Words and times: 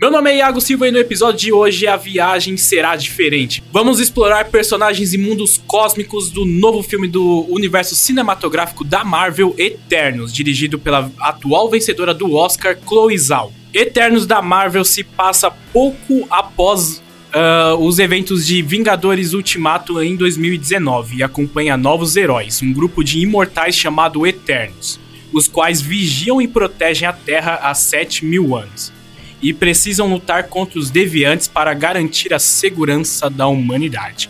Meu 0.00 0.12
nome 0.12 0.30
é 0.30 0.36
Iago 0.36 0.60
Silva 0.60 0.86
e 0.86 0.92
no 0.92 0.98
episódio 0.98 1.40
de 1.40 1.52
hoje 1.52 1.88
a 1.88 1.96
viagem 1.96 2.56
será 2.56 2.94
diferente. 2.94 3.64
Vamos 3.72 3.98
explorar 3.98 4.44
personagens 4.44 5.12
e 5.12 5.18
mundos 5.18 5.60
cósmicos 5.66 6.30
do 6.30 6.44
novo 6.44 6.84
filme 6.84 7.08
do 7.08 7.44
universo 7.50 7.96
cinematográfico 7.96 8.84
da 8.84 9.02
Marvel, 9.04 9.56
Eternos, 9.58 10.32
dirigido 10.32 10.78
pela 10.78 11.10
atual 11.18 11.68
vencedora 11.68 12.14
do 12.14 12.32
Oscar, 12.32 12.78
Chloe 12.86 13.18
Zhao. 13.18 13.52
Eternos 13.74 14.24
da 14.24 14.40
Marvel 14.40 14.84
se 14.84 15.02
passa 15.02 15.50
pouco 15.50 16.24
após 16.30 17.02
Uh, 17.28 17.76
os 17.84 17.98
eventos 17.98 18.46
de 18.46 18.62
Vingadores 18.62 19.34
Ultimato 19.34 20.02
em 20.02 20.16
2019 20.16 21.16
e 21.16 21.22
acompanha 21.22 21.76
novos 21.76 22.16
heróis, 22.16 22.62
um 22.62 22.72
grupo 22.72 23.04
de 23.04 23.18
imortais 23.20 23.76
chamado 23.76 24.26
Eternos, 24.26 24.98
os 25.30 25.46
quais 25.46 25.78
vigiam 25.78 26.40
e 26.40 26.48
protegem 26.48 27.06
a 27.06 27.12
Terra 27.12 27.56
há 27.62 27.74
7 27.74 28.24
mil 28.24 28.56
anos 28.56 28.90
e 29.42 29.52
precisam 29.52 30.10
lutar 30.12 30.44
contra 30.44 30.78
os 30.78 30.90
deviantes 30.90 31.48
para 31.48 31.72
garantir 31.74 32.32
a 32.34 32.38
segurança 32.38 33.28
da 33.30 33.46
humanidade. 33.46 34.28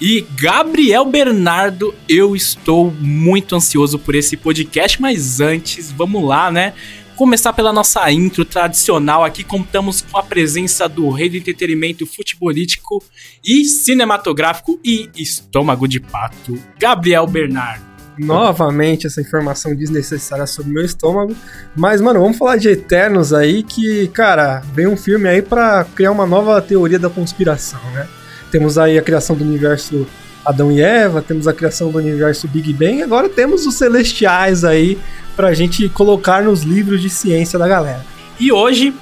E 0.00 0.26
Gabriel 0.36 1.04
Bernardo, 1.06 1.94
eu 2.08 2.36
estou 2.36 2.90
muito 3.00 3.56
ansioso 3.56 3.98
por 3.98 4.14
esse 4.14 4.36
podcast, 4.36 5.00
mas 5.00 5.40
antes, 5.40 5.90
vamos 5.90 6.22
lá, 6.22 6.50
né? 6.50 6.74
Começar 7.16 7.54
pela 7.54 7.72
nossa 7.72 8.12
intro 8.12 8.44
tradicional. 8.44 9.24
Aqui 9.24 9.42
contamos 9.42 10.02
com 10.02 10.18
a 10.18 10.22
presença 10.22 10.86
do 10.86 11.08
rei 11.08 11.30
do 11.30 11.36
entretenimento 11.38 12.06
futebolístico 12.06 13.02
e 13.42 13.64
cinematográfico 13.64 14.78
e 14.84 15.08
estômago 15.16 15.88
de 15.88 15.98
pato, 15.98 16.62
Gabriel 16.78 17.26
Bernardo 17.26 17.85
novamente 18.18 19.06
essa 19.06 19.20
informação 19.20 19.74
desnecessária 19.74 20.46
sobre 20.46 20.72
meu 20.72 20.84
estômago. 20.84 21.34
Mas, 21.74 22.00
mano, 22.00 22.20
vamos 22.20 22.36
falar 22.36 22.56
de 22.56 22.68
Eternos 22.68 23.32
aí, 23.32 23.62
que, 23.62 24.08
cara, 24.08 24.62
vem 24.72 24.86
um 24.86 24.96
filme 24.96 25.28
aí 25.28 25.42
para 25.42 25.84
criar 25.94 26.12
uma 26.12 26.26
nova 26.26 26.60
teoria 26.60 26.98
da 26.98 27.10
conspiração, 27.10 27.80
né? 27.92 28.06
Temos 28.50 28.78
aí 28.78 28.98
a 28.98 29.02
criação 29.02 29.36
do 29.36 29.44
universo 29.44 30.06
Adão 30.44 30.70
e 30.70 30.80
Eva, 30.80 31.20
temos 31.20 31.48
a 31.48 31.52
criação 31.52 31.90
do 31.90 31.98
universo 31.98 32.46
Big 32.46 32.72
Bang, 32.72 33.02
agora 33.02 33.28
temos 33.28 33.66
os 33.66 33.74
celestiais 33.74 34.64
aí 34.64 34.96
pra 35.34 35.52
gente 35.52 35.88
colocar 35.88 36.42
nos 36.42 36.62
livros 36.62 37.02
de 37.02 37.10
ciência 37.10 37.58
da 37.58 37.66
galera. 37.66 38.04
E 38.38 38.52
hoje 38.52 38.94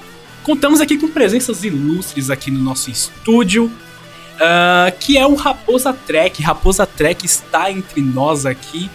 contamos 0.43 0.81
aqui 0.81 0.97
com 0.97 1.09
presenças 1.09 1.63
ilustres 1.63 2.31
aqui 2.31 2.51
no 2.51 2.61
nosso 2.61 2.91
estúdio. 2.91 3.71
Uh, 4.35 4.91
que 4.99 5.17
é 5.17 5.25
o 5.25 5.35
Raposa 5.35 5.93
Trek. 5.93 6.43
Raposa 6.43 6.85
Trek 6.85 7.25
está 7.25 7.71
entre 7.71 8.01
nós 8.01 8.45
aqui. 8.45 8.91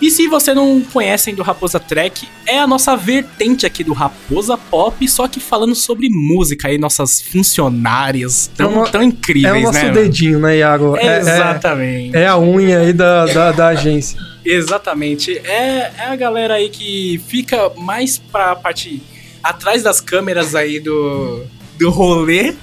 E 0.00 0.10
se 0.10 0.26
você 0.28 0.52
não 0.52 0.80
conhecem 0.80 1.34
do 1.34 1.42
Raposa 1.42 1.78
Trek, 1.80 2.28
é 2.46 2.58
a 2.58 2.66
nossa 2.66 2.96
vertente 2.96 3.64
aqui 3.64 3.82
do 3.82 3.92
Raposa 3.92 4.56
Pop, 4.56 5.06
só 5.08 5.26
que 5.28 5.40
falando 5.40 5.74
sobre 5.74 6.08
música 6.10 6.68
aí, 6.68 6.78
nossas 6.78 7.20
funcionárias 7.20 8.50
tão, 8.56 8.84
é 8.84 8.90
tão 8.90 9.02
incríveis, 9.02 9.52
né? 9.52 9.60
É 9.60 9.62
o 9.62 9.66
nosso 9.66 9.84
né, 9.84 9.90
dedinho, 9.92 10.38
né, 10.40 10.58
Iago? 10.58 10.96
É, 10.96 11.18
exatamente. 11.18 12.16
É, 12.16 12.26
a 12.26 12.38
unha 12.38 12.80
aí 12.80 12.92
da, 12.92 13.26
da, 13.26 13.52
da 13.52 13.68
agência. 13.68 14.18
Exatamente. 14.44 15.38
É, 15.38 15.90
é 15.96 16.04
a 16.06 16.16
galera 16.16 16.54
aí 16.54 16.68
que 16.68 17.18
fica 17.28 17.70
mais 17.78 18.18
pra 18.18 18.54
parte 18.54 19.02
atrás 19.42 19.82
das 19.82 20.02
câmeras 20.02 20.54
aí 20.54 20.78
do, 20.78 21.44
do 21.78 21.88
rolê. 21.88 22.54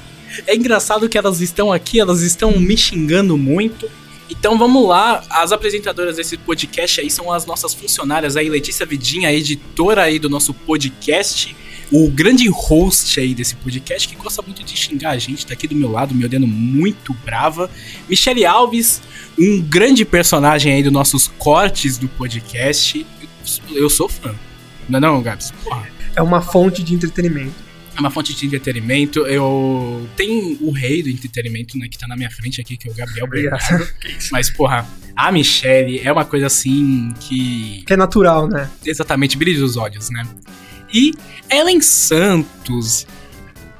É 0.45 0.55
engraçado 0.55 1.09
que 1.09 1.17
elas 1.17 1.41
estão 1.41 1.73
aqui, 1.73 1.99
elas 1.99 2.21
estão 2.21 2.59
me 2.59 2.77
xingando 2.77 3.35
muito 3.37 3.89
então 4.31 4.57
vamos 4.57 4.87
lá, 4.87 5.21
as 5.29 5.51
apresentadoras 5.51 6.15
desse 6.15 6.37
podcast 6.37 7.01
aí 7.01 7.11
são 7.11 7.31
as 7.33 7.45
nossas 7.45 7.73
funcionárias 7.73 8.37
aí, 8.37 8.49
Letícia 8.49 8.85
Vidinha, 8.85 9.31
editora 9.31 10.03
aí 10.03 10.17
do 10.17 10.29
nosso 10.29 10.53
podcast, 10.53 11.53
o 11.91 12.09
grande 12.09 12.47
host 12.47 13.19
aí 13.19 13.35
desse 13.35 13.57
podcast, 13.57 14.07
que 14.07 14.15
gosta 14.15 14.41
muito 14.41 14.63
de 14.63 14.77
xingar 14.77 15.09
a 15.09 15.17
gente, 15.17 15.45
tá 15.45 15.53
aqui 15.53 15.67
do 15.67 15.75
meu 15.75 15.91
lado, 15.91 16.15
me 16.15 16.23
olhando 16.23 16.47
muito 16.47 17.13
brava. 17.25 17.69
Michele 18.07 18.45
Alves, 18.45 19.01
um 19.37 19.61
grande 19.61 20.05
personagem 20.05 20.73
aí 20.73 20.81
dos 20.81 20.93
nossos 20.93 21.27
cortes 21.27 21.97
do 21.97 22.07
podcast. 22.07 23.05
Eu 23.69 23.89
sou 23.89 24.07
fã. 24.07 24.33
Não 24.87 24.97
é 24.97 25.01
não, 25.01 25.21
Gabs? 25.21 25.51
Porra. 25.63 25.89
É 26.15 26.21
uma 26.21 26.41
fonte 26.41 26.81
de 26.81 26.95
entretenimento 26.95 27.70
uma 28.01 28.09
fonte 28.09 28.33
de 28.33 28.45
entretenimento. 28.45 29.19
Eu 29.21 30.07
tenho 30.17 30.57
o 30.61 30.71
rei 30.71 31.01
do 31.01 31.09
entretenimento, 31.09 31.77
né, 31.77 31.87
que 31.89 31.97
tá 31.97 32.07
na 32.07 32.17
minha 32.17 32.29
frente 32.29 32.59
aqui, 32.59 32.75
que 32.75 32.87
é 32.87 32.91
o 32.91 32.93
Gabriel 32.93 33.27
Bernardo. 33.27 33.87
Mas, 34.31 34.49
porra, 34.49 34.85
a 35.15 35.31
Michelle 35.31 35.99
é 36.03 36.11
uma 36.11 36.25
coisa 36.25 36.47
assim 36.47 37.13
que. 37.19 37.83
Que 37.85 37.93
é 37.93 37.97
natural, 37.97 38.47
né? 38.47 38.69
Exatamente, 38.85 39.37
brilho 39.37 39.61
dos 39.61 39.77
olhos, 39.77 40.09
né? 40.09 40.27
E 40.93 41.13
Ellen 41.49 41.79
Santos, 41.79 43.07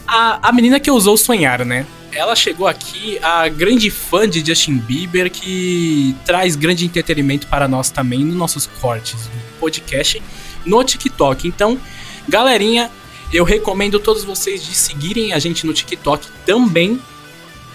a, 0.08 0.50
a 0.50 0.52
menina 0.52 0.80
que 0.80 0.90
ousou 0.90 1.18
sonhar, 1.18 1.66
né? 1.66 1.86
Ela 2.14 2.36
chegou 2.36 2.68
aqui, 2.68 3.18
a 3.22 3.48
grande 3.48 3.90
fã 3.90 4.28
de 4.30 4.46
Justin 4.46 4.78
Bieber, 4.78 5.32
que 5.32 6.16
traz 6.26 6.56
grande 6.56 6.86
entretenimento 6.86 7.48
para 7.48 7.68
nós 7.68 7.90
também 7.90 8.24
nos 8.24 8.36
nossos 8.36 8.68
cortes 8.68 9.28
do 9.28 9.60
podcast 9.60 10.22
no 10.66 10.84
TikTok. 10.84 11.48
Então, 11.48 11.80
galerinha, 12.28 12.92
eu 13.34 13.44
recomendo 13.44 14.00
todos 14.00 14.24
vocês 14.24 14.64
de 14.64 14.76
seguirem 14.76 15.34
a 15.34 15.40
gente 15.40 15.66
no 15.66 15.74
TikTok 15.74 16.28
também. 16.46 17.00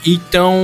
Então, 0.08 0.54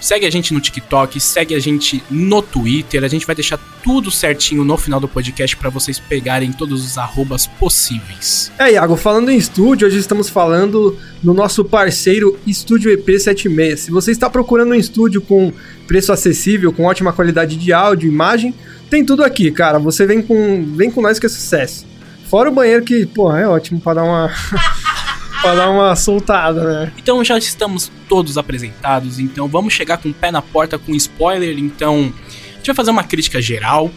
segue 0.00 0.24
a 0.24 0.30
gente 0.30 0.54
no 0.54 0.60
TikTok, 0.60 1.20
segue 1.20 1.54
a 1.54 1.58
gente 1.58 2.02
no 2.10 2.40
Twitter. 2.40 3.04
A 3.04 3.08
gente 3.08 3.26
vai 3.26 3.34
deixar 3.34 3.58
tudo 3.82 4.10
certinho 4.10 4.64
no 4.64 4.78
final 4.78 4.98
do 4.98 5.06
podcast 5.06 5.54
para 5.56 5.68
vocês 5.68 5.98
pegarem 5.98 6.50
todos 6.50 6.82
os 6.82 6.96
arrobas 6.96 7.46
possíveis. 7.46 8.50
É, 8.58 8.72
Iago, 8.72 8.96
falando 8.96 9.30
em 9.30 9.36
estúdio, 9.36 9.86
hoje 9.86 9.98
estamos 9.98 10.30
falando 10.30 10.98
no 11.22 11.34
nosso 11.34 11.62
parceiro 11.62 12.38
Estúdio 12.46 12.90
EP76. 12.96 13.76
Se 13.76 13.90
você 13.90 14.12
está 14.12 14.30
procurando 14.30 14.70
um 14.70 14.74
estúdio 14.74 15.20
com 15.20 15.52
preço 15.86 16.10
acessível, 16.10 16.72
com 16.72 16.84
ótima 16.84 17.12
qualidade 17.12 17.56
de 17.56 17.70
áudio, 17.70 18.10
imagem, 18.10 18.54
tem 18.88 19.04
tudo 19.04 19.22
aqui, 19.22 19.50
cara. 19.50 19.78
Você 19.78 20.06
vem 20.06 20.22
com, 20.22 20.64
vem 20.74 20.90
com 20.90 21.02
nós 21.02 21.18
que 21.18 21.26
é 21.26 21.28
sucesso. 21.28 21.84
Fora 22.28 22.50
o 22.50 22.52
banheiro 22.52 22.84
que, 22.84 23.06
pô, 23.06 23.34
é 23.34 23.46
ótimo 23.46 23.80
para 23.80 23.94
dar 23.94 24.04
uma. 24.04 24.32
pra 25.40 25.54
dar 25.54 25.70
uma 25.70 25.94
soltada, 25.94 26.64
né? 26.64 26.92
Então 26.96 27.22
já 27.22 27.36
estamos 27.36 27.92
todos 28.08 28.38
apresentados, 28.38 29.18
então 29.18 29.46
vamos 29.46 29.72
chegar 29.72 29.98
com 29.98 30.08
o 30.08 30.14
pé 30.14 30.30
na 30.30 30.40
porta 30.40 30.78
com 30.78 30.94
spoiler. 30.94 31.58
Então, 31.58 32.12
a 32.52 32.56
gente 32.56 32.66
vai 32.66 32.74
fazer 32.74 32.90
uma 32.90 33.04
crítica 33.04 33.42
geral, 33.42 33.90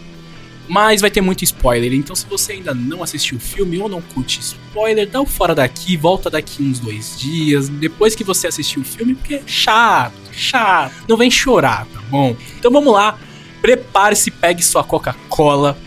mas 0.68 1.00
vai 1.00 1.10
ter 1.10 1.22
muito 1.22 1.44
spoiler. 1.44 1.94
Então, 1.94 2.16
se 2.16 2.26
você 2.26 2.54
ainda 2.54 2.74
não 2.74 3.02
assistiu 3.02 3.38
o 3.38 3.42
filme 3.42 3.80
ou 3.80 3.88
não 3.88 4.02
curte 4.02 4.42
spoiler, 4.42 5.08
dá 5.08 5.22
o 5.22 5.26
fora 5.26 5.56
daqui, 5.56 5.96
volta 5.96 6.30
daqui 6.30 6.62
uns 6.62 6.80
dois 6.80 7.18
dias, 7.18 7.70
depois 7.70 8.14
que 8.14 8.24
você 8.24 8.48
assistiu 8.48 8.82
o 8.82 8.86
filme, 8.86 9.16
porque 9.16 9.36
é 9.36 9.44
chato, 9.46 10.14
chato. 10.34 10.94
Não 11.08 11.16
vem 11.16 11.32
chorar, 11.32 11.86
tá 11.86 12.02
bom? 12.10 12.36
Então 12.60 12.70
vamos 12.70 12.94
lá, 12.94 13.18
prepare-se, 13.62 14.30
pegue 14.32 14.62
sua 14.62 14.84
Coca-Cola 14.84 15.78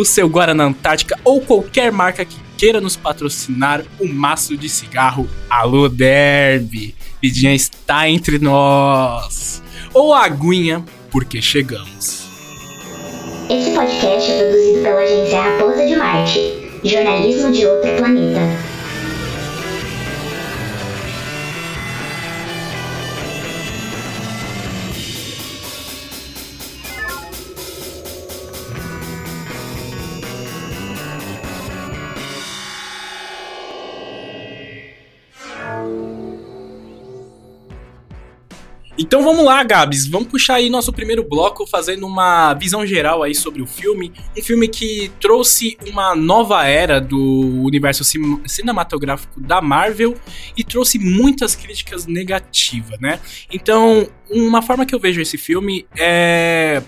o 0.00 0.04
seu 0.04 0.30
Guaraná 0.30 0.64
Antártica 0.64 1.18
ou 1.22 1.42
qualquer 1.42 1.92
marca 1.92 2.24
que 2.24 2.38
queira 2.56 2.80
nos 2.80 2.96
patrocinar 2.96 3.84
o 3.98 4.06
um 4.06 4.12
maço 4.12 4.56
de 4.56 4.66
cigarro 4.66 5.28
Alô 5.50 5.90
Derby. 5.90 6.94
Vidinha 7.20 7.54
está 7.54 8.08
entre 8.08 8.38
nós. 8.38 9.62
Ou 9.92 10.14
a 10.14 10.24
aguinha, 10.24 10.82
porque 11.10 11.42
chegamos. 11.42 12.24
Este 13.50 13.72
podcast 13.72 14.30
é 14.30 14.38
produzido 14.38 14.82
pela 14.82 15.00
agência 15.00 15.42
Raposa 15.42 15.86
de 15.86 15.96
Marte, 15.96 16.70
jornalismo 16.82 17.52
de 17.52 17.66
outro 17.66 17.96
planeta. 17.98 18.69
Então 39.02 39.24
vamos 39.24 39.42
lá, 39.42 39.62
Gabs, 39.62 40.06
vamos 40.06 40.28
puxar 40.28 40.56
aí 40.56 40.68
nosso 40.68 40.92
primeiro 40.92 41.26
bloco 41.26 41.66
fazendo 41.66 42.06
uma 42.06 42.52
visão 42.52 42.84
geral 42.84 43.22
aí 43.22 43.34
sobre 43.34 43.62
o 43.62 43.66
filme. 43.66 44.12
Um 44.36 44.42
filme 44.42 44.68
que 44.68 45.10
trouxe 45.18 45.78
uma 45.86 46.14
nova 46.14 46.66
era 46.66 47.00
do 47.00 47.18
universo 47.64 48.04
cinematográfico 48.46 49.40
da 49.40 49.62
Marvel 49.62 50.14
e 50.54 50.62
trouxe 50.62 50.98
muitas 50.98 51.56
críticas 51.56 52.04
negativas, 52.04 53.00
né? 53.00 53.18
Então, 53.50 54.06
uma 54.28 54.60
forma 54.60 54.84
que 54.84 54.94
eu 54.94 55.00
vejo 55.00 55.18
esse 55.18 55.38
filme 55.38 55.86
é 55.96 56.82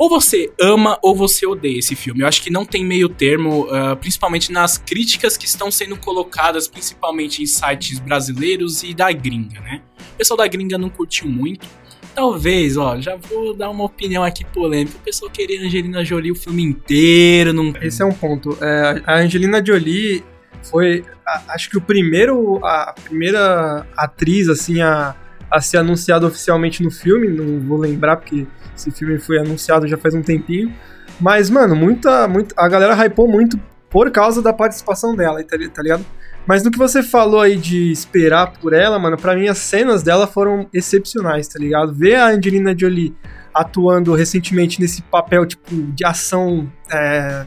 ou 0.00 0.08
você 0.08 0.50
ama 0.58 0.98
ou 1.02 1.14
você 1.14 1.46
odeia 1.46 1.78
esse 1.78 1.94
filme. 1.94 2.22
Eu 2.22 2.26
acho 2.26 2.42
que 2.42 2.48
não 2.48 2.64
tem 2.64 2.82
meio 2.82 3.06
termo, 3.06 3.66
uh, 3.66 3.94
principalmente 3.96 4.50
nas 4.50 4.78
críticas 4.78 5.36
que 5.36 5.44
estão 5.44 5.70
sendo 5.70 5.94
colocadas, 5.94 6.66
principalmente 6.66 7.42
em 7.42 7.46
sites 7.46 7.98
brasileiros 7.98 8.82
e 8.82 8.94
da 8.94 9.12
gringa, 9.12 9.60
né? 9.60 9.82
O 10.14 10.16
pessoal 10.16 10.38
da 10.38 10.46
gringa 10.46 10.78
não 10.78 10.88
curtiu 10.88 11.28
muito. 11.28 11.68
Talvez, 12.14 12.78
ó, 12.78 12.98
já 12.98 13.14
vou 13.14 13.52
dar 13.52 13.68
uma 13.68 13.84
opinião 13.84 14.24
aqui 14.24 14.42
polêmica. 14.42 14.96
O 14.96 15.00
pessoal 15.00 15.30
queria 15.30 15.60
Angelina 15.60 16.02
Jolie 16.02 16.32
o 16.32 16.34
filme 16.34 16.62
inteiro. 16.62 17.52
Não... 17.52 17.74
Esse 17.82 18.00
é 18.02 18.06
um 18.06 18.12
ponto. 18.12 18.56
É, 18.62 19.02
a 19.04 19.18
Angelina 19.18 19.62
Jolie 19.62 20.24
foi, 20.62 21.04
a, 21.26 21.42
acho 21.48 21.68
que 21.68 21.76
o 21.76 21.80
primeiro, 21.80 22.58
a 22.64 22.94
primeira 23.04 23.86
atriz, 23.94 24.48
assim, 24.48 24.80
a, 24.80 25.14
a 25.50 25.60
ser 25.60 25.78
anunciada 25.78 26.26
oficialmente 26.26 26.82
no 26.82 26.90
filme, 26.90 27.28
não 27.28 27.60
vou 27.60 27.78
lembrar 27.78 28.16
porque 28.16 28.46
esse 28.76 28.90
filme 28.90 29.18
foi 29.18 29.38
anunciado 29.38 29.86
já 29.86 29.96
faz 29.96 30.14
um 30.14 30.22
tempinho, 30.22 30.72
mas, 31.20 31.50
mano, 31.50 31.74
muita, 31.74 32.28
muita, 32.28 32.54
a 32.56 32.68
galera 32.68 32.94
hypou 32.94 33.28
muito 33.28 33.58
por 33.90 34.10
causa 34.10 34.40
da 34.40 34.52
participação 34.52 35.14
dela, 35.16 35.42
tá, 35.42 35.56
tá 35.74 35.82
ligado? 35.82 36.04
Mas 36.46 36.62
no 36.62 36.70
que 36.70 36.78
você 36.78 37.02
falou 37.02 37.40
aí 37.40 37.56
de 37.56 37.92
esperar 37.92 38.52
por 38.54 38.72
ela, 38.72 38.98
mano, 38.98 39.16
para 39.16 39.34
mim 39.34 39.48
as 39.48 39.58
cenas 39.58 40.02
dela 40.02 40.26
foram 40.26 40.68
excepcionais, 40.72 41.46
tá 41.48 41.58
ligado? 41.58 41.92
Ver 41.92 42.14
a 42.14 42.28
Angelina 42.28 42.76
Jolie 42.76 43.14
atuando 43.52 44.14
recentemente 44.14 44.80
nesse 44.80 45.02
papel, 45.02 45.44
tipo, 45.44 45.64
de 45.92 46.04
ação 46.04 46.70
é, 46.90 47.44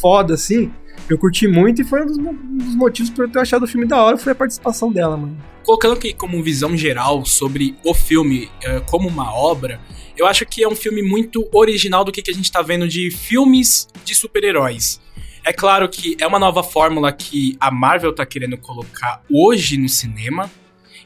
foda, 0.00 0.34
assim, 0.34 0.72
eu 1.08 1.18
curti 1.18 1.46
muito 1.46 1.82
e 1.82 1.84
foi 1.84 2.02
um 2.02 2.06
dos, 2.06 2.18
um 2.18 2.58
dos, 2.58 2.74
motivos 2.74 3.10
por 3.10 3.24
eu 3.24 3.30
ter 3.30 3.38
achado 3.38 3.64
o 3.64 3.66
filme 3.66 3.86
da 3.86 4.02
hora, 4.02 4.16
foi 4.16 4.32
a 4.32 4.34
participação 4.34 4.90
dela, 4.90 5.16
mano. 5.16 5.36
Colocando 5.64 5.94
aqui 5.94 6.12
como 6.12 6.42
visão 6.42 6.76
geral 6.76 7.24
sobre 7.24 7.76
o 7.84 7.94
filme 7.94 8.50
uh, 8.64 8.80
como 8.86 9.08
uma 9.08 9.32
obra, 9.32 9.80
eu 10.16 10.26
acho 10.26 10.44
que 10.46 10.62
é 10.62 10.68
um 10.68 10.74
filme 10.74 11.02
muito 11.02 11.48
original 11.52 12.04
do 12.04 12.12
que, 12.12 12.22
que 12.22 12.30
a 12.30 12.34
gente 12.34 12.50
tá 12.50 12.62
vendo 12.62 12.88
de 12.88 13.10
filmes 13.10 13.88
de 14.04 14.14
super-heróis. 14.14 15.00
É 15.44 15.52
claro 15.52 15.88
que 15.88 16.16
é 16.20 16.26
uma 16.26 16.38
nova 16.38 16.62
fórmula 16.62 17.12
que 17.12 17.56
a 17.60 17.70
Marvel 17.70 18.12
tá 18.12 18.26
querendo 18.26 18.56
colocar 18.56 19.22
hoje 19.30 19.76
no 19.76 19.88
cinema. 19.88 20.50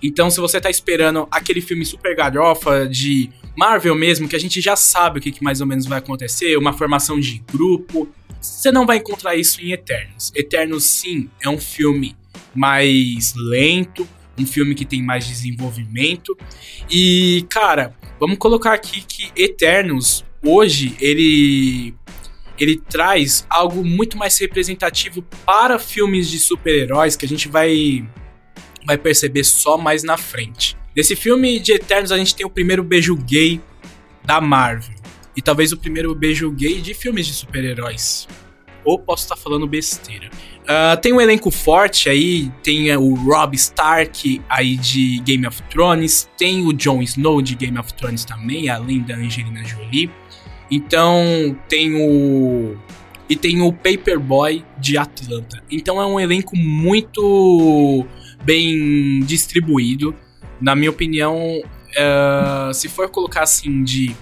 Então, 0.02 0.30
se 0.30 0.40
você 0.40 0.58
tá 0.58 0.70
esperando 0.70 1.28
aquele 1.30 1.60
filme 1.60 1.84
super 1.84 2.16
galhofa 2.16 2.88
de 2.88 3.28
Marvel 3.56 3.94
mesmo, 3.94 4.28
que 4.28 4.36
a 4.36 4.40
gente 4.40 4.60
já 4.60 4.76
sabe 4.76 5.18
o 5.18 5.22
que, 5.22 5.32
que 5.32 5.42
mais 5.42 5.60
ou 5.60 5.66
menos 5.66 5.86
vai 5.86 5.98
acontecer, 5.98 6.56
uma 6.56 6.72
formação 6.72 7.18
de 7.18 7.42
grupo, 7.52 8.08
você 8.40 8.72
não 8.72 8.86
vai 8.86 8.98
encontrar 8.98 9.36
isso 9.36 9.60
em 9.60 9.72
Eternos. 9.72 10.32
Eternos, 10.34 10.84
sim, 10.84 11.28
é 11.42 11.48
um 11.48 11.58
filme 11.58 12.16
mais 12.54 13.34
lento, 13.36 14.08
um 14.38 14.46
filme 14.46 14.74
que 14.74 14.84
tem 14.84 15.02
mais 15.02 15.26
desenvolvimento. 15.26 16.36
E, 16.90 17.46
cara, 17.50 17.94
vamos 18.18 18.38
colocar 18.38 18.72
aqui 18.72 19.02
que 19.02 19.30
Eternos, 19.36 20.24
hoje, 20.42 20.96
ele 21.00 21.94
ele 22.58 22.76
traz 22.76 23.46
algo 23.48 23.82
muito 23.82 24.18
mais 24.18 24.36
representativo 24.38 25.22
para 25.46 25.78
filmes 25.78 26.30
de 26.30 26.38
super-heróis 26.38 27.16
que 27.16 27.24
a 27.24 27.28
gente 27.28 27.48
vai 27.48 28.06
vai 28.86 28.98
perceber 28.98 29.44
só 29.44 29.78
mais 29.78 30.02
na 30.02 30.18
frente. 30.18 30.76
Nesse 30.94 31.14
filme 31.14 31.60
de 31.60 31.72
Eternos 31.72 32.10
a 32.10 32.18
gente 32.18 32.34
tem 32.34 32.44
o 32.44 32.50
primeiro 32.50 32.82
beijo 32.82 33.16
gay 33.16 33.60
da 34.24 34.40
Marvel 34.40 34.94
e 35.36 35.42
talvez 35.42 35.72
o 35.72 35.76
primeiro 35.76 36.14
beijo 36.14 36.50
gay 36.50 36.80
de 36.80 36.94
filmes 36.94 37.26
de 37.26 37.32
super-heróis. 37.32 38.26
Ou 38.84 38.98
posso 38.98 39.24
estar 39.24 39.36
falando 39.36 39.66
besteira. 39.66 40.30
Uh, 40.62 41.00
tem 41.00 41.12
um 41.12 41.20
elenco 41.20 41.50
forte 41.50 42.08
aí, 42.08 42.50
tem 42.62 42.94
o 42.96 43.14
Rob 43.14 43.54
Stark 43.54 44.40
aí 44.48 44.76
de 44.76 45.18
Game 45.20 45.46
of 45.46 45.62
Thrones, 45.64 46.28
tem 46.36 46.66
o 46.66 46.72
Jon 46.72 47.02
Snow 47.02 47.42
de 47.42 47.54
Game 47.54 47.78
of 47.78 47.92
Thrones 47.94 48.24
também, 48.24 48.68
além 48.68 49.00
da 49.00 49.16
Angelina 49.16 49.64
Jolie. 49.64 50.10
Então 50.70 51.56
tem 51.68 51.94
o. 51.94 52.76
E 53.28 53.36
tem 53.36 53.62
o 53.62 53.72
Paperboy 53.72 54.64
de 54.78 54.98
Atlanta. 54.98 55.62
Então 55.70 56.00
é 56.00 56.06
um 56.06 56.18
elenco 56.18 56.56
muito 56.56 58.04
bem 58.42 59.20
distribuído. 59.20 60.14
Na 60.60 60.74
minha 60.74 60.90
opinião, 60.90 61.60
uh, 61.60 62.74
se 62.74 62.88
for 62.88 63.08
colocar 63.08 63.42
assim 63.42 63.82
de 63.82 64.14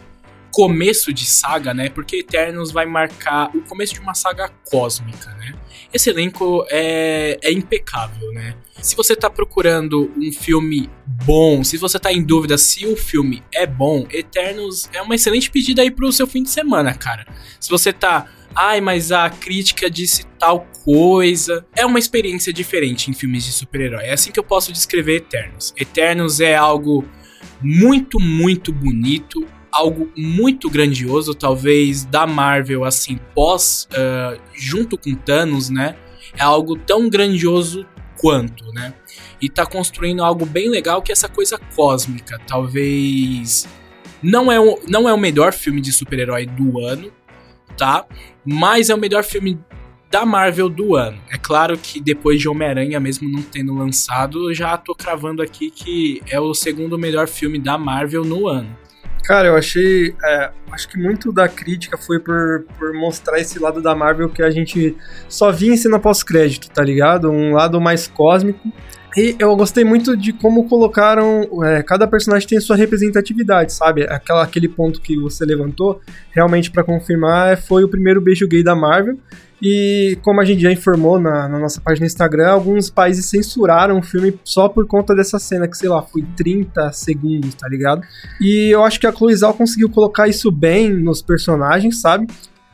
começo 0.50 1.12
de 1.12 1.24
saga, 1.24 1.72
né? 1.74 1.88
Porque 1.88 2.16
Eternos 2.16 2.72
vai 2.72 2.86
marcar 2.86 3.54
o 3.54 3.60
começo 3.62 3.94
de 3.94 4.00
uma 4.00 4.14
saga 4.14 4.50
cósmica, 4.70 5.30
né? 5.34 5.54
Esse 5.92 6.10
elenco 6.10 6.66
é, 6.68 7.38
é 7.42 7.52
impecável, 7.52 8.32
né? 8.32 8.54
Se 8.80 8.94
você 8.94 9.16
tá 9.16 9.28
procurando 9.28 10.12
um 10.16 10.32
filme 10.32 10.88
bom, 11.06 11.64
se 11.64 11.76
você 11.76 11.98
tá 11.98 12.12
em 12.12 12.22
dúvida 12.22 12.56
se 12.56 12.86
o 12.86 12.96
filme 12.96 13.42
é 13.52 13.66
bom, 13.66 14.06
Eternos 14.10 14.88
é 14.92 15.02
uma 15.02 15.14
excelente 15.14 15.50
pedida 15.50 15.82
aí 15.82 15.90
pro 15.90 16.12
seu 16.12 16.26
fim 16.26 16.42
de 16.42 16.50
semana, 16.50 16.94
cara. 16.94 17.26
Se 17.58 17.70
você 17.70 17.92
tá 17.92 18.26
ai, 18.54 18.80
mas 18.80 19.12
a 19.12 19.28
crítica 19.30 19.90
disse 19.90 20.24
tal 20.38 20.66
coisa. 20.84 21.66
É 21.74 21.84
uma 21.84 21.98
experiência 21.98 22.52
diferente 22.52 23.10
em 23.10 23.14
filmes 23.14 23.44
de 23.44 23.52
super-herói. 23.52 24.04
É 24.04 24.12
assim 24.12 24.30
que 24.30 24.40
eu 24.40 24.44
posso 24.44 24.72
descrever 24.72 25.16
Eternos. 25.16 25.74
Eternos 25.76 26.40
é 26.40 26.54
algo 26.56 27.04
muito, 27.60 28.18
muito 28.20 28.72
bonito 28.72 29.46
algo 29.70 30.10
muito 30.16 30.68
grandioso, 30.68 31.34
talvez 31.34 32.04
da 32.04 32.26
Marvel, 32.26 32.84
assim, 32.84 33.18
pós, 33.34 33.86
uh, 33.92 34.40
junto 34.54 34.98
com 34.98 35.14
Thanos, 35.14 35.70
né? 35.70 35.96
É 36.36 36.42
algo 36.42 36.76
tão 36.76 37.08
grandioso 37.08 37.86
quanto, 38.16 38.72
né? 38.72 38.94
E 39.40 39.48
tá 39.48 39.64
construindo 39.64 40.24
algo 40.24 40.44
bem 40.44 40.68
legal 40.68 41.00
que 41.00 41.12
é 41.12 41.14
essa 41.14 41.28
coisa 41.28 41.58
cósmica. 41.76 42.40
Talvez 42.46 43.68
não 44.22 44.50
é, 44.50 44.58
o, 44.58 44.80
não 44.88 45.08
é 45.08 45.14
o 45.14 45.18
melhor 45.18 45.52
filme 45.52 45.80
de 45.80 45.92
super-herói 45.92 46.46
do 46.46 46.80
ano, 46.80 47.12
tá? 47.76 48.04
Mas 48.50 48.88
é 48.88 48.94
o 48.94 48.98
melhor 48.98 49.22
filme 49.22 49.60
da 50.10 50.24
Marvel 50.24 50.70
do 50.70 50.96
ano. 50.96 51.18
É 51.30 51.36
claro 51.36 51.76
que 51.76 52.00
depois 52.00 52.40
de 52.40 52.48
Homem-Aranha, 52.48 52.98
mesmo 52.98 53.30
não 53.30 53.42
tendo 53.42 53.74
lançado, 53.74 54.54
já 54.54 54.74
tô 54.78 54.94
cravando 54.94 55.42
aqui 55.42 55.70
que 55.70 56.22
é 56.30 56.40
o 56.40 56.54
segundo 56.54 56.98
melhor 56.98 57.28
filme 57.28 57.58
da 57.58 57.76
Marvel 57.76 58.24
no 58.24 58.48
ano. 58.48 58.74
Cara, 59.22 59.48
eu 59.48 59.56
achei. 59.56 60.14
É, 60.24 60.50
acho 60.72 60.88
que 60.88 60.98
muito 60.98 61.30
da 61.30 61.46
crítica 61.46 61.98
foi 61.98 62.18
por, 62.18 62.64
por 62.78 62.94
mostrar 62.94 63.38
esse 63.38 63.58
lado 63.58 63.82
da 63.82 63.94
Marvel 63.94 64.30
que 64.30 64.42
a 64.42 64.50
gente 64.50 64.96
só 65.28 65.52
via 65.52 65.74
em 65.74 65.76
cena 65.76 65.98
pós-crédito, 65.98 66.70
tá 66.70 66.82
ligado? 66.82 67.30
Um 67.30 67.52
lado 67.52 67.78
mais 67.78 68.06
cósmico. 68.08 68.72
E 69.16 69.34
eu 69.38 69.56
gostei 69.56 69.84
muito 69.84 70.16
de 70.16 70.32
como 70.32 70.68
colocaram. 70.68 71.48
É, 71.64 71.82
cada 71.82 72.06
personagem 72.06 72.46
tem 72.46 72.60
sua 72.60 72.76
representatividade, 72.76 73.72
sabe? 73.72 74.02
Aquela, 74.04 74.42
aquele 74.42 74.68
ponto 74.68 75.00
que 75.00 75.18
você 75.18 75.44
levantou, 75.44 76.00
realmente 76.30 76.70
para 76.70 76.84
confirmar, 76.84 77.56
foi 77.56 77.84
o 77.84 77.88
primeiro 77.88 78.20
beijo 78.20 78.46
gay 78.46 78.62
da 78.62 78.76
Marvel. 78.76 79.18
E 79.60 80.16
como 80.22 80.40
a 80.40 80.44
gente 80.44 80.62
já 80.62 80.70
informou 80.70 81.18
na, 81.18 81.48
na, 81.48 81.58
nossa 81.58 81.80
página 81.80 82.04
no 82.04 82.06
Instagram, 82.06 82.48
alguns 82.48 82.90
países 82.90 83.26
censuraram 83.26 83.98
o 83.98 84.02
filme 84.02 84.38
só 84.44 84.68
por 84.68 84.86
conta 84.86 85.16
dessa 85.16 85.38
cena, 85.38 85.66
que 85.66 85.76
sei 85.76 85.88
lá, 85.88 86.00
foi 86.00 86.24
30 86.36 86.92
segundos, 86.92 87.54
tá 87.54 87.68
ligado? 87.68 88.02
E 88.40 88.68
eu 88.72 88.84
acho 88.84 89.00
que 89.00 89.06
a 89.06 89.12
Zhao 89.34 89.54
conseguiu 89.54 89.90
colocar 89.90 90.28
isso 90.28 90.52
bem 90.52 90.94
nos 90.94 91.20
personagens, 91.20 92.00
sabe? 92.00 92.28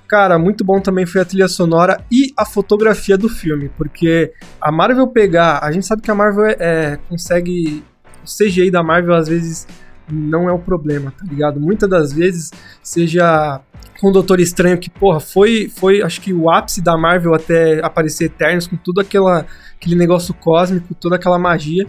Cara, 0.06 0.38
muito 0.38 0.62
bom 0.64 0.80
também 0.80 1.06
foi 1.06 1.22
a 1.22 1.24
trilha 1.24 1.48
sonora 1.48 2.04
e 2.10 2.32
a 2.36 2.44
fotografia 2.44 3.16
do 3.16 3.28
filme, 3.28 3.70
porque 3.76 4.32
a 4.60 4.70
Marvel 4.70 5.08
pegar, 5.08 5.60
a 5.62 5.72
gente 5.72 5.86
sabe 5.86 6.02
que 6.02 6.10
a 6.10 6.14
Marvel 6.14 6.46
é, 6.46 6.56
é 6.58 6.98
consegue 7.08 7.82
o 8.22 8.26
CGI 8.26 8.70
da 8.70 8.82
Marvel 8.82 9.14
às 9.14 9.28
vezes 9.28 9.66
não 10.10 10.48
é 10.48 10.52
o 10.52 10.58
problema, 10.58 11.10
tá 11.10 11.24
ligado? 11.24 11.60
Muitas 11.60 11.88
das 11.88 12.12
vezes, 12.12 12.50
seja 12.82 13.60
com 14.00 14.08
o 14.08 14.12
Doutor 14.12 14.40
Estranho, 14.40 14.78
que, 14.78 14.90
porra, 14.90 15.20
foi, 15.20 15.70
foi 15.74 16.02
acho 16.02 16.20
que 16.20 16.32
o 16.32 16.50
ápice 16.50 16.82
da 16.82 16.96
Marvel 16.96 17.34
até 17.34 17.84
aparecer 17.84 18.26
Eternos, 18.26 18.66
com 18.66 18.76
tudo 18.76 19.00
aquela, 19.00 19.46
aquele 19.76 19.94
negócio 19.94 20.34
cósmico, 20.34 20.94
toda 20.94 21.16
aquela 21.16 21.38
magia. 21.38 21.86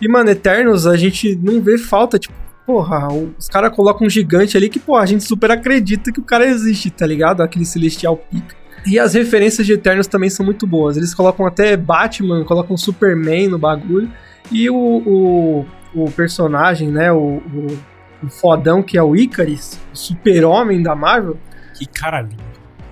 E, 0.00 0.08
mano, 0.08 0.30
Eternos, 0.30 0.86
a 0.86 0.96
gente 0.96 1.36
não 1.36 1.62
vê 1.62 1.78
falta, 1.78 2.18
tipo, 2.18 2.34
porra, 2.66 3.08
os 3.38 3.48
caras 3.48 3.74
colocam 3.74 4.06
um 4.06 4.10
gigante 4.10 4.56
ali 4.56 4.68
que, 4.68 4.78
porra, 4.78 5.02
a 5.02 5.06
gente 5.06 5.24
super 5.24 5.50
acredita 5.50 6.12
que 6.12 6.20
o 6.20 6.24
cara 6.24 6.46
existe, 6.46 6.90
tá 6.90 7.06
ligado? 7.06 7.42
Aquele 7.42 7.64
Celestial 7.64 8.16
Pica. 8.16 8.54
E 8.86 8.98
as 8.98 9.14
referências 9.14 9.66
de 9.66 9.72
Eternos 9.72 10.06
também 10.06 10.28
são 10.28 10.44
muito 10.44 10.66
boas. 10.66 10.96
Eles 10.96 11.14
colocam 11.14 11.46
até 11.46 11.76
Batman, 11.76 12.44
colocam 12.44 12.76
Superman 12.76 13.48
no 13.48 13.58
bagulho. 13.58 14.10
E 14.52 14.68
o, 14.68 14.76
o, 14.76 15.66
o 15.94 16.10
personagem, 16.10 16.90
né, 16.90 17.10
o, 17.10 17.38
o 17.38 17.78
o 18.24 18.30
fodão 18.30 18.82
que 18.82 18.96
é 18.96 19.02
o 19.02 19.14
Icaris, 19.14 19.78
o 19.92 19.96
super-homem 19.96 20.82
da 20.82 20.94
Marvel. 20.94 21.36
Que 21.74 21.86
cara 21.86 22.22
lindo. 22.22 22.42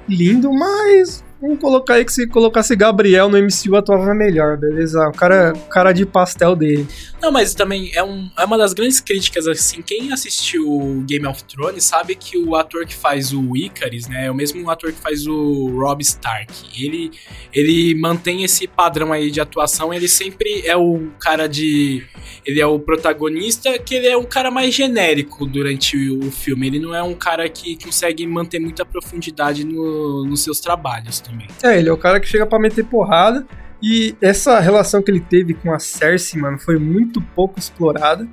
Lindo, 0.08 0.52
mas 0.52 1.24
Vamos 1.42 1.58
colocar 1.58 1.94
aí 1.94 2.04
que 2.04 2.12
se 2.12 2.24
colocasse 2.28 2.76
Gabriel 2.76 3.28
no 3.28 3.36
MCU 3.36 3.74
atuava 3.74 4.14
melhor, 4.14 4.56
beleza? 4.56 5.08
O 5.08 5.12
cara, 5.12 5.52
o 5.52 5.68
cara 5.68 5.92
de 5.92 6.06
pastel 6.06 6.54
dele. 6.54 6.86
Não, 7.20 7.32
mas 7.32 7.52
também 7.52 7.90
é, 7.96 8.02
um, 8.04 8.30
é 8.38 8.44
uma 8.44 8.56
das 8.56 8.72
grandes 8.72 9.00
críticas, 9.00 9.48
assim, 9.48 9.82
quem 9.82 10.12
assistiu 10.12 11.02
Game 11.04 11.26
of 11.26 11.42
Thrones 11.42 11.82
sabe 11.82 12.14
que 12.14 12.38
o 12.38 12.54
ator 12.54 12.86
que 12.86 12.94
faz 12.94 13.32
o 13.32 13.56
Icarus, 13.56 14.06
né, 14.06 14.26
é 14.26 14.30
o 14.30 14.34
mesmo 14.36 14.70
ator 14.70 14.92
que 14.92 15.00
faz 15.00 15.26
o 15.26 15.80
Rob 15.80 16.00
Stark. 16.02 16.52
Ele, 16.80 17.10
ele 17.52 17.92
mantém 17.96 18.44
esse 18.44 18.68
padrão 18.68 19.12
aí 19.12 19.28
de 19.28 19.40
atuação, 19.40 19.92
ele 19.92 20.06
sempre 20.06 20.62
é 20.64 20.76
o 20.76 21.10
cara 21.18 21.48
de... 21.48 22.06
Ele 22.46 22.60
é 22.60 22.66
o 22.66 22.78
protagonista, 22.78 23.76
que 23.80 23.96
ele 23.96 24.06
é 24.06 24.16
um 24.16 24.24
cara 24.24 24.48
mais 24.48 24.72
genérico 24.72 25.44
durante 25.44 25.96
o 26.08 26.30
filme. 26.30 26.68
Ele 26.68 26.78
não 26.78 26.94
é 26.94 27.02
um 27.02 27.14
cara 27.14 27.48
que 27.48 27.76
consegue 27.82 28.24
manter 28.28 28.60
muita 28.60 28.84
profundidade 28.84 29.64
no, 29.64 30.24
nos 30.24 30.40
seus 30.40 30.60
trabalhos 30.60 31.18
também 31.18 31.31
também. 31.32 31.48
É, 31.62 31.78
ele 31.78 31.88
é 31.88 31.92
o 31.92 31.96
cara 31.96 32.20
que 32.20 32.28
chega 32.28 32.46
para 32.46 32.58
meter 32.58 32.84
porrada. 32.84 33.44
E 33.82 34.14
essa 34.20 34.60
relação 34.60 35.02
que 35.02 35.10
ele 35.10 35.20
teve 35.20 35.54
com 35.54 35.72
a 35.72 35.78
Cersei, 35.78 36.40
mano, 36.40 36.58
foi 36.58 36.78
muito 36.78 37.20
pouco 37.34 37.58
explorada. 37.58 38.28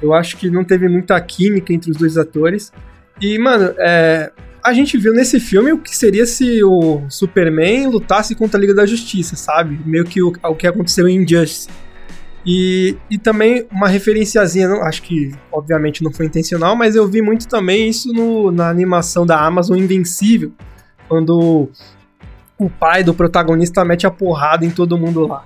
Eu 0.00 0.14
acho 0.14 0.36
que 0.36 0.48
não 0.48 0.64
teve 0.64 0.88
muita 0.88 1.20
química 1.20 1.72
entre 1.72 1.90
os 1.90 1.96
dois 1.96 2.16
atores. 2.16 2.72
E, 3.20 3.38
mano, 3.38 3.74
é, 3.78 4.32
a 4.64 4.72
gente 4.72 4.96
viu 4.96 5.12
nesse 5.12 5.38
filme 5.38 5.72
o 5.72 5.78
que 5.78 5.94
seria 5.94 6.26
se 6.26 6.64
o 6.64 7.02
Superman 7.10 7.88
lutasse 7.88 8.34
contra 8.34 8.58
a 8.58 8.60
Liga 8.60 8.74
da 8.74 8.86
Justiça, 8.86 9.36
sabe? 9.36 9.78
Meio 9.84 10.04
que 10.04 10.22
o, 10.22 10.32
o 10.42 10.54
que 10.54 10.66
aconteceu 10.66 11.06
em 11.08 11.22
Injustice. 11.22 11.68
E, 12.44 12.96
e 13.10 13.18
também 13.18 13.66
uma 13.72 13.88
referenciazinha, 13.88 14.68
não, 14.68 14.82
acho 14.82 15.02
que 15.02 15.32
obviamente 15.50 16.02
não 16.02 16.12
foi 16.12 16.26
intencional, 16.26 16.76
mas 16.76 16.94
eu 16.94 17.06
vi 17.08 17.20
muito 17.20 17.48
também 17.48 17.88
isso 17.88 18.12
no, 18.12 18.52
na 18.52 18.70
animação 18.70 19.26
da 19.26 19.44
Amazon 19.44 19.76
Invencível, 19.76 20.52
quando 21.08 21.68
o 22.58 22.70
pai 22.70 23.04
do 23.04 23.14
protagonista 23.14 23.84
mete 23.84 24.06
a 24.06 24.10
porrada 24.10 24.64
em 24.64 24.70
todo 24.70 24.98
mundo 24.98 25.26
lá. 25.26 25.44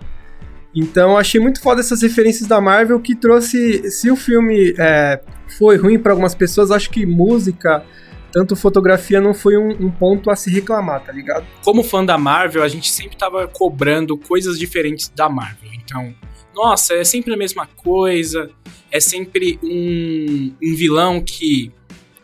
Então 0.75 1.17
achei 1.17 1.41
muito 1.41 1.61
foda 1.61 1.81
essas 1.81 2.03
referências 2.03 2.49
da 2.49 2.61
Marvel 2.61 3.01
que 3.01 3.15
trouxe. 3.15 3.91
Se 3.91 4.11
o 4.11 4.17
filme 4.17 4.75
é, 4.79 5.21
foi 5.59 5.77
ruim 5.77 5.99
para 5.99 6.13
algumas 6.13 6.35
pessoas, 6.35 6.71
acho 6.71 6.91
que 6.91 7.05
música, 7.05 7.85
tanto 8.31 8.55
fotografia, 8.55 9.21
não 9.21 9.35
foi 9.35 9.57
um, 9.57 9.71
um, 9.71 9.91
ponto 9.91 10.31
a 10.31 10.37
se 10.37 10.49
reclamar, 10.49 11.05
tá 11.05 11.13
ligado? 11.13 11.45
Como 11.65 11.83
fã 11.83 12.05
da 12.05 12.17
Marvel, 12.17 12.63
a 12.63 12.69
gente 12.69 12.91
sempre 12.91 13.17
tava 13.17 13.49
cobrando 13.49 14.17
coisas 14.17 14.59
diferentes 14.59 15.09
da 15.09 15.29
Marvel. 15.29 15.71
Então, 15.75 16.15
nossa, 16.55 16.95
é 16.95 17.03
sempre 17.03 17.35
a 17.35 17.37
mesma 17.37 17.67
coisa, 17.67 18.49
é 18.93 19.01
sempre 19.01 19.59
um, 19.63 20.55
um 20.63 20.75
vilão 20.77 21.21
que 21.21 21.73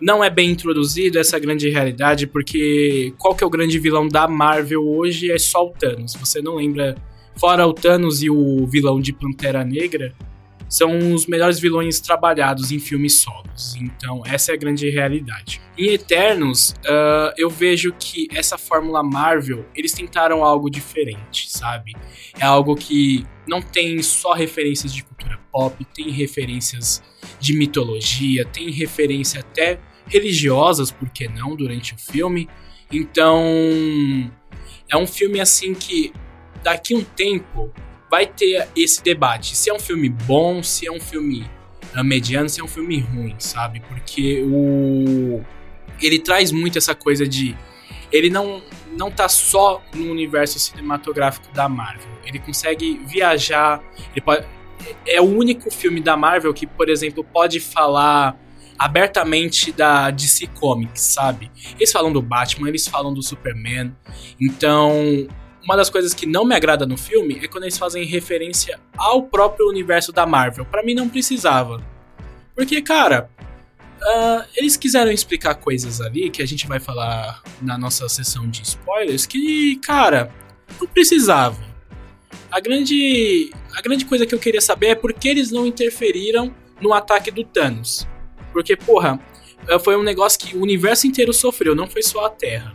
não 0.01 0.23
é 0.23 0.31
bem 0.31 0.51
introduzido 0.51 1.19
essa 1.19 1.39
grande 1.39 1.69
realidade, 1.69 2.27
porque 2.27 3.13
qual 3.19 3.35
que 3.35 3.43
é 3.43 3.47
o 3.47 3.51
grande 3.51 3.79
vilão 3.79 4.09
da 4.09 4.29
Marvel 4.29 4.87
hoje 4.87 5.31
é 5.31 5.39
só 5.39 5.67
o 5.67 5.71
Thanos. 5.71 6.15
Você 6.15 6.43
não 6.43 6.57
lembra, 6.57 6.95
fora 7.37 7.67
o 7.67 7.73
Thanos 7.73 8.23
e 8.23 8.31
o 8.31 8.67
vilão 8.67 9.01
de 9.01 9.13
Pantera 9.13 9.65
Negra, 9.65 10.15
são 10.69 11.15
os 11.15 11.27
melhores 11.27 11.61
vilões 11.61 12.01
trabalhados 12.01 12.73
em 12.73 12.79
filmes 12.79 13.21
solos. 13.21 13.77
Então, 13.77 14.23
essa 14.27 14.53
é 14.53 14.55
a 14.55 14.59
grande 14.59 14.91
realidade. 14.91 15.61
Em 15.79 15.91
Eternos, 15.91 16.71
uh, 16.71 17.33
eu 17.37 17.49
vejo 17.49 17.95
que 17.99 18.27
essa 18.33 18.59
fórmula 18.59 19.03
Marvel, 19.03 19.65
eles 19.75 19.93
tentaram 19.93 20.45
algo 20.45 20.69
diferente, 20.69 21.51
sabe? 21.51 21.93
É 22.39 22.45
algo 22.45 22.75
que 22.75 23.25
não 23.47 23.63
tem 23.63 24.03
só 24.03 24.33
referências 24.33 24.93
de 24.93 25.05
cultura 25.05 25.39
pop, 25.57 25.83
tem 25.95 26.11
referências 26.11 27.03
de 27.41 27.55
mitologia, 27.55 28.45
tem 28.45 28.71
referência 28.71 29.41
até 29.41 29.81
religiosas, 30.07 30.91
por 30.91 31.09
que 31.09 31.27
não, 31.27 31.57
durante 31.57 31.95
o 31.95 31.99
filme. 31.99 32.47
Então, 32.93 33.41
é 34.91 34.97
um 34.99 35.07
filme 35.07 35.41
assim 35.41 35.73
que 35.73 36.13
daqui 36.63 36.95
um 36.95 37.03
tempo 37.03 37.73
vai 38.11 38.27
ter 38.27 38.69
esse 38.77 39.03
debate. 39.03 39.57
Se 39.57 39.71
é 39.71 39.75
um 39.75 39.79
filme 39.79 40.11
bom, 40.11 40.63
se 40.63 40.87
é 40.87 40.93
um 40.93 41.01
filme 41.01 41.47
uh, 41.97 42.05
mediano, 42.05 42.51
se 42.51 42.61
é 42.61 42.65
um 42.65 42.69
filme 42.69 43.01
ruim, 43.01 43.35
sabe? 43.39 43.81
Porque 43.89 44.45
o 44.47 45.43
ele 46.03 46.19
traz 46.19 46.53
muito 46.53 46.77
essa 46.77 46.95
coisa 46.95 47.27
de 47.27 47.57
ele 48.13 48.29
não 48.29 48.63
não 48.99 49.11
tá 49.11 49.29
só 49.29 49.83
no 49.95 50.11
universo 50.11 50.59
cinematográfico 50.59 51.51
da 51.53 51.69
Marvel. 51.69 52.13
Ele 52.25 52.39
consegue 52.39 53.01
viajar, 53.07 53.83
ele 54.15 54.21
pode, 54.21 54.47
é 55.07 55.21
o 55.21 55.25
único 55.25 55.71
filme 55.71 56.01
da 56.01 56.17
Marvel 56.17 56.53
que, 56.53 56.67
por 56.67 56.89
exemplo, 56.89 57.25
pode 57.25 57.61
falar 57.61 58.39
abertamente 58.79 59.73
da 59.73 60.11
DC 60.11 60.49
Comics, 60.49 61.01
sabe? 61.01 61.51
Eles 61.77 61.91
falam 61.91 62.13
do 62.13 62.21
Batman, 62.21 62.69
eles 62.69 62.87
falam 62.87 63.13
do 63.13 63.23
Superman. 63.23 63.95
Então, 64.41 65.27
uma 65.65 65.77
das 65.77 65.91
coisas 65.91 66.15
que 66.15 66.27
não 66.27 66.45
me 66.45 66.55
agrada 66.55 66.87
no 66.87 66.97
filme 66.97 67.41
é 67.43 67.49
quando 67.49 67.65
eles 67.65 67.79
fazem 67.79 68.05
referência 68.05 68.79
ao 68.97 69.23
próprio 69.23 69.69
universo 69.69 70.13
da 70.13 70.27
Marvel. 70.27 70.65
Para 70.65 70.83
mim 70.83 70.95
não 70.95 71.09
precisava. 71.09 71.83
Porque, 72.55 72.81
cara, 72.83 73.29
uh, 74.01 74.45
eles 74.57 74.77
quiseram 74.77 75.11
explicar 75.11 75.55
coisas 75.57 76.01
ali 76.01 76.31
que 76.31 76.43
a 76.43 76.47
gente 76.47 76.67
vai 76.67 76.79
falar 76.79 77.43
na 77.61 77.77
nossa 77.77 78.09
sessão 78.09 78.49
de 78.49 78.63
spoilers 78.63 79.27
que, 79.27 79.77
cara, 79.77 80.31
não 80.81 80.87
precisava. 80.87 81.66
A 82.51 82.61
grande, 82.61 83.51
a 83.75 83.83
grande 83.83 84.05
coisa 84.05 84.27
que 84.27 84.35
eu 84.35 84.39
queria 84.39 84.61
saber 84.61 84.89
é 84.89 84.95
por 84.95 85.13
que 85.13 85.29
eles 85.29 85.51
não 85.51 85.67
interferiram 85.67 86.55
no 86.81 86.93
ataque 86.93 87.31
do 87.31 87.45
Thanos. 87.45 88.07
Porque, 88.53 88.77
porra, 88.77 89.21
foi 89.83 89.97
um 89.97 90.03
negócio 90.03 90.39
que 90.39 90.57
o 90.57 90.63
universo 90.63 91.07
inteiro 91.07 91.33
sofreu, 91.33 91.75
não 91.75 91.87
foi 91.87 92.03
só 92.03 92.27
a 92.27 92.31
Terra. 92.31 92.73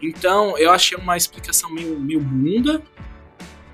Então, 0.00 0.56
eu 0.58 0.70
achei 0.70 0.96
uma 0.96 1.16
explicação 1.16 1.70
meio, 1.70 1.98
meio 1.98 2.20
bunda, 2.20 2.82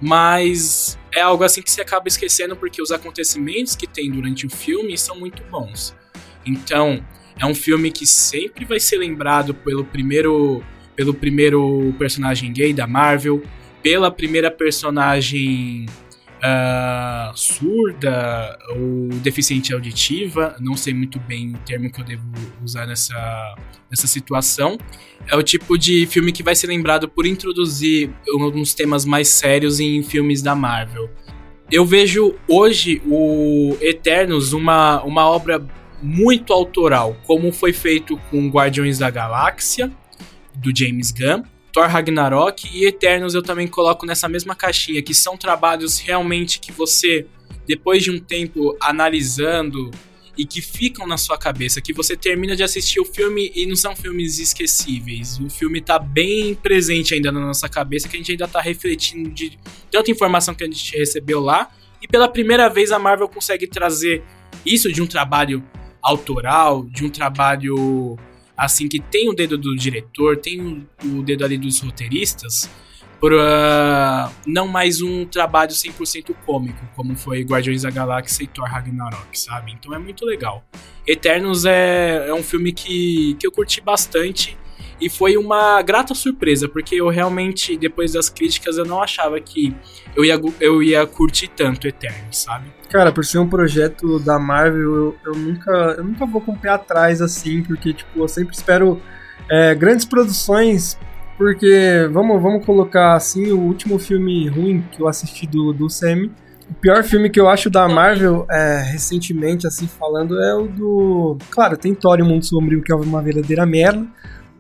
mas 0.00 0.98
é 1.12 1.20
algo 1.20 1.44
assim 1.44 1.60
que 1.60 1.70
você 1.70 1.82
acaba 1.82 2.08
esquecendo 2.08 2.56
porque 2.56 2.80
os 2.80 2.90
acontecimentos 2.90 3.76
que 3.76 3.86
tem 3.86 4.10
durante 4.10 4.46
o 4.46 4.50
filme 4.50 4.96
são 4.96 5.18
muito 5.18 5.42
bons. 5.50 5.94
Então, 6.46 7.04
é 7.38 7.44
um 7.44 7.54
filme 7.54 7.90
que 7.90 8.06
sempre 8.06 8.64
vai 8.64 8.80
ser 8.80 8.98
lembrado 8.98 9.54
pelo 9.54 9.84
primeiro 9.84 10.64
pelo 10.96 11.14
primeiro 11.14 11.94
personagem 11.98 12.52
gay 12.52 12.74
da 12.74 12.86
Marvel, 12.86 13.42
pela 13.82 14.10
primeira 14.10 14.50
personagem 14.50 15.86
uh, 16.40 17.36
surda 17.36 18.58
ou 18.70 19.08
deficiente 19.20 19.72
auditiva, 19.72 20.56
não 20.60 20.76
sei 20.76 20.94
muito 20.94 21.18
bem 21.20 21.54
o 21.54 21.58
termo 21.58 21.90
que 21.90 22.00
eu 22.00 22.04
devo 22.04 22.24
usar 22.62 22.86
nessa, 22.86 23.54
nessa 23.90 24.06
situação. 24.06 24.78
É 25.28 25.36
o 25.36 25.42
tipo 25.42 25.78
de 25.78 26.06
filme 26.06 26.32
que 26.32 26.42
vai 26.42 26.54
ser 26.54 26.66
lembrado 26.66 27.08
por 27.08 27.26
introduzir 27.26 28.10
alguns 28.28 28.74
temas 28.74 29.04
mais 29.04 29.28
sérios 29.28 29.80
em 29.80 30.02
filmes 30.02 30.42
da 30.42 30.54
Marvel. 30.54 31.10
Eu 31.70 31.84
vejo 31.84 32.34
hoje 32.48 33.00
o 33.06 33.76
Eternos 33.80 34.52
uma, 34.52 35.02
uma 35.04 35.24
obra 35.30 35.64
muito 36.02 36.52
autoral, 36.52 37.16
como 37.26 37.52
foi 37.52 37.72
feito 37.72 38.16
com 38.30 38.48
Guardiões 38.48 38.98
da 38.98 39.10
Galáxia, 39.10 39.90
do 40.54 40.76
James 40.76 41.12
Gunn, 41.12 41.42
Thor 41.72 41.86
Ragnarok 41.86 42.68
e 42.72 42.84
Eternos 42.84 43.34
eu 43.34 43.42
também 43.42 43.66
coloco 43.66 44.04
nessa 44.04 44.28
mesma 44.28 44.54
caixinha, 44.54 45.02
que 45.02 45.14
são 45.14 45.36
trabalhos 45.36 45.98
realmente 45.98 46.58
que 46.58 46.72
você, 46.72 47.26
depois 47.66 48.02
de 48.02 48.10
um 48.10 48.18
tempo 48.18 48.76
analisando 48.80 49.90
e 50.36 50.44
que 50.44 50.62
ficam 50.62 51.06
na 51.06 51.16
sua 51.16 51.36
cabeça, 51.36 51.80
que 51.80 51.92
você 51.92 52.16
termina 52.16 52.56
de 52.56 52.62
assistir 52.62 52.98
o 52.98 53.04
filme 53.04 53.52
e 53.54 53.66
não 53.66 53.76
são 53.76 53.94
filmes 53.94 54.38
esquecíveis. 54.38 55.38
O 55.38 55.50
filme 55.50 55.80
tá 55.80 55.98
bem 55.98 56.54
presente 56.54 57.14
ainda 57.14 57.30
na 57.30 57.40
nossa 57.40 57.68
cabeça, 57.68 58.08
que 58.08 58.16
a 58.16 58.18
gente 58.18 58.32
ainda 58.32 58.48
tá 58.48 58.60
refletindo 58.60 59.28
de 59.30 59.58
tanta 59.90 60.10
informação 60.10 60.54
que 60.54 60.64
a 60.64 60.66
gente 60.66 60.96
recebeu 60.96 61.40
lá. 61.40 61.70
E 62.02 62.08
pela 62.08 62.26
primeira 62.26 62.68
vez 62.68 62.90
a 62.90 62.98
Marvel 62.98 63.28
consegue 63.28 63.66
trazer 63.66 64.22
isso 64.64 64.90
de 64.90 65.02
um 65.02 65.06
trabalho 65.06 65.62
autoral, 66.02 66.84
de 66.84 67.04
um 67.04 67.10
trabalho 67.10 68.18
assim 68.60 68.86
que 68.86 69.00
tem 69.00 69.30
o 69.30 69.32
dedo 69.32 69.56
do 69.56 69.74
diretor, 69.74 70.36
tem 70.36 70.86
o 71.02 71.22
dedo 71.22 71.46
ali 71.46 71.56
dos 71.56 71.80
roteiristas, 71.80 72.68
por 73.18 73.32
uh, 73.32 74.30
não 74.46 74.68
mais 74.68 75.00
um 75.00 75.24
trabalho 75.24 75.70
100% 75.70 76.34
cômico, 76.44 76.86
como 76.94 77.16
foi 77.16 77.42
Guardiões 77.42 77.82
da 77.82 77.90
Galáxia 77.90 78.44
e 78.44 78.46
Thor 78.46 78.66
Ragnarok, 78.66 79.38
sabe? 79.38 79.72
Então 79.72 79.94
é 79.94 79.98
muito 79.98 80.26
legal. 80.26 80.62
Eternos 81.06 81.64
é, 81.64 82.28
é 82.28 82.34
um 82.34 82.42
filme 82.42 82.70
que, 82.72 83.34
que 83.40 83.46
eu 83.46 83.52
curti 83.52 83.80
bastante 83.80 84.58
e 85.00 85.08
foi 85.08 85.36
uma 85.36 85.80
grata 85.82 86.14
surpresa, 86.14 86.68
porque 86.68 86.96
eu 86.96 87.08
realmente, 87.08 87.76
depois 87.76 88.12
das 88.12 88.28
críticas, 88.28 88.76
eu 88.76 88.84
não 88.84 89.02
achava 89.02 89.40
que 89.40 89.74
eu 90.14 90.24
ia, 90.24 90.40
eu 90.60 90.82
ia 90.82 91.06
curtir 91.06 91.48
tanto 91.48 91.88
Eternos, 91.88 92.38
sabe? 92.38 92.66
Cara, 92.90 93.10
por 93.10 93.24
ser 93.24 93.38
um 93.38 93.48
projeto 93.48 94.18
da 94.18 94.38
Marvel, 94.38 94.80
eu, 94.80 95.16
eu, 95.26 95.34
nunca, 95.34 95.70
eu 95.96 96.04
nunca 96.04 96.26
vou 96.26 96.40
com 96.40 96.52
o 96.52 96.58
pé 96.58 96.68
atrás 96.68 97.22
assim, 97.22 97.62
porque, 97.62 97.94
tipo, 97.94 98.20
eu 98.20 98.28
sempre 98.28 98.54
espero 98.54 99.00
é, 99.48 99.74
grandes 99.74 100.04
produções, 100.04 100.98
porque, 101.38 102.08
vamos, 102.12 102.42
vamos 102.42 102.66
colocar 102.66 103.14
assim, 103.14 103.50
o 103.52 103.60
último 103.60 103.98
filme 103.98 104.48
ruim 104.48 104.84
que 104.92 105.00
eu 105.00 105.08
assisti 105.08 105.46
do, 105.46 105.72
do 105.72 105.88
Semi, 105.88 106.30
o 106.70 106.74
pior 106.74 107.02
filme 107.02 107.28
que 107.28 107.40
eu 107.40 107.48
acho 107.48 107.68
da 107.68 107.88
Marvel, 107.88 108.46
é, 108.48 108.82
recentemente, 108.92 109.66
assim, 109.66 109.88
falando, 109.88 110.40
é 110.40 110.54
o 110.54 110.68
do... 110.68 111.36
Claro, 111.50 111.76
tem 111.76 111.94
Thor 111.94 112.18
e 112.18 112.22
o 112.22 112.26
Mundo 112.26 112.44
Sombrio, 112.44 112.82
que 112.82 112.92
é 112.92 112.94
uma 112.94 113.20
verdadeira 113.20 113.66
merda, 113.66 114.06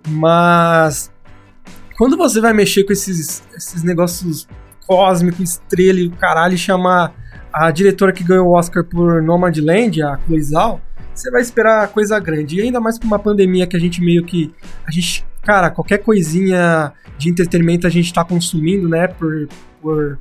mas 0.08 1.12
quando 1.96 2.16
você 2.16 2.40
vai 2.40 2.52
mexer 2.52 2.84
com 2.84 2.92
esses, 2.92 3.42
esses 3.54 3.82
negócios 3.82 4.48
cósmicos, 4.86 5.40
estrela 5.40 6.00
e 6.00 6.06
o 6.06 6.10
caralho, 6.12 6.54
e 6.54 6.58
chamar 6.58 7.14
a 7.52 7.70
diretora 7.70 8.12
que 8.12 8.24
ganhou 8.24 8.48
o 8.48 8.52
Oscar 8.56 8.84
por 8.84 9.22
Nomadland, 9.22 10.02
a 10.02 10.18
Chloe 10.26 10.42
Zhao, 10.42 10.80
você 11.14 11.30
vai 11.30 11.42
esperar 11.42 11.88
coisa 11.88 12.18
grande. 12.18 12.56
E 12.56 12.62
ainda 12.62 12.80
mais 12.80 12.98
com 12.98 13.06
uma 13.06 13.18
pandemia 13.18 13.66
que 13.66 13.76
a 13.76 13.80
gente 13.80 14.00
meio 14.00 14.24
que. 14.24 14.52
A 14.86 14.90
gente. 14.90 15.26
Cara, 15.42 15.70
qualquer 15.70 15.98
coisinha 15.98 16.92
de 17.18 17.28
entretenimento 17.28 17.86
a 17.86 17.90
gente 17.90 18.12
tá 18.12 18.24
consumindo, 18.24 18.88
né? 18.88 19.06
Por. 19.06 19.48
por 19.82 20.18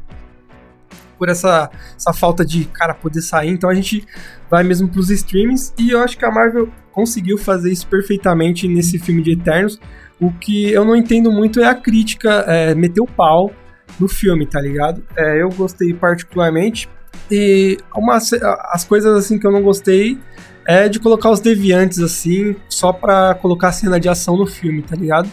por 1.20 1.28
essa, 1.30 1.70
essa 1.96 2.14
falta 2.14 2.46
de, 2.46 2.64
cara, 2.66 2.96
poder 2.96 3.22
sair. 3.22 3.50
Então 3.50 3.70
a 3.70 3.76
gente 3.76 4.06
vai 4.50 4.64
mesmo 4.64 4.88
pros 4.88 5.12
streamings. 5.12 5.74
E 5.78 5.92
eu 5.92 6.02
acho 6.02 6.18
que 6.18 6.26
a 6.26 6.32
Marvel 6.32 6.70
conseguiu 6.92 7.38
fazer 7.38 7.72
isso 7.72 7.86
perfeitamente 7.86 8.68
nesse 8.68 8.98
filme 8.98 9.22
de 9.22 9.34
Eternos. 9.34 9.80
O 10.20 10.32
que 10.32 10.72
eu 10.72 10.86
não 10.86 10.96
entendo 10.96 11.32
muito 11.32 11.60
é 11.60 11.66
a 11.66 11.76
crítica, 11.76 12.46
é, 12.48 12.74
meter 12.74 13.02
o 13.02 13.06
pau 13.06 13.52
no 14.00 14.08
filme, 14.08 14.46
tá 14.46 14.62
ligado? 14.62 15.04
É, 15.16 15.42
eu 15.42 15.50
gostei 15.50 15.94
particularmente. 15.94 16.90
E 17.30 17.78
uma, 17.96 18.18
as 18.18 18.84
coisas 18.84 19.16
assim 19.16 19.38
que 19.38 19.46
eu 19.46 19.52
não 19.52 19.62
gostei 19.62 20.18
é 20.66 20.88
de 20.88 21.00
colocar 21.00 21.32
os 21.32 21.40
deviantes 21.40 22.00
assim, 22.00 22.56
só 22.70 22.94
pra 22.94 23.36
colocar 23.36 23.72
cena 23.72 24.00
de 24.00 24.08
ação 24.08 24.38
no 24.38 24.46
filme, 24.46 24.82
tá 24.82 24.96
ligado? 24.96 25.30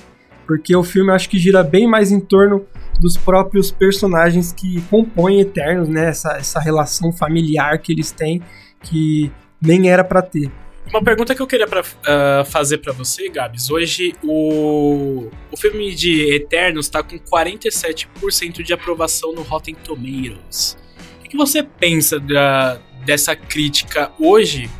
Porque 0.46 0.74
o 0.74 0.82
filme 0.82 1.12
acho 1.12 1.28
que 1.28 1.38
gira 1.38 1.62
bem 1.62 1.86
mais 1.86 2.10
em 2.10 2.20
torno 2.20 2.64
dos 2.98 3.16
próprios 3.16 3.70
personagens 3.70 4.52
que 4.52 4.80
compõem 4.82 5.40
Eternos, 5.40 5.88
né? 5.88 6.08
Essa, 6.08 6.36
essa 6.36 6.60
relação 6.60 7.12
familiar 7.12 7.78
que 7.78 7.92
eles 7.92 8.10
têm, 8.10 8.42
que 8.82 9.30
nem 9.60 9.90
era 9.90 10.04
para 10.04 10.22
ter. 10.22 10.50
Uma 10.88 11.02
pergunta 11.02 11.34
que 11.34 11.42
eu 11.42 11.46
queria 11.46 11.66
pra, 11.66 11.80
uh, 11.80 12.44
fazer 12.44 12.78
para 12.78 12.92
você, 12.92 13.28
Gabs. 13.28 13.70
Hoje 13.70 14.14
o, 14.22 15.28
o 15.50 15.56
filme 15.56 15.92
de 15.94 16.32
Eternos 16.32 16.88
tá 16.88 17.02
com 17.02 17.18
47% 17.18 18.62
de 18.62 18.72
aprovação 18.72 19.32
no 19.32 19.42
Rotten 19.42 19.74
Tomatoes. 19.74 20.78
O 21.24 21.28
que, 21.28 21.36
você 21.36 21.62
pensa 21.62 22.20
da, 22.20 22.80
dessa 23.04 23.34
crítica 23.34 24.12
hoje, 24.18 24.70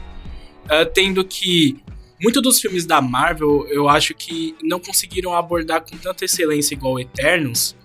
uh, 0.67 0.87
tendo 0.95 1.25
que 1.25 1.83
muitos 2.23 2.41
dos 2.41 2.61
filmes 2.61 2.87
da 2.87 3.01
Marvel 3.01 3.67
eu 3.69 3.89
acho 3.89 4.15
que 4.15 4.55
não 4.63 4.79
conseguiram 4.79 5.35
abordar 5.35 5.83
com 5.83 5.97
tanta 5.99 6.25
excelência 6.25 6.75
igual 6.75 7.01
Eternos, 7.01 7.77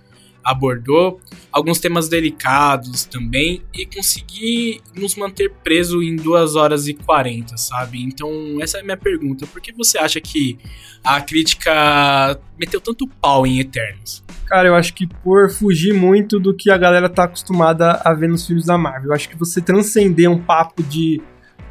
abordou 0.44 1.20
alguns 1.52 1.80
temas 1.80 2.08
delicados 2.08 3.04
também 3.04 3.62
e 3.74 3.86
conseguir 3.86 4.82
nos 4.96 5.16
manter 5.16 5.52
preso 5.64 6.02
em 6.02 6.16
2 6.16 6.56
horas 6.56 6.88
e 6.88 6.94
40, 6.94 7.58
sabe? 7.58 8.02
Então, 8.02 8.30
essa 8.62 8.78
é 8.78 8.82
a 8.82 8.84
minha 8.84 8.98
pergunta. 8.98 9.46
Por 9.46 9.62
que 9.62 9.72
você 9.74 9.98
acha 9.98 10.22
que 10.22 10.58
a 11.04 11.20
crítica 11.22 12.40
meteu 12.58 12.80
tanto 12.80 13.08
pau 13.08 13.46
em 13.46 13.60
Eternos? 13.60 14.24
Cara, 14.48 14.68
eu 14.68 14.76
acho 14.76 14.94
que 14.94 15.08
por 15.08 15.50
fugir 15.50 15.94
muito 15.94 16.40
do 16.40 16.56
que 16.56 16.70
a 16.70 16.78
galera 16.78 17.10
tá 17.10 17.24
acostumada 17.24 18.02
a 18.04 18.14
ver 18.14 18.28
nos 18.28 18.46
filmes 18.46 18.66
da 18.66 18.78
Marvel. 18.78 19.10
Eu 19.10 19.16
acho 19.16 19.30
que 19.30 19.38
você 19.38 19.62
transcender 19.62 20.30
um 20.30 20.42
papo 20.42 20.84
de 20.84 21.22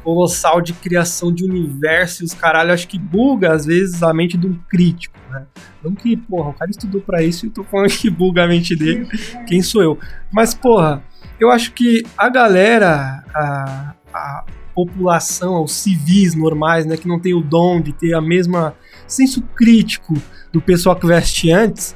colossal 0.03 0.61
de 0.61 0.73
criação 0.73 1.33
de 1.33 1.43
universo 1.43 2.23
e 2.23 2.25
os 2.25 2.33
caralho, 2.33 2.73
acho 2.73 2.87
que 2.87 2.97
buga 2.97 3.53
às 3.53 3.65
vezes 3.65 4.01
a 4.01 4.13
mente 4.13 4.37
de 4.37 4.47
um 4.47 4.57
crítico, 4.69 5.17
né? 5.29 5.45
Não 5.83 5.93
que, 5.93 6.15
porra, 6.15 6.49
o 6.49 6.53
cara 6.53 6.71
estudou 6.71 7.01
para 7.01 7.21
isso 7.23 7.45
e 7.45 7.49
eu 7.49 7.53
tô 7.53 7.63
falando 7.63 7.89
que 7.89 8.09
buga 8.09 8.43
a 8.43 8.47
mente 8.47 8.75
dele, 8.75 9.07
quem 9.47 9.61
sou 9.61 9.81
eu? 9.81 9.99
Mas, 10.31 10.53
porra, 10.53 11.03
eu 11.39 11.49
acho 11.49 11.73
que 11.73 12.03
a 12.17 12.29
galera, 12.29 13.23
a, 13.33 13.93
a 14.13 14.45
população, 14.73 15.63
os 15.63 15.73
civis 15.73 16.35
normais, 16.35 16.85
né, 16.85 16.97
que 16.97 17.07
não 17.07 17.19
tem 17.19 17.33
o 17.33 17.41
dom 17.41 17.81
de 17.81 17.93
ter 17.93 18.13
a 18.13 18.21
mesma 18.21 18.75
senso 19.07 19.41
crítico 19.55 20.13
do 20.51 20.61
pessoal 20.61 20.95
que 20.95 21.05
veste 21.05 21.51
antes, 21.51 21.95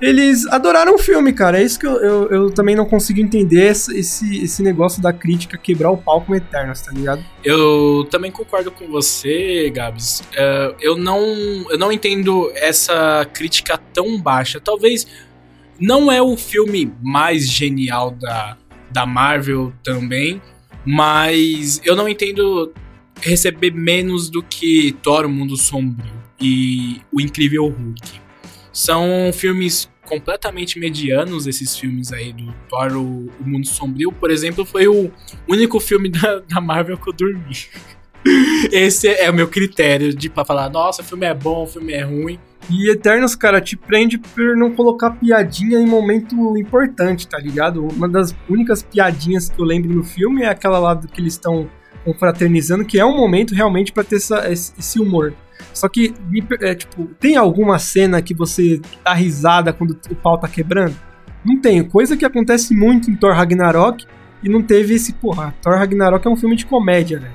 eles 0.00 0.46
adoraram 0.46 0.94
o 0.94 0.98
filme, 0.98 1.32
cara. 1.32 1.60
É 1.60 1.64
isso 1.64 1.78
que 1.78 1.86
eu, 1.86 1.96
eu, 1.96 2.28
eu 2.30 2.50
também 2.50 2.76
não 2.76 2.84
consigo 2.84 3.20
entender 3.20 3.70
esse, 3.70 4.42
esse 4.42 4.62
negócio 4.62 5.02
da 5.02 5.12
crítica 5.12 5.58
quebrar 5.58 5.90
o 5.90 5.96
pau 5.96 6.20
com 6.20 6.34
Eternos, 6.34 6.80
tá 6.80 6.92
ligado? 6.92 7.24
Eu 7.44 8.06
também 8.10 8.30
concordo 8.30 8.70
com 8.70 8.86
você, 8.88 9.70
Gabs. 9.70 10.20
Uh, 10.20 10.74
eu, 10.80 10.96
não, 10.96 11.20
eu 11.70 11.78
não 11.78 11.90
entendo 11.90 12.50
essa 12.54 13.28
crítica 13.32 13.78
tão 13.92 14.20
baixa. 14.20 14.60
Talvez 14.60 15.06
não 15.80 16.10
é 16.10 16.22
o 16.22 16.36
filme 16.36 16.92
mais 17.02 17.48
genial 17.48 18.10
da, 18.12 18.56
da 18.90 19.04
Marvel 19.04 19.72
também, 19.82 20.40
mas 20.84 21.80
eu 21.84 21.96
não 21.96 22.08
entendo 22.08 22.72
receber 23.20 23.72
menos 23.72 24.30
do 24.30 24.42
que 24.42 24.96
Thor, 25.02 25.26
o 25.26 25.28
Mundo 25.28 25.56
Sombrio 25.56 26.12
e 26.40 27.00
O 27.12 27.20
Incrível 27.20 27.66
Hulk. 27.66 28.27
São 28.78 29.32
filmes 29.32 29.90
completamente 30.08 30.78
medianos, 30.78 31.48
esses 31.48 31.76
filmes 31.76 32.12
aí 32.12 32.32
do 32.32 32.54
Thor, 32.68 32.96
o, 32.96 33.26
o 33.40 33.44
Mundo 33.44 33.66
Sombrio. 33.66 34.12
Por 34.12 34.30
exemplo, 34.30 34.64
foi 34.64 34.86
o 34.86 35.10
único 35.48 35.80
filme 35.80 36.08
da, 36.14 36.38
da 36.38 36.60
Marvel 36.60 36.96
que 36.96 37.10
eu 37.10 37.12
dormi. 37.12 37.56
Esse 38.70 39.08
é 39.08 39.28
o 39.28 39.34
meu 39.34 39.48
critério 39.48 40.14
de 40.14 40.30
pra 40.30 40.44
falar, 40.44 40.70
nossa, 40.70 41.02
o 41.02 41.04
filme 41.04 41.26
é 41.26 41.34
bom, 41.34 41.64
o 41.64 41.66
filme 41.66 41.92
é 41.92 42.02
ruim. 42.02 42.38
E 42.70 42.88
Eternos, 42.88 43.34
cara, 43.34 43.60
te 43.60 43.76
prende 43.76 44.16
por 44.16 44.56
não 44.56 44.72
colocar 44.72 45.10
piadinha 45.10 45.80
em 45.80 45.86
momento 45.86 46.36
importante, 46.56 47.26
tá 47.26 47.38
ligado? 47.38 47.84
Uma 47.84 48.08
das 48.08 48.32
únicas 48.48 48.80
piadinhas 48.80 49.48
que 49.48 49.60
eu 49.60 49.64
lembro 49.64 49.92
no 49.92 50.04
filme 50.04 50.42
é 50.42 50.48
aquela 50.50 50.78
lá 50.78 50.94
do 50.94 51.08
que 51.08 51.20
eles 51.20 51.32
estão 51.32 51.68
confraternizando, 52.04 52.84
que 52.84 53.00
é 53.00 53.04
um 53.04 53.16
momento 53.16 53.56
realmente 53.56 53.90
para 53.90 54.04
ter 54.04 54.16
essa, 54.16 54.48
esse 54.48 55.00
humor. 55.00 55.34
Só 55.72 55.88
que, 55.88 56.14
é, 56.60 56.74
tipo, 56.74 57.06
tem 57.20 57.36
alguma 57.36 57.78
cena 57.78 58.20
que 58.22 58.34
você 58.34 58.80
dá 59.04 59.14
risada 59.14 59.72
quando 59.72 59.98
o 60.10 60.14
pau 60.14 60.38
tá 60.38 60.48
quebrando? 60.48 60.96
Não 61.44 61.60
tem. 61.60 61.82
Coisa 61.84 62.16
que 62.16 62.24
acontece 62.24 62.74
muito 62.74 63.10
em 63.10 63.16
Thor 63.16 63.32
Ragnarok 63.32 64.04
e 64.42 64.48
não 64.48 64.62
teve 64.62 64.94
esse, 64.94 65.12
porra, 65.12 65.54
Thor 65.62 65.74
Ragnarok 65.74 66.26
é 66.26 66.30
um 66.30 66.36
filme 66.36 66.56
de 66.56 66.66
comédia, 66.66 67.18
velho. 67.18 67.32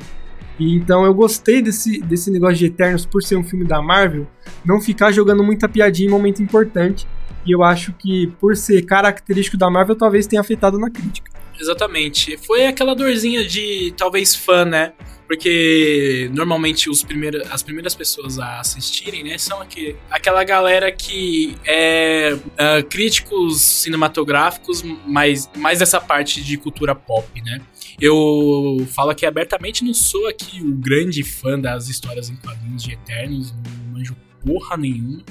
E 0.60 0.76
então 0.76 1.04
eu 1.04 1.14
gostei 1.14 1.62
desse, 1.62 2.00
desse 2.00 2.30
negócio 2.30 2.58
de 2.58 2.66
Eternos 2.66 3.06
por 3.06 3.24
ser 3.24 3.36
um 3.36 3.44
filme 3.44 3.66
da 3.66 3.82
Marvel, 3.82 4.28
não 4.64 4.80
ficar 4.80 5.12
jogando 5.12 5.44
muita 5.44 5.68
piadinha 5.68 6.08
em 6.08 6.12
momento 6.12 6.44
importante. 6.44 7.08
E 7.46 7.52
eu 7.52 7.64
acho 7.64 7.92
que 7.94 8.28
por 8.40 8.56
ser 8.56 8.84
característico 8.84 9.58
da 9.58 9.70
Marvel, 9.70 9.96
talvez 9.96 10.28
tenha 10.28 10.42
afetado 10.42 10.80
na 10.80 10.90
crítica. 10.90 11.32
Exatamente. 11.64 12.36
Foi 12.38 12.66
aquela 12.66 12.94
dorzinha 12.94 13.48
de 13.48 13.94
talvez 13.96 14.36
fã, 14.36 14.66
né? 14.66 14.92
Porque 15.26 16.30
normalmente 16.34 16.90
os 16.90 17.02
primeiros, 17.02 17.50
as 17.50 17.64
primeiras 17.64 17.96
pessoas 17.96 18.38
a 18.38 18.60
assistirem, 18.60 19.24
né, 19.24 19.38
são 19.38 19.62
aqui, 19.62 19.96
aquela 20.12 20.44
galera 20.44 20.92
que 20.92 21.56
é 21.66 22.34
uh, 22.36 22.86
críticos 22.90 23.62
cinematográficos, 23.62 24.84
mas 25.08 25.50
mais 25.56 25.82
essa 25.82 26.02
parte 26.02 26.44
de 26.44 26.58
cultura 26.58 26.94
pop, 26.94 27.42
né? 27.42 27.62
Eu 28.02 28.86
falo 28.94 29.12
aqui 29.12 29.26
abertamente, 29.26 29.86
não 29.86 29.94
sou 29.94 30.28
aqui 30.28 30.62
o 30.62 30.74
grande 30.74 31.24
fã 31.24 31.58
das 31.58 31.88
histórias 31.88 32.30
em 32.30 32.36
quadrinhos 32.36 32.84
de 32.84 32.92
Eternos, 32.92 33.54
não 33.54 33.94
manjo 33.94 34.18
porra 34.46 34.76
nenhuma. 34.76 35.24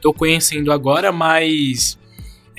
Tô 0.00 0.12
conhecendo 0.12 0.72
agora, 0.72 1.12
mas 1.12 1.99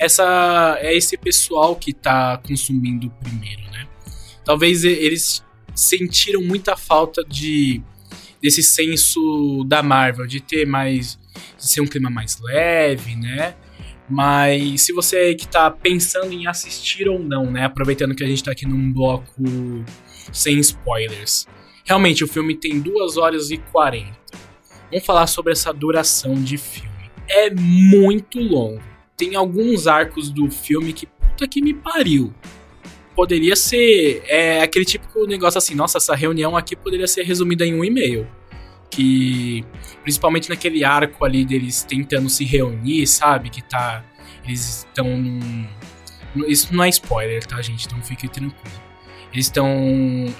essa 0.04 0.78
é 0.80 0.96
esse 0.96 1.16
pessoal 1.16 1.76
que 1.76 1.92
tá 1.92 2.38
consumindo 2.38 3.10
primeiro, 3.22 3.62
né? 3.70 3.86
Talvez 4.44 4.84
eles 4.84 5.44
sentiram 5.74 6.42
muita 6.42 6.76
falta 6.76 7.22
de 7.24 7.80
desse 8.42 8.62
senso 8.62 9.64
da 9.64 9.82
Marvel, 9.82 10.26
de 10.26 10.40
ter 10.40 10.66
mais. 10.66 11.18
de 11.56 11.66
ser 11.66 11.80
um 11.80 11.86
clima 11.86 12.10
mais 12.10 12.38
leve, 12.40 13.14
né? 13.14 13.54
Mas 14.08 14.82
se 14.82 14.92
você 14.92 15.16
aí 15.16 15.34
que 15.36 15.46
tá 15.46 15.70
pensando 15.70 16.32
em 16.32 16.46
assistir 16.46 17.08
ou 17.08 17.18
não, 17.18 17.50
né? 17.50 17.64
Aproveitando 17.64 18.14
que 18.14 18.24
a 18.24 18.26
gente 18.26 18.42
tá 18.42 18.50
aqui 18.50 18.66
num 18.66 18.92
bloco 18.92 19.42
sem 20.32 20.58
spoilers. 20.58 21.46
Realmente, 21.84 22.24
o 22.24 22.28
filme 22.28 22.56
tem 22.56 22.80
2 22.80 23.16
horas 23.16 23.50
e 23.50 23.58
40. 23.58 24.12
Vamos 24.90 25.06
falar 25.06 25.26
sobre 25.26 25.52
essa 25.52 25.72
duração 25.72 26.34
de 26.34 26.58
filme. 26.58 27.10
É 27.28 27.50
muito 27.50 28.38
longo. 28.40 28.91
Tem 29.22 29.36
alguns 29.36 29.86
arcos 29.86 30.28
do 30.28 30.50
filme 30.50 30.92
que 30.92 31.06
puta 31.06 31.46
que 31.46 31.62
me 31.62 31.72
pariu 31.72 32.34
poderia 33.14 33.54
ser 33.54 34.20
é, 34.26 34.60
aquele 34.62 34.84
típico 34.84 35.24
negócio 35.26 35.58
assim, 35.58 35.76
nossa, 35.76 35.98
essa 35.98 36.16
reunião 36.16 36.56
aqui 36.56 36.74
poderia 36.74 37.06
ser 37.06 37.22
resumida 37.22 37.64
em 37.64 37.72
um 37.72 37.84
e-mail. 37.84 38.26
Que, 38.90 39.64
principalmente 40.02 40.48
naquele 40.48 40.82
arco 40.82 41.24
ali 41.24 41.44
deles 41.44 41.84
tentando 41.84 42.28
se 42.28 42.44
reunir, 42.44 43.06
sabe? 43.06 43.48
Que 43.48 43.62
tá. 43.62 44.04
Eles 44.44 44.78
estão. 44.88 45.06
Isso 46.48 46.74
não 46.74 46.82
é 46.82 46.88
spoiler, 46.88 47.46
tá, 47.46 47.62
gente? 47.62 47.86
Então 47.86 48.02
fique 48.02 48.26
tranquilo. 48.26 48.74
Eles 49.32 49.46
estão 49.46 49.70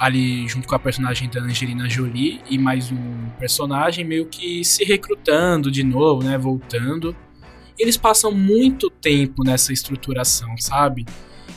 ali 0.00 0.48
junto 0.48 0.66
com 0.66 0.74
a 0.74 0.78
personagem 0.80 1.30
da 1.30 1.40
Angelina 1.40 1.88
Jolie 1.88 2.40
e 2.50 2.58
mais 2.58 2.90
um 2.90 3.28
personagem 3.38 4.04
meio 4.04 4.26
que 4.26 4.64
se 4.64 4.82
recrutando 4.82 5.70
de 5.70 5.84
novo, 5.84 6.24
né? 6.24 6.36
Voltando. 6.36 7.14
Eles 7.78 7.96
passam 7.96 8.30
muito 8.32 8.90
tempo 8.90 9.42
nessa 9.44 9.72
estruturação, 9.72 10.56
sabe? 10.58 11.06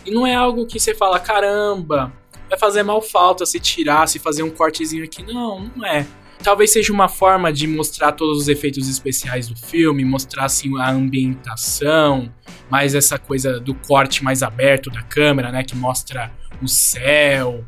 E 0.05 0.11
não 0.11 0.25
é 0.25 0.35
algo 0.35 0.65
que 0.65 0.79
você 0.79 0.93
fala, 0.93 1.19
caramba, 1.19 2.13
vai 2.49 2.57
fazer 2.57 2.83
mal 2.83 3.01
falta 3.01 3.45
se 3.45 3.59
tirar, 3.59 4.07
se 4.07 4.19
fazer 4.19 4.43
um 4.43 4.49
cortezinho 4.49 5.03
aqui. 5.03 5.23
Não, 5.23 5.71
não 5.75 5.85
é. 5.85 6.05
Talvez 6.43 6.71
seja 6.71 6.93
uma 6.93 7.07
forma 7.07 7.51
de 7.51 7.65
mostrar 7.65 8.11
todos 8.11 8.37
os 8.37 8.47
efeitos 8.47 8.87
especiais 8.87 9.47
do 9.47 9.55
filme, 9.55 10.05
mostrar 10.05 10.45
assim 10.45 10.77
a 10.79 10.91
ambientação, 10.91 12.31
mais 12.69 12.93
essa 12.93 13.17
coisa 13.17 13.59
do 13.59 13.73
corte 13.73 14.23
mais 14.23 14.43
aberto 14.43 14.91
da 14.91 15.01
câmera, 15.01 15.51
né, 15.51 15.63
que 15.63 15.75
mostra 15.75 16.31
o 16.61 16.67
céu 16.67 17.65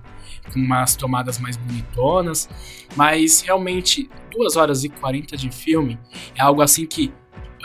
com 0.53 0.59
umas 0.59 0.95
tomadas 0.95 1.39
mais 1.39 1.57
bonitonas, 1.57 2.47
mas 2.95 3.41
realmente 3.41 4.09
2 4.31 4.55
horas 4.55 4.83
e 4.83 4.89
40 4.89 5.35
de 5.35 5.49
filme 5.49 5.99
é 6.35 6.41
algo 6.41 6.61
assim 6.61 6.85
que 6.85 7.11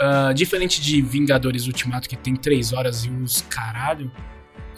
uh, 0.01 0.35
diferente 0.35 0.81
de 0.81 1.01
Vingadores 1.03 1.67
Ultimato 1.67 2.09
que 2.09 2.17
tem 2.17 2.35
3 2.35 2.73
horas 2.73 3.05
e 3.05 3.11
os 3.11 3.43
caralho, 3.43 4.11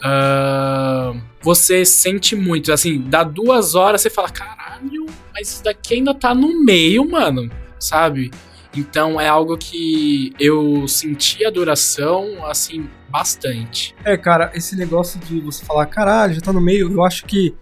Uh, 0.05 1.19
você 1.41 1.83
sente 1.85 2.35
muito, 2.35 2.71
assim, 2.71 3.01
dá 3.01 3.23
duas 3.23 3.73
horas 3.73 4.01
você 4.01 4.09
fala, 4.09 4.29
caralho, 4.29 5.05
mas 5.33 5.49
isso 5.49 5.63
daqui 5.63 5.95
ainda 5.95 6.13
tá 6.13 6.35
no 6.35 6.63
meio, 6.63 7.09
mano, 7.09 7.49
sabe? 7.79 8.29
Então 8.75 9.19
é 9.19 9.27
algo 9.27 9.57
que 9.57 10.33
eu 10.39 10.87
senti 10.87 11.45
a 11.45 11.49
duração, 11.49 12.45
assim, 12.45 12.89
bastante. 13.09 13.95
É, 14.03 14.17
cara, 14.17 14.51
esse 14.53 14.75
negócio 14.75 15.19
de 15.21 15.39
você 15.39 15.63
falar, 15.63 15.85
caralho, 15.85 16.33
já 16.33 16.41
tá 16.41 16.51
no 16.51 16.61
meio, 16.61 16.91
eu 16.91 17.03
acho 17.03 17.25
que 17.25 17.55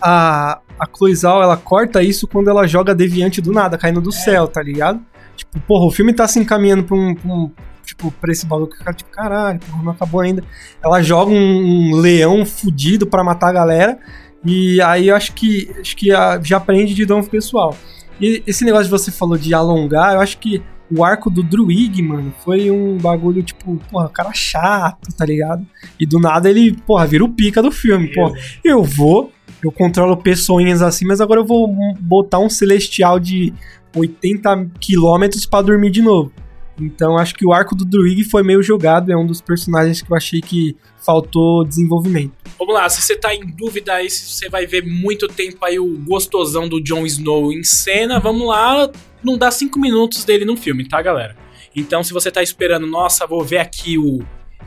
a, 0.00 0.60
a 0.78 0.86
Chloe 0.86 1.14
Zhao, 1.14 1.42
ela 1.42 1.56
corta 1.56 2.02
isso 2.02 2.26
quando 2.26 2.50
ela 2.50 2.66
joga 2.66 2.94
Deviante 2.94 3.40
do 3.40 3.52
nada, 3.52 3.78
caindo 3.78 4.00
do 4.00 4.10
é. 4.10 4.12
céu, 4.12 4.48
tá 4.48 4.62
ligado? 4.62 5.00
Tipo, 5.38 5.60
porra, 5.60 5.86
o 5.86 5.90
filme 5.90 6.12
tá 6.12 6.26
se 6.26 6.38
encaminhando 6.40 6.82
pra 6.82 6.96
um, 6.96 7.14
pra 7.14 7.30
um 7.30 7.50
tipo, 7.86 8.10
pra 8.10 8.32
esse 8.32 8.44
bagulho 8.44 8.68
que 8.68 8.76
o 8.76 8.78
cara, 8.80 8.92
tipo, 8.92 9.10
caralho, 9.10 9.60
porra, 9.60 9.82
não 9.82 9.92
acabou 9.92 10.20
ainda. 10.20 10.42
Ela 10.84 11.00
joga 11.00 11.30
um, 11.30 11.92
um 11.92 11.96
leão 11.96 12.44
fudido 12.44 13.06
pra 13.06 13.24
matar 13.24 13.48
a 13.48 13.52
galera, 13.52 13.98
e 14.44 14.80
aí 14.82 15.08
eu 15.08 15.16
acho 15.16 15.32
que, 15.32 15.70
acho 15.80 15.96
que 15.96 16.12
a, 16.12 16.40
já 16.42 16.56
aprende 16.58 16.92
de 16.92 17.06
dom 17.06 17.22
pessoal. 17.22 17.76
E 18.20 18.42
esse 18.46 18.64
negócio 18.64 18.86
de 18.86 18.90
você 18.90 19.10
falou 19.10 19.38
de 19.38 19.54
alongar, 19.54 20.14
eu 20.14 20.20
acho 20.20 20.38
que 20.38 20.60
o 20.90 21.04
arco 21.04 21.30
do 21.30 21.42
Druig, 21.42 22.02
mano, 22.02 22.34
foi 22.44 22.70
um 22.70 22.96
bagulho, 22.96 23.42
tipo, 23.42 23.76
porra, 23.90 24.08
cara 24.08 24.32
chato, 24.32 25.14
tá 25.16 25.24
ligado? 25.24 25.64
E 26.00 26.06
do 26.06 26.18
nada 26.18 26.50
ele, 26.50 26.72
porra, 26.86 27.06
vira 27.06 27.24
o 27.24 27.28
pica 27.28 27.62
do 27.62 27.70
filme, 27.70 28.12
porra. 28.12 28.34
Eu 28.64 28.82
vou, 28.82 29.30
eu 29.62 29.70
controlo 29.70 30.16
pessoinhas 30.16 30.82
assim, 30.82 31.04
mas 31.04 31.20
agora 31.20 31.40
eu 31.40 31.44
vou 31.44 31.74
botar 32.00 32.38
um 32.38 32.48
celestial 32.48 33.20
de 33.20 33.52
80 33.94 34.70
quilômetros 34.80 35.46
para 35.46 35.62
dormir 35.62 35.90
de 35.90 36.02
novo. 36.02 36.32
Então 36.80 37.18
acho 37.18 37.34
que 37.34 37.46
o 37.46 37.52
arco 37.52 37.74
do 37.74 37.84
Druig 37.84 38.24
foi 38.24 38.42
meio 38.42 38.62
jogado, 38.62 39.10
é 39.10 39.16
um 39.16 39.26
dos 39.26 39.40
personagens 39.40 40.00
que 40.00 40.10
eu 40.10 40.16
achei 40.16 40.40
que 40.40 40.76
faltou 41.04 41.64
desenvolvimento. 41.64 42.32
Vamos 42.58 42.74
lá, 42.74 42.88
se 42.88 43.02
você 43.02 43.16
tá 43.16 43.34
em 43.34 43.46
dúvida 43.46 43.94
aí 43.94 44.08
se 44.08 44.30
você 44.30 44.48
vai 44.48 44.66
ver 44.66 44.84
muito 44.84 45.26
tempo 45.26 45.64
aí 45.64 45.78
o 45.78 45.98
gostosão 45.98 46.68
do 46.68 46.80
Jon 46.80 47.04
Snow 47.04 47.52
em 47.52 47.64
cena, 47.64 48.20
vamos 48.20 48.46
lá, 48.46 48.90
não 49.22 49.36
dá 49.36 49.50
cinco 49.50 49.78
minutos 49.80 50.24
dele 50.24 50.44
no 50.44 50.56
filme, 50.56 50.86
tá, 50.86 51.02
galera? 51.02 51.36
Então 51.74 52.02
se 52.02 52.12
você 52.12 52.30
tá 52.30 52.42
esperando, 52.42 52.86
nossa, 52.86 53.26
vou 53.26 53.44
ver 53.44 53.58
aqui 53.58 53.98
o 53.98 54.20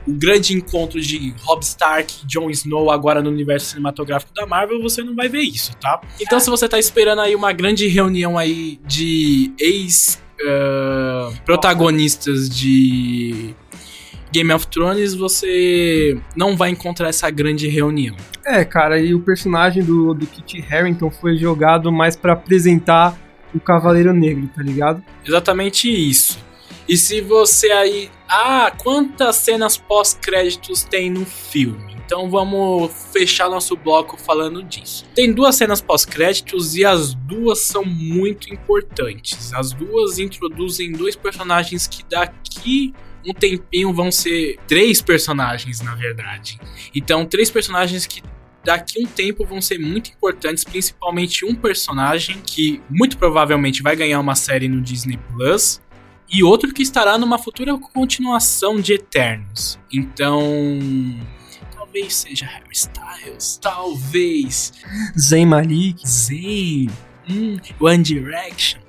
o 0.07 0.13
grande 0.13 0.53
encontro 0.53 0.99
de 0.99 1.33
Rob 1.41 1.61
Stark 1.61 2.21
e 2.23 2.27
Jon 2.27 2.49
Snow 2.49 2.89
agora 2.89 3.21
no 3.21 3.29
universo 3.29 3.67
cinematográfico 3.67 4.33
da 4.33 4.45
Marvel, 4.45 4.81
você 4.81 5.03
não 5.03 5.15
vai 5.15 5.29
ver 5.29 5.41
isso, 5.41 5.75
tá? 5.77 6.01
Então 6.19 6.39
se 6.39 6.49
você 6.49 6.67
tá 6.67 6.79
esperando 6.79 7.21
aí 7.21 7.35
uma 7.35 7.51
grande 7.51 7.87
reunião 7.87 8.37
aí 8.37 8.79
de 8.85 9.53
ex 9.59 10.21
uh, 10.41 11.33
protagonistas 11.45 12.49
de 12.49 13.53
Game 14.31 14.51
of 14.53 14.65
Thrones, 14.67 15.13
você 15.13 16.17
não 16.35 16.55
vai 16.55 16.69
encontrar 16.69 17.09
essa 17.09 17.29
grande 17.29 17.67
reunião. 17.67 18.15
É, 18.45 18.63
cara, 18.63 18.99
e 18.99 19.13
o 19.13 19.19
personagem 19.19 19.83
do, 19.83 20.13
do 20.13 20.25
Kit 20.25 20.65
Harington 20.69 21.11
foi 21.11 21.37
jogado 21.37 21.91
mais 21.91 22.15
para 22.15 22.33
apresentar 22.33 23.17
o 23.53 23.59
Cavaleiro 23.59 24.13
Negro, 24.13 24.49
tá 24.55 24.63
ligado? 24.63 25.03
Exatamente 25.25 25.89
isso. 25.89 26.39
E 26.87 26.97
se 26.97 27.21
você 27.21 27.71
aí. 27.71 28.09
Ah, 28.33 28.71
quantas 28.71 29.35
cenas 29.35 29.75
pós-créditos 29.75 30.85
tem 30.85 31.09
no 31.09 31.25
filme? 31.25 31.97
Então 32.05 32.29
vamos 32.29 32.89
fechar 33.11 33.49
nosso 33.49 33.75
bloco 33.75 34.15
falando 34.15 34.63
disso. 34.63 35.03
Tem 35.13 35.33
duas 35.33 35.57
cenas 35.57 35.81
pós-créditos 35.81 36.77
e 36.77 36.85
as 36.85 37.13
duas 37.13 37.59
são 37.59 37.83
muito 37.83 38.49
importantes. 38.53 39.53
As 39.53 39.73
duas 39.73 40.17
introduzem 40.17 40.93
dois 40.93 41.13
personagens 41.13 41.87
que 41.87 42.05
daqui 42.09 42.93
um 43.27 43.33
tempinho 43.33 43.91
vão 43.93 44.09
ser 44.09 44.57
três 44.65 45.01
personagens, 45.01 45.81
na 45.81 45.93
verdade. 45.93 46.57
Então, 46.95 47.25
três 47.25 47.51
personagens 47.51 48.05
que 48.05 48.23
daqui 48.63 49.03
um 49.03 49.07
tempo 49.07 49.45
vão 49.45 49.61
ser 49.61 49.77
muito 49.77 50.09
importantes, 50.09 50.63
principalmente 50.63 51.43
um 51.43 51.53
personagem 51.53 52.39
que 52.39 52.81
muito 52.89 53.17
provavelmente 53.17 53.83
vai 53.83 53.93
ganhar 53.93 54.21
uma 54.21 54.35
série 54.35 54.69
no 54.69 54.79
Disney 54.79 55.19
Plus 55.33 55.81
e 56.31 56.43
outro 56.43 56.73
que 56.73 56.81
estará 56.81 57.17
numa 57.17 57.37
futura 57.37 57.77
continuação 57.77 58.79
de 58.79 58.93
Eternos. 58.93 59.77
Então, 59.91 60.39
talvez 61.75 62.15
seja 62.15 62.45
Harry 62.45 62.71
Styles, 62.71 63.59
talvez 63.61 64.71
Zayn 65.19 65.45
Malik, 65.45 66.07
Zayn, 66.07 66.89
hum, 67.29 67.57
One 67.79 68.01
Direction, 68.01 68.79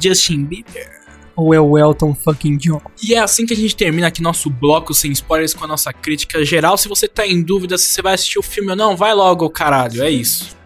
Justin 0.00 0.44
Bieber. 0.44 1.04
Ou 1.34 1.52
é 1.52 1.60
o 1.60 1.76
Elton 1.76 2.14
fucking 2.14 2.56
John? 2.56 2.80
E 3.02 3.14
é 3.14 3.18
assim 3.18 3.44
que 3.44 3.52
a 3.52 3.56
gente 3.56 3.76
termina 3.76 4.06
aqui 4.06 4.22
nosso 4.22 4.48
bloco 4.48 4.94
sem 4.94 5.12
spoilers 5.12 5.52
com 5.52 5.64
a 5.64 5.68
nossa 5.68 5.92
crítica 5.92 6.42
geral. 6.42 6.78
Se 6.78 6.88
você 6.88 7.06
tá 7.06 7.26
em 7.26 7.42
dúvida 7.42 7.76
se 7.76 7.88
você 7.88 8.00
vai 8.00 8.14
assistir 8.14 8.38
o 8.38 8.42
filme 8.42 8.70
ou 8.70 8.76
não, 8.76 8.96
vai 8.96 9.12
logo, 9.12 9.50
caralho. 9.50 10.02
É 10.02 10.10
isso. 10.10 10.56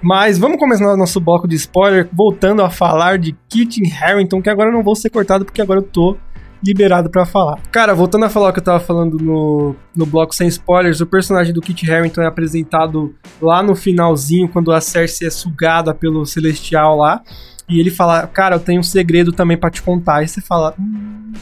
Mas 0.00 0.38
vamos 0.38 0.58
começar 0.58 0.96
nosso 0.96 1.20
bloco 1.20 1.48
de 1.48 1.56
spoiler 1.56 2.08
voltando 2.12 2.62
a 2.62 2.70
falar 2.70 3.18
de 3.18 3.36
Kit 3.48 3.80
Harington, 4.00 4.40
que 4.40 4.48
agora 4.48 4.70
eu 4.70 4.72
não 4.72 4.82
vou 4.82 4.94
ser 4.94 5.10
cortado 5.10 5.44
porque 5.44 5.60
agora 5.60 5.80
eu 5.80 5.84
tô 5.84 6.16
liberado 6.64 7.10
para 7.10 7.24
falar. 7.24 7.60
Cara, 7.70 7.94
voltando 7.94 8.24
a 8.24 8.30
falar 8.30 8.50
o 8.50 8.52
que 8.52 8.60
eu 8.60 8.64
tava 8.64 8.80
falando 8.80 9.16
no, 9.16 9.74
no 9.94 10.06
bloco 10.06 10.34
sem 10.34 10.48
spoilers, 10.48 11.00
o 11.00 11.06
personagem 11.06 11.52
do 11.52 11.60
Kit 11.60 11.90
Harington 11.90 12.22
é 12.22 12.26
apresentado 12.26 13.14
lá 13.40 13.62
no 13.62 13.74
finalzinho, 13.74 14.48
quando 14.48 14.72
a 14.72 14.80
Cersei 14.80 15.28
é 15.28 15.30
sugada 15.30 15.94
pelo 15.94 16.24
Celestial 16.24 16.96
lá. 16.96 17.22
E 17.68 17.78
ele 17.78 17.90
fala, 17.90 18.26
cara, 18.26 18.56
eu 18.56 18.60
tenho 18.60 18.80
um 18.80 18.84
segredo 18.84 19.32
também 19.32 19.56
para 19.56 19.70
te 19.70 19.82
contar. 19.82 20.22
E 20.22 20.28
você 20.28 20.40
fala, 20.40 20.74
hum, 20.78 21.32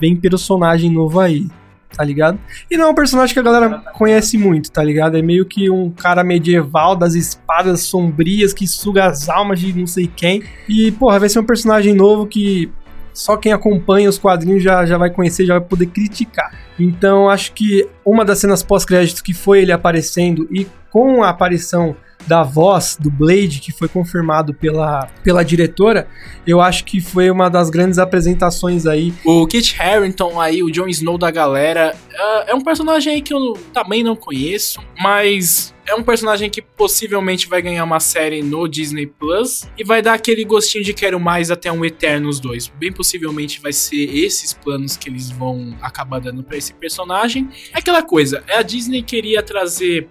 vem 0.00 0.16
personagem 0.16 0.90
novo 0.90 1.18
aí 1.18 1.48
tá 1.92 2.04
ligado? 2.04 2.38
E 2.70 2.76
não 2.76 2.86
é 2.86 2.88
um 2.88 2.94
personagem 2.94 3.32
que 3.32 3.40
a 3.40 3.42
galera 3.42 3.78
conhece 3.94 4.36
muito, 4.38 4.70
tá 4.70 4.82
ligado? 4.82 5.16
É 5.16 5.22
meio 5.22 5.44
que 5.46 5.70
um 5.70 5.90
cara 5.90 6.24
medieval 6.24 6.96
das 6.96 7.14
espadas 7.14 7.82
sombrias 7.82 8.52
que 8.52 8.66
suga 8.66 9.06
as 9.06 9.28
almas 9.28 9.60
de 9.60 9.72
não 9.72 9.86
sei 9.86 10.06
quem. 10.06 10.42
E, 10.68 10.90
porra, 10.92 11.18
vai 11.18 11.28
ser 11.28 11.38
um 11.38 11.44
personagem 11.44 11.94
novo 11.94 12.26
que 12.26 12.70
só 13.12 13.36
quem 13.36 13.52
acompanha 13.52 14.08
os 14.08 14.18
quadrinhos 14.18 14.62
já, 14.62 14.86
já 14.86 14.96
vai 14.96 15.10
conhecer, 15.10 15.44
já 15.44 15.58
vai 15.58 15.68
poder 15.68 15.86
criticar. 15.86 16.50
Então, 16.78 17.28
acho 17.28 17.52
que 17.52 17.86
uma 18.04 18.24
das 18.24 18.38
cenas 18.38 18.62
pós-créditos 18.62 19.20
que 19.20 19.34
foi 19.34 19.60
ele 19.60 19.72
aparecendo 19.72 20.48
e 20.50 20.66
com 20.90 21.22
a 21.22 21.28
aparição 21.28 21.94
da 22.26 22.42
voz 22.42 22.96
do 22.98 23.10
Blade, 23.10 23.60
que 23.60 23.72
foi 23.72 23.88
confirmado 23.88 24.54
pela, 24.54 25.08
pela 25.22 25.42
diretora, 25.42 26.08
eu 26.46 26.60
acho 26.60 26.84
que 26.84 27.00
foi 27.00 27.30
uma 27.30 27.48
das 27.48 27.70
grandes 27.70 27.98
apresentações 27.98 28.86
aí. 28.86 29.12
O 29.24 29.46
Kit 29.46 29.80
Harington 29.80 30.40
aí, 30.40 30.62
o 30.62 30.70
Jon 30.70 30.88
Snow 30.88 31.18
da 31.18 31.30
galera, 31.30 31.94
uh, 32.12 32.44
é 32.46 32.54
um 32.54 32.60
personagem 32.60 33.14
aí 33.14 33.22
que 33.22 33.32
eu 33.32 33.54
também 33.72 34.02
não 34.02 34.16
conheço, 34.16 34.80
mas 35.00 35.74
é 35.86 35.94
um 35.94 36.02
personagem 36.02 36.48
que 36.48 36.62
possivelmente 36.62 37.48
vai 37.48 37.60
ganhar 37.60 37.84
uma 37.84 38.00
série 38.00 38.42
no 38.42 38.68
Disney 38.68 39.06
Plus 39.06 39.68
e 39.76 39.84
vai 39.84 40.00
dar 40.00 40.14
aquele 40.14 40.44
gostinho 40.44 40.84
de 40.84 40.94
quero 40.94 41.18
mais 41.18 41.50
até 41.50 41.72
um 41.72 41.84
Eternos 41.84 42.38
2. 42.40 42.68
Bem 42.78 42.92
possivelmente 42.92 43.60
vai 43.60 43.72
ser 43.72 44.04
esses 44.14 44.52
planos 44.52 44.96
que 44.96 45.08
eles 45.08 45.30
vão 45.30 45.76
acabar 45.82 46.20
dando 46.20 46.42
para 46.42 46.56
esse 46.56 46.72
personagem. 46.72 47.48
É 47.74 47.78
aquela 47.78 48.02
coisa, 48.02 48.44
a 48.48 48.62
Disney 48.62 49.02
queria 49.02 49.42
trazer 49.42 50.08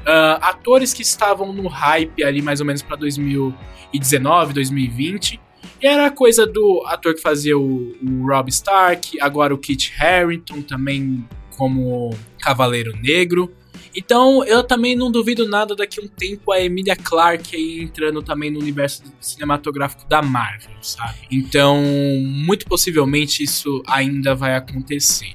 uh, 0.00 0.38
atores 0.42 0.92
que 0.92 1.02
estavam 1.02 1.52
no 1.52 1.68
hype 1.68 2.22
ali 2.24 2.42
mais 2.42 2.60
ou 2.60 2.66
menos 2.66 2.82
para 2.82 2.96
2019, 2.96 4.52
2020. 4.52 5.40
E 5.82 5.86
era 5.86 6.06
a 6.06 6.10
coisa 6.10 6.46
do 6.46 6.82
ator 6.86 7.14
que 7.14 7.22
fazia 7.22 7.56
o, 7.56 7.96
o 8.02 8.26
Rob 8.26 8.48
Stark, 8.50 9.20
agora 9.20 9.54
o 9.54 9.58
Kit 9.58 9.92
Harington 9.98 10.62
também 10.62 11.26
como 11.56 12.10
Cavaleiro 12.40 12.96
Negro. 13.00 13.50
Então 13.94 14.44
eu 14.44 14.62
também 14.62 14.94
não 14.94 15.10
duvido 15.10 15.48
nada 15.48 15.74
daqui 15.74 16.00
a 16.00 16.04
um 16.04 16.08
tempo 16.08 16.52
a 16.52 16.60
Emilia 16.60 16.94
Clarke 16.94 17.56
aí 17.56 17.80
entrando 17.82 18.22
também 18.22 18.50
no 18.50 18.60
universo 18.60 19.02
cinematográfico 19.20 20.08
da 20.08 20.22
Marvel, 20.22 20.70
sabe? 20.80 21.18
Então, 21.30 21.82
muito 22.22 22.66
possivelmente 22.66 23.42
isso 23.42 23.82
ainda 23.86 24.34
vai 24.34 24.54
acontecer. 24.54 25.34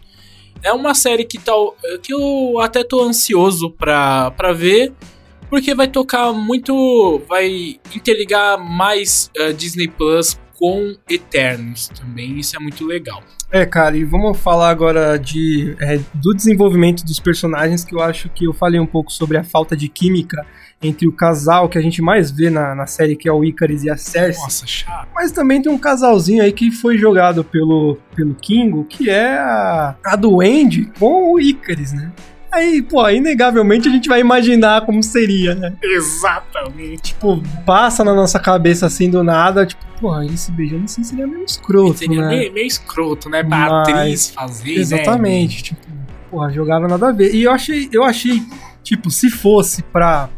É 0.64 0.74
uma 0.74 0.94
série 0.94 1.26
que, 1.26 1.38
tal, 1.38 1.76
que 2.02 2.14
eu 2.14 2.60
até 2.60 2.84
tô 2.84 3.02
ansioso 3.04 3.70
pra, 3.72 4.32
pra 4.32 4.52
ver, 4.52 4.94
porque 5.50 5.76
vai 5.76 5.88
tocar 5.88 6.34
muito. 6.34 7.22
Vai 7.28 7.80
interligar 7.96 8.58
mais 8.58 9.30
uh, 9.38 9.54
Disney 9.54 9.88
Plus 9.88 10.38
com 10.66 10.96
Eternos 11.08 11.90
também, 11.90 12.40
isso 12.40 12.56
é 12.56 12.60
muito 12.60 12.84
legal. 12.88 13.22
É, 13.52 13.68
cara, 13.68 13.96
e 13.96 14.04
vamos 14.04 14.36
falar 14.40 14.72
agora 14.72 15.16
de, 15.16 15.78
é, 15.80 16.00
do 16.16 16.34
desenvolvimento 16.34 17.06
dos 17.06 17.20
personagens, 17.20 17.84
que 17.84 17.94
eu 17.94 18.02
acho 18.02 18.30
que 18.30 18.46
eu 18.46 18.54
falei 18.54 18.80
um 18.80 18.86
pouco 18.88 19.14
sobre 19.14 19.38
a 19.38 19.44
falta 19.44 19.78
de 19.78 19.88
química 19.88 20.44
entre 20.82 21.08
o 21.08 21.12
casal 21.12 21.70
que 21.70 21.78
a 21.78 21.82
gente 21.82 22.02
mais 22.02 22.32
vê 22.32 22.50
na, 22.50 22.74
na 22.74 22.88
série, 22.88 23.16
que 23.16 23.30
é 23.30 23.32
o 23.32 23.46
Icarus 23.46 23.84
e 23.84 23.92
a 23.92 23.96
Cersei. 23.96 24.42
Nossa, 24.42 24.66
chato. 24.66 25.08
Mas 25.14 25.32
também 25.32 25.62
tem 25.62 25.72
um 25.72 25.78
casalzinho 25.78 26.42
aí 26.42 26.52
que 26.52 26.72
foi 26.72 26.98
jogado 26.98 27.44
pelo, 27.44 28.00
pelo 28.16 28.34
Kingo, 28.34 28.86
que 28.86 29.08
é 29.08 29.38
a, 29.38 29.96
a 30.04 30.16
do 30.16 30.42
Andy 30.42 30.92
com 30.98 31.32
o 31.32 31.40
Icarus, 31.40 31.94
né? 31.94 32.12
Aí, 32.56 32.82
pô, 32.82 33.08
inegavelmente 33.10 33.90
a 33.90 33.92
gente 33.92 34.08
vai 34.08 34.22
imaginar 34.22 34.86
como 34.86 35.04
seria, 35.04 35.54
né? 35.54 35.74
Exatamente. 35.84 37.14
Tipo, 37.14 37.44
passa 37.66 38.02
na 38.02 38.14
nossa 38.14 38.40
cabeça 38.40 38.86
assim 38.86 39.10
do 39.10 39.22
nada, 39.22 39.66
tipo, 39.66 39.84
pô, 40.00 40.22
esse 40.22 40.54
beijando 40.54 40.86
assim 40.86 41.04
seria 41.04 41.28
meio 41.28 41.44
escroto, 41.44 42.00
seria 42.00 42.22
né? 42.22 42.28
Meio, 42.30 42.54
meio 42.54 42.66
escroto, 42.66 43.30
né? 43.30 43.44
Pra 43.44 43.58
Mas, 43.58 43.90
atriz 43.90 44.30
fazer, 44.30 44.74
né? 44.74 44.80
Exatamente. 44.80 45.74
Né? 45.74 45.80
Tipo, 45.82 45.98
porra, 46.32 46.50
jogaram 46.50 46.88
nada 46.88 47.10
a 47.10 47.12
ver. 47.12 47.36
E 47.36 47.44
eu 47.44 47.52
achei, 47.52 47.90
eu 47.92 48.06
achei, 48.06 48.42
tipo, 48.82 49.12
se 49.12 49.30
fosse 49.30 49.84
pra 49.84 50.30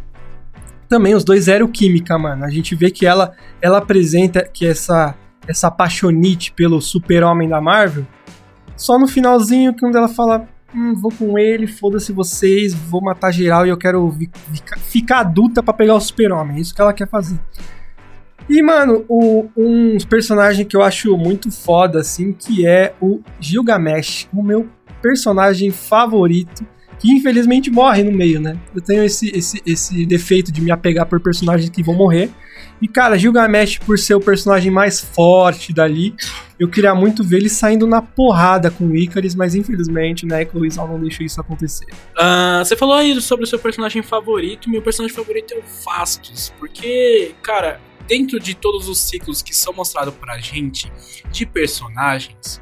também 0.89 1.13
os 1.13 1.23
dois 1.23 1.47
eram 1.47 1.67
química, 1.67 2.17
mano. 2.17 2.45
A 2.45 2.49
gente 2.49 2.73
vê 2.73 2.89
que 2.89 3.05
ela, 3.05 3.33
ela 3.61 3.77
apresenta 3.77 4.43
que 4.43 4.65
essa, 4.65 5.13
essa 5.47 5.67
apaixonite 5.67 6.51
pelo 6.53 6.81
super-homem 6.81 7.47
da 7.47 7.61
Marvel, 7.61 8.07
só 8.75 8.97
no 8.97 9.07
finalzinho, 9.07 9.75
quando 9.77 9.97
ela 9.97 10.07
fala, 10.07 10.47
hum, 10.77 10.93
vou 10.95 11.11
com 11.11 11.37
ele, 11.39 11.65
foda-se 11.65 12.11
vocês, 12.11 12.73
vou 12.73 13.01
matar 13.01 13.31
geral 13.31 13.65
e 13.65 13.69
eu 13.69 13.77
quero 13.77 14.15
ficar 14.77 15.21
adulta 15.21 15.63
para 15.63 15.73
pegar 15.73 15.95
o 15.95 15.99
super-homem. 15.99 16.61
Isso 16.61 16.75
que 16.75 16.81
ela 16.81 16.93
quer 16.93 17.09
fazer. 17.09 17.39
E, 18.49 18.61
mano, 18.61 19.03
o, 19.09 19.49
um 19.57 19.97
personagem 20.09 20.65
que 20.65 20.77
eu 20.77 20.81
acho 20.81 21.17
muito 21.17 21.51
foda, 21.51 21.99
assim, 21.99 22.31
que 22.31 22.65
é 22.65 22.93
o 23.01 23.21
Gilgamesh, 23.39 24.29
o 24.33 24.41
meu 24.41 24.69
personagem 25.01 25.69
favorito, 25.69 26.65
que 26.97 27.11
infelizmente 27.11 27.69
morre 27.69 28.03
no 28.03 28.11
meio, 28.11 28.39
né? 28.39 28.57
Eu 28.73 28.81
tenho 28.81 29.03
esse, 29.03 29.29
esse, 29.35 29.61
esse 29.65 30.05
defeito 30.05 30.51
de 30.51 30.61
me 30.61 30.71
apegar 30.71 31.05
por 31.05 31.19
personagens 31.19 31.69
que 31.69 31.83
vão 31.83 31.95
morrer. 31.95 32.29
E, 32.81 32.87
cara, 32.87 33.17
Gilgamesh, 33.17 33.79
por 33.79 33.97
ser 33.97 34.15
o 34.15 34.19
personagem 34.19 34.71
mais 34.71 34.99
forte 34.99 35.73
dali, 35.73 36.13
eu 36.59 36.69
queria 36.69 36.93
muito 36.93 37.23
ver 37.23 37.37
ele 37.37 37.49
saindo 37.49 37.87
na 37.87 38.01
porrada 38.01 38.69
com 38.69 38.85
o 38.85 38.95
Icarus, 38.95 39.35
mas 39.35 39.55
infelizmente, 39.55 40.25
né, 40.25 40.45
que 40.45 40.55
o 40.55 40.59
Luizal 40.59 40.87
não 40.87 40.99
deixou 40.99 41.25
isso 41.25 41.41
acontecer. 41.41 41.85
Uh, 42.15 42.63
você 42.63 42.75
falou 42.75 42.95
aí 42.95 43.19
sobre 43.21 43.45
o 43.45 43.47
seu 43.47 43.57
personagem 43.57 44.03
favorito, 44.03 44.69
meu 44.69 44.81
personagem 44.81 45.15
favorito 45.15 45.53
é 45.53 45.57
o 45.57 45.63
Fastos, 45.63 46.53
porque, 46.59 47.33
cara, 47.41 47.79
dentro 48.07 48.39
de 48.39 48.53
todos 48.55 48.87
os 48.87 48.99
ciclos 48.99 49.41
que 49.41 49.55
são 49.55 49.73
mostrados 49.73 50.13
pra 50.15 50.37
gente 50.37 50.91
de 51.31 51.45
personagens, 51.45 52.61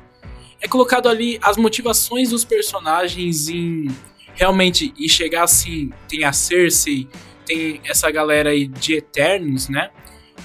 é 0.61 0.67
colocado 0.67 1.07
ali 1.07 1.37
as 1.41 1.57
motivações 1.57 2.29
dos 2.29 2.43
personagens 2.43 3.47
em 3.49 3.87
realmente 4.33 4.93
enxergar 4.97 5.43
assim, 5.43 5.91
tem 6.07 6.23
a 6.23 6.33
Cersei, 6.33 7.07
tem 7.45 7.79
essa 7.85 8.09
galera 8.09 8.49
aí 8.49 8.67
de 8.67 8.95
Eternos, 8.95 9.69
né? 9.69 9.91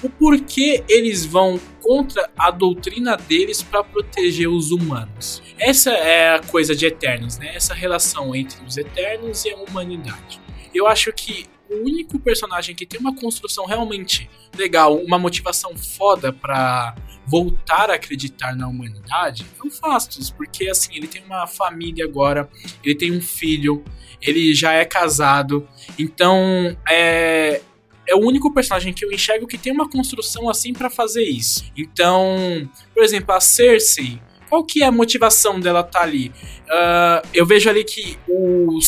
O 0.03 0.09
porquê 0.09 0.83
eles 0.89 1.25
vão 1.25 1.59
contra 1.79 2.29
a 2.37 2.49
doutrina 2.49 3.15
deles 3.15 3.61
para 3.61 3.83
proteger 3.83 4.49
os 4.49 4.71
humanos. 4.71 5.43
Essa 5.59 5.91
é 5.91 6.35
a 6.35 6.39
coisa 6.39 6.75
de 6.75 6.85
Eternos, 6.85 7.37
né? 7.37 7.55
Essa 7.55 7.73
relação 7.73 8.35
entre 8.35 8.63
os 8.65 8.77
Eternos 8.77 9.45
e 9.45 9.51
a 9.51 9.57
humanidade. 9.57 10.41
Eu 10.73 10.87
acho 10.87 11.11
que 11.13 11.45
o 11.69 11.83
único 11.83 12.19
personagem 12.19 12.75
que 12.75 12.85
tem 12.85 12.99
uma 12.99 13.15
construção 13.15 13.65
realmente 13.65 14.29
legal, 14.57 14.97
uma 14.97 15.17
motivação 15.17 15.75
foda 15.77 16.33
para 16.33 16.95
voltar 17.25 17.89
a 17.89 17.93
acreditar 17.93 18.55
na 18.55 18.67
humanidade 18.67 19.45
é 19.57 19.67
o 19.67 19.69
Fastos, 19.69 20.29
porque 20.29 20.67
assim, 20.67 20.95
ele 20.95 21.07
tem 21.07 21.23
uma 21.23 21.47
família 21.47 22.03
agora, 22.03 22.49
ele 22.83 22.95
tem 22.95 23.11
um 23.11 23.21
filho, 23.21 23.83
ele 24.21 24.53
já 24.53 24.73
é 24.73 24.83
casado, 24.83 25.67
então 25.97 26.75
é 26.89 27.61
é 28.07 28.15
o 28.15 28.19
único 28.19 28.53
personagem 28.53 28.93
que 28.93 29.05
eu 29.05 29.11
enxergo 29.11 29.47
que 29.47 29.57
tem 29.57 29.71
uma 29.71 29.89
construção 29.89 30.49
assim 30.49 30.73
para 30.73 30.89
fazer 30.89 31.23
isso. 31.23 31.65
Então, 31.77 32.69
por 32.93 33.03
exemplo, 33.03 33.33
a 33.33 33.39
Cersei, 33.39 34.21
qual 34.49 34.63
que 34.63 34.83
é 34.83 34.85
a 34.85 34.91
motivação 34.91 35.59
dela 35.59 35.79
estar 35.79 35.99
tá 35.99 36.05
ali? 36.05 36.29
Uh, 36.67 37.27
eu 37.33 37.45
vejo 37.45 37.69
ali 37.69 37.83
que 37.83 38.17
o, 38.27 38.77
o 38.77 38.81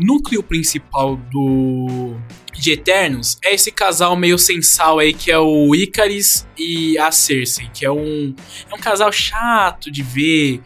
núcleo 0.00 0.42
principal 0.42 1.16
do 1.16 2.16
de 2.54 2.72
Eternos 2.72 3.38
é 3.42 3.54
esse 3.54 3.70
casal 3.70 4.14
meio 4.16 4.38
sensal 4.38 4.98
aí 4.98 5.14
que 5.14 5.30
é 5.30 5.38
o 5.38 5.74
Icaris 5.74 6.46
e 6.58 6.98
a 6.98 7.10
Cersei, 7.10 7.68
que 7.72 7.84
é 7.84 7.90
um 7.90 8.34
é 8.70 8.74
um 8.74 8.78
casal 8.78 9.10
chato 9.12 9.90
de 9.90 10.02
ver. 10.02 10.60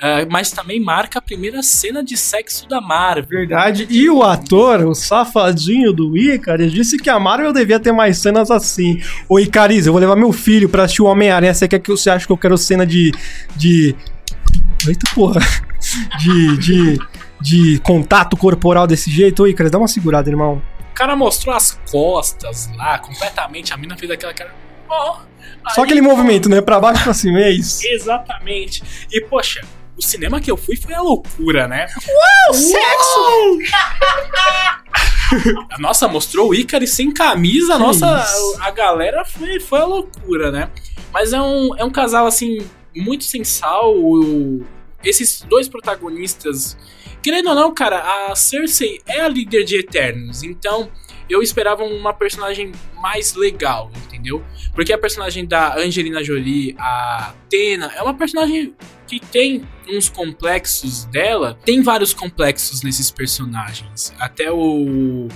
Uh, 0.00 0.24
mas 0.30 0.50
também 0.50 0.80
marca 0.80 1.18
a 1.18 1.22
primeira 1.22 1.62
cena 1.62 2.02
de 2.02 2.16
sexo 2.16 2.66
da 2.66 2.80
Marvel. 2.80 3.40
Verdade. 3.40 3.86
E 3.90 4.08
o 4.08 4.22
ator, 4.22 4.86
o 4.86 4.94
safadinho 4.94 5.92
do 5.92 6.16
Icaris, 6.16 6.72
disse 6.72 6.96
que 6.96 7.10
a 7.10 7.20
Marvel 7.20 7.52
devia 7.52 7.78
ter 7.78 7.92
mais 7.92 8.16
cenas 8.16 8.50
assim. 8.50 8.98
Ô 9.28 9.38
Icaris, 9.38 9.86
eu 9.86 9.92
vou 9.92 10.00
levar 10.00 10.16
meu 10.16 10.32
filho 10.32 10.70
pra 10.70 10.84
assistir 10.84 11.02
o 11.02 11.04
Homem-Aranha. 11.04 11.52
Você, 11.52 11.68
quer 11.68 11.80
que, 11.80 11.90
você 11.90 12.08
acha 12.08 12.24
que 12.24 12.32
eu 12.32 12.38
quero 12.38 12.56
cena 12.56 12.86
de. 12.86 13.12
de. 13.54 13.94
Eita 14.86 15.14
porra. 15.14 15.40
De. 16.18 16.58
de 16.58 16.98
de 17.40 17.78
contato 17.80 18.36
corporal 18.36 18.86
desse 18.86 19.10
jeito. 19.10 19.44
Cara, 19.54 19.70
dá 19.70 19.78
uma 19.78 19.88
segurada, 19.88 20.28
irmão. 20.28 20.62
O 20.90 20.94
cara 20.94 21.16
mostrou 21.16 21.54
as 21.54 21.78
costas 21.90 22.70
lá, 22.76 22.98
completamente. 22.98 23.72
A 23.72 23.76
mina 23.76 23.96
fez 23.96 24.10
aquela 24.10 24.34
cara. 24.34 24.54
Oh, 24.88 25.16
Só 25.70 25.84
aquele 25.84 26.00
movimento, 26.00 26.48
né? 26.48 26.60
Pra 26.60 26.80
baixo 26.80 27.00
e 27.00 27.04
pra 27.04 27.14
cima, 27.14 27.40
é 27.40 27.50
isso. 27.50 27.86
Exatamente. 27.88 28.82
E, 29.10 29.20
poxa, 29.22 29.60
o 29.96 30.02
cinema 30.02 30.40
que 30.40 30.50
eu 30.50 30.56
fui 30.56 30.76
foi 30.76 30.94
a 30.94 31.02
loucura, 31.02 31.68
né? 31.68 31.86
Uau, 32.08 32.54
sexo! 32.54 33.58
nossa, 35.78 36.08
mostrou 36.08 36.50
o 36.50 36.54
Icari 36.54 36.86
sem 36.86 37.12
camisa, 37.12 37.78
nossa, 37.78 38.24
a 38.60 38.70
galera 38.70 39.24
foi, 39.24 39.60
foi 39.60 39.78
a 39.78 39.84
loucura, 39.84 40.50
né? 40.50 40.70
Mas 41.12 41.32
é 41.32 41.40
um, 41.40 41.76
é 41.76 41.84
um 41.84 41.90
casal, 41.90 42.26
assim, 42.26 42.58
muito 42.96 43.24
sensal. 43.24 43.94
Esses 45.04 45.42
dois 45.42 45.68
protagonistas 45.68 46.76
Querendo 47.22 47.50
ou 47.50 47.54
não, 47.54 47.74
cara, 47.74 48.30
a 48.30 48.34
Cersei 48.34 49.00
é 49.06 49.20
a 49.20 49.28
líder 49.28 49.64
de 49.64 49.76
Eternos, 49.76 50.42
então 50.42 50.90
eu 51.28 51.42
esperava 51.42 51.84
uma 51.84 52.12
personagem 52.12 52.72
mais 53.00 53.34
legal, 53.34 53.90
entendeu? 54.04 54.44
Porque 54.74 54.92
a 54.92 54.98
personagem 54.98 55.46
da 55.46 55.76
Angelina 55.78 56.24
Jolie, 56.24 56.74
a 56.78 57.32
Tena, 57.48 57.92
é 57.94 58.02
uma 58.02 58.14
personagem 58.14 58.74
que 59.06 59.20
tem 59.20 59.62
uns 59.88 60.08
complexos 60.08 61.04
dela. 61.06 61.58
Tem 61.64 61.82
vários 61.82 62.12
complexos 62.12 62.82
nesses 62.82 63.10
personagens. 63.10 64.12
Até 64.18 64.50
o, 64.50 65.28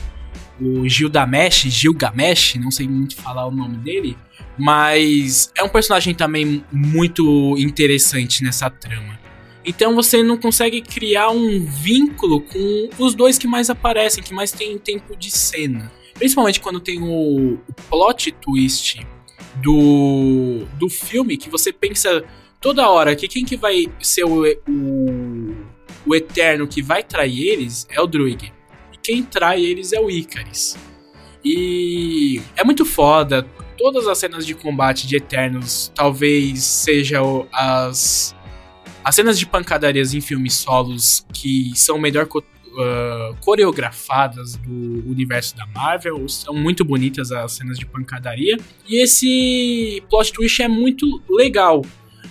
o 0.60 0.88
Gilgamesh, 0.88 1.62
Gilgamesh, 1.68 2.56
não 2.56 2.70
sei 2.70 2.88
muito 2.88 3.16
falar 3.16 3.46
o 3.46 3.50
nome 3.50 3.76
dele, 3.78 4.16
mas 4.58 5.52
é 5.56 5.62
um 5.62 5.68
personagem 5.68 6.14
também 6.14 6.64
muito 6.72 7.56
interessante 7.58 8.42
nessa 8.42 8.68
trama. 8.68 9.23
Então 9.64 9.94
você 9.94 10.22
não 10.22 10.36
consegue 10.36 10.80
criar 10.82 11.30
um 11.30 11.64
vínculo 11.64 12.40
com 12.40 12.90
os 12.98 13.14
dois 13.14 13.38
que 13.38 13.46
mais 13.46 13.70
aparecem, 13.70 14.22
que 14.22 14.34
mais 14.34 14.52
tem 14.52 14.76
tempo 14.78 15.16
de 15.16 15.30
cena. 15.30 15.90
Principalmente 16.14 16.60
quando 16.60 16.80
tem 16.80 17.02
o, 17.02 17.54
o 17.54 17.74
plot 17.88 18.30
twist 18.32 19.04
do, 19.56 20.64
do 20.78 20.88
filme, 20.88 21.36
que 21.36 21.48
você 21.48 21.72
pensa 21.72 22.24
toda 22.60 22.88
hora 22.88 23.16
que 23.16 23.26
quem 23.26 23.44
que 23.44 23.56
vai 23.56 23.86
ser 24.00 24.24
o, 24.24 24.44
o, 24.68 25.54
o 26.06 26.14
Eterno 26.14 26.68
que 26.68 26.82
vai 26.82 27.02
trair 27.02 27.48
eles 27.48 27.86
é 27.90 28.00
o 28.00 28.06
Druig. 28.06 28.52
E 28.92 28.96
quem 29.02 29.22
trai 29.22 29.64
eles 29.64 29.92
é 29.92 30.00
o 30.00 30.10
Icaris. 30.10 30.76
E 31.44 32.40
é 32.56 32.64
muito 32.64 32.84
foda. 32.84 33.46
Todas 33.76 34.06
as 34.06 34.18
cenas 34.18 34.46
de 34.46 34.54
combate 34.54 35.06
de 35.06 35.16
Eternos 35.16 35.90
talvez 35.94 36.62
sejam 36.62 37.46
as 37.52 38.34
as 39.04 39.14
cenas 39.14 39.38
de 39.38 39.46
pancadarias 39.46 40.14
em 40.14 40.20
filmes 40.20 40.54
solos 40.54 41.26
que 41.32 41.72
são 41.76 41.98
melhor 41.98 42.26
uh, 42.26 43.36
coreografadas 43.40 44.56
do 44.56 45.08
universo 45.08 45.54
da 45.54 45.66
Marvel 45.66 46.26
são 46.28 46.54
muito 46.54 46.84
bonitas 46.84 47.30
as 47.30 47.52
cenas 47.52 47.78
de 47.78 47.84
pancadaria. 47.84 48.56
E 48.88 49.02
esse 49.02 50.02
plot 50.08 50.32
twist 50.32 50.62
é 50.62 50.68
muito 50.68 51.22
legal. 51.28 51.82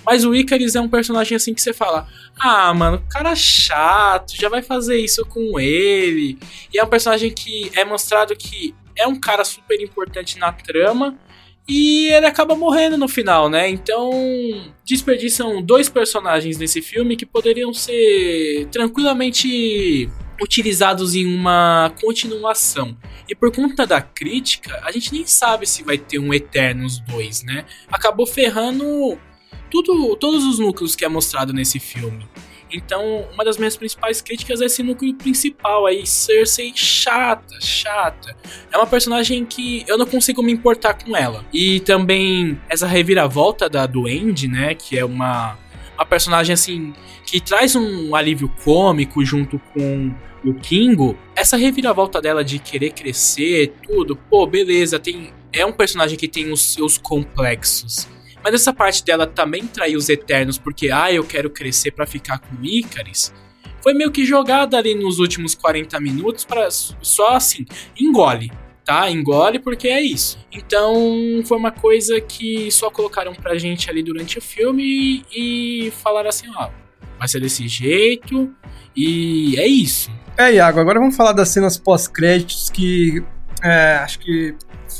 Mas 0.06 0.26
o 0.26 0.36
Icarus 0.36 0.76
é 0.76 0.82
um 0.82 0.90
personagem 0.90 1.36
assim 1.36 1.54
que 1.54 1.62
você 1.62 1.74
fala: 1.74 2.08
Ah, 2.40 2.74
mano, 2.74 3.02
cara 3.10 3.36
chato, 3.36 4.36
já 4.36 4.50
vai 4.50 4.62
fazer 4.62 4.98
isso 4.98 5.26
com 5.26 5.60
ele. 5.60 6.38
E 6.74 6.80
é 6.80 6.84
um 6.84 6.88
personagem 6.88 7.32
que 7.32 7.72
é 7.76 7.86
mostrado 7.86 8.36
que 8.36 8.76
é 8.96 9.08
um 9.08 9.20
cara 9.20 9.46
super 9.46 9.80
importante 9.82 10.38
na 10.38 10.52
trama, 10.52 11.18
e 11.68 12.08
ele 12.08 12.26
acaba 12.26 12.56
morrendo 12.56 12.98
no 12.98 13.08
final, 13.08 13.50
né? 13.50 13.70
Então, 13.70 14.12
desperdiçam 14.86 15.62
dois 15.62 15.88
personagens 15.88 16.58
nesse 16.58 16.82
filme 16.82 17.16
que 17.16 17.26
poderiam 17.26 17.74
ser 17.74 18.68
tranquilamente 18.72 20.10
utilizados 20.42 21.16
em 21.16 21.26
uma 21.26 21.94
continuação. 22.02 22.98
E 23.30 23.36
por 23.36 23.52
conta 23.52 23.88
da 23.88 24.02
crítica, 24.02 24.82
a 24.84 24.92
gente 24.92 25.14
nem 25.14 25.26
sabe 25.26 25.66
se 25.66 25.84
vai 25.84 25.98
ter 25.98 26.20
um 26.20 26.34
Eternos 26.34 27.00
2, 27.00 27.44
né? 27.44 27.66
Acabou 27.90 28.28
ferrando 28.28 29.18
tudo, 29.72 30.16
todos 30.18 30.44
os 30.44 30.60
núcleos 30.60 30.96
que 30.96 31.06
é 31.06 31.10
mostrado 31.10 31.54
nesse 31.54 31.80
filme. 31.80 32.28
Então, 32.74 33.28
uma 33.34 33.46
das 33.46 33.58
minhas 33.58 33.78
principais 33.78 34.22
críticas 34.22 34.62
é 34.62 34.66
esse 34.66 34.82
núcleo 34.82 35.14
principal 35.14 35.86
aí, 35.86 36.06
Cersei 36.08 36.74
chata, 36.76 37.60
chata. 37.62 38.36
É 38.72 38.78
uma 38.78 38.88
personagem 38.88 39.46
que 39.46 39.86
eu 39.88 39.98
não 39.98 40.06
consigo 40.06 40.42
me 40.42 40.52
importar 40.52 40.96
com 40.96 41.16
ela. 41.16 41.46
E 41.54 41.80
também 41.82 42.60
essa 42.68 42.88
reviravolta 42.88 43.70
da 43.70 43.86
Duende, 43.86 44.48
né, 44.48 44.74
que 44.74 44.98
é 44.98 45.06
uma 45.06 45.58
uma 45.96 46.06
personagem 46.06 46.54
assim 46.54 46.94
que 47.26 47.40
traz 47.40 47.76
um 47.76 48.16
alívio 48.16 48.50
cômico 48.64 49.24
junto 49.24 49.60
com 49.74 50.12
o 50.44 50.54
Kingo. 50.56 51.18
Essa 51.36 51.56
reviravolta 51.56 52.22
dela 52.22 52.44
de 52.44 52.60
querer 52.60 52.92
crescer, 52.92 53.74
tudo, 53.84 54.16
pô, 54.16 54.46
beleza, 54.46 55.00
tem 55.00 55.32
é 55.52 55.64
um 55.66 55.72
personagem 55.72 56.18
que 56.18 56.28
tem 56.28 56.52
os 56.52 56.74
seus 56.74 56.98
complexos. 56.98 58.08
Mas 58.44 58.54
essa 58.54 58.74
parte 58.74 59.04
dela 59.04 59.26
também 59.26 59.66
trair 59.66 59.96
os 59.96 60.10
Eternos 60.10 60.58
porque, 60.58 60.92
ah, 60.92 61.12
eu 61.12 61.24
quero 61.24 61.50
crescer 61.50 61.92
para 61.92 62.06
ficar 62.06 62.40
com 62.40 62.64
Icaris, 62.64 63.34
foi 63.82 63.94
meio 63.94 64.12
que 64.12 64.26
jogada 64.26 64.78
ali 64.78 64.96
nos 64.96 65.20
últimos 65.20 65.54
40 65.56 66.00
minutos 66.00 66.46
para 66.46 66.70
só 66.72 67.36
assim, 67.36 67.66
engole, 68.00 68.52
tá? 68.86 69.12
Engole 69.12 69.60
porque 69.60 69.90
é 69.90 70.02
isso. 70.02 70.40
Então 70.52 70.96
foi 71.46 71.58
uma 71.58 71.72
coisa 71.72 72.20
que 72.22 72.72
só 72.72 72.90
colocaram 72.90 73.34
pra 73.34 73.58
gente 73.58 73.90
ali 73.90 74.02
durante 74.02 74.38
o 74.38 74.42
filme 74.42 75.26
e, 75.36 75.88
e 75.88 75.92
falaram 75.92 76.30
assim, 76.30 76.48
ó, 76.56 76.70
vai 77.20 77.28
ser 77.28 77.42
desse 77.42 77.68
jeito. 77.68 78.54
E 78.96 79.60
é 79.60 79.68
isso. 79.68 80.10
É, 80.38 80.54
Iago, 80.54 80.80
agora 80.80 81.00
vamos 81.00 81.16
falar 81.16 81.34
das 81.34 81.50
cenas 81.50 81.78
pós-créditos 81.78 82.70
que 82.70 83.22
é, 83.62 83.96
acho 83.98 84.20
que, 84.20 84.56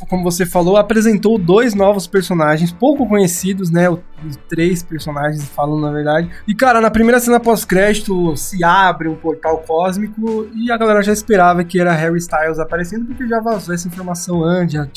como 0.08 0.24
você 0.24 0.46
falou, 0.46 0.78
apresentou 0.78 1.38
dois 1.38 1.74
novos 1.74 2.08
personagens 2.08 2.72
pouco 2.72 3.08
conhecidos, 3.08 3.70
né? 3.70 3.90
Os 3.90 4.00
três 4.48 4.82
personagens 4.82 5.48
falam 5.50 5.80
na 5.80 5.92
verdade. 5.92 6.30
E 6.48 6.56
cara, 6.56 6.80
na 6.80 6.90
primeira 6.90 7.20
cena 7.20 7.40
pós-crédito 7.40 8.36
se 8.38 8.64
abre 8.64 9.08
um 9.08 9.16
portal 9.16 9.58
cósmico 9.60 10.48
e 10.56 10.72
a 10.72 10.78
galera 10.78 11.02
já 11.04 11.12
esperava 11.12 11.64
que 11.64 11.80
era 11.80 11.94
Harry 11.94 12.18
Styles 12.18 12.60
aparecendo 12.60 13.06
porque 13.06 13.28
já 13.28 13.40
vazou 13.40 13.74
essa 13.74 13.88
informação 13.88 14.44
antes, 14.44 14.76
já 14.76 14.88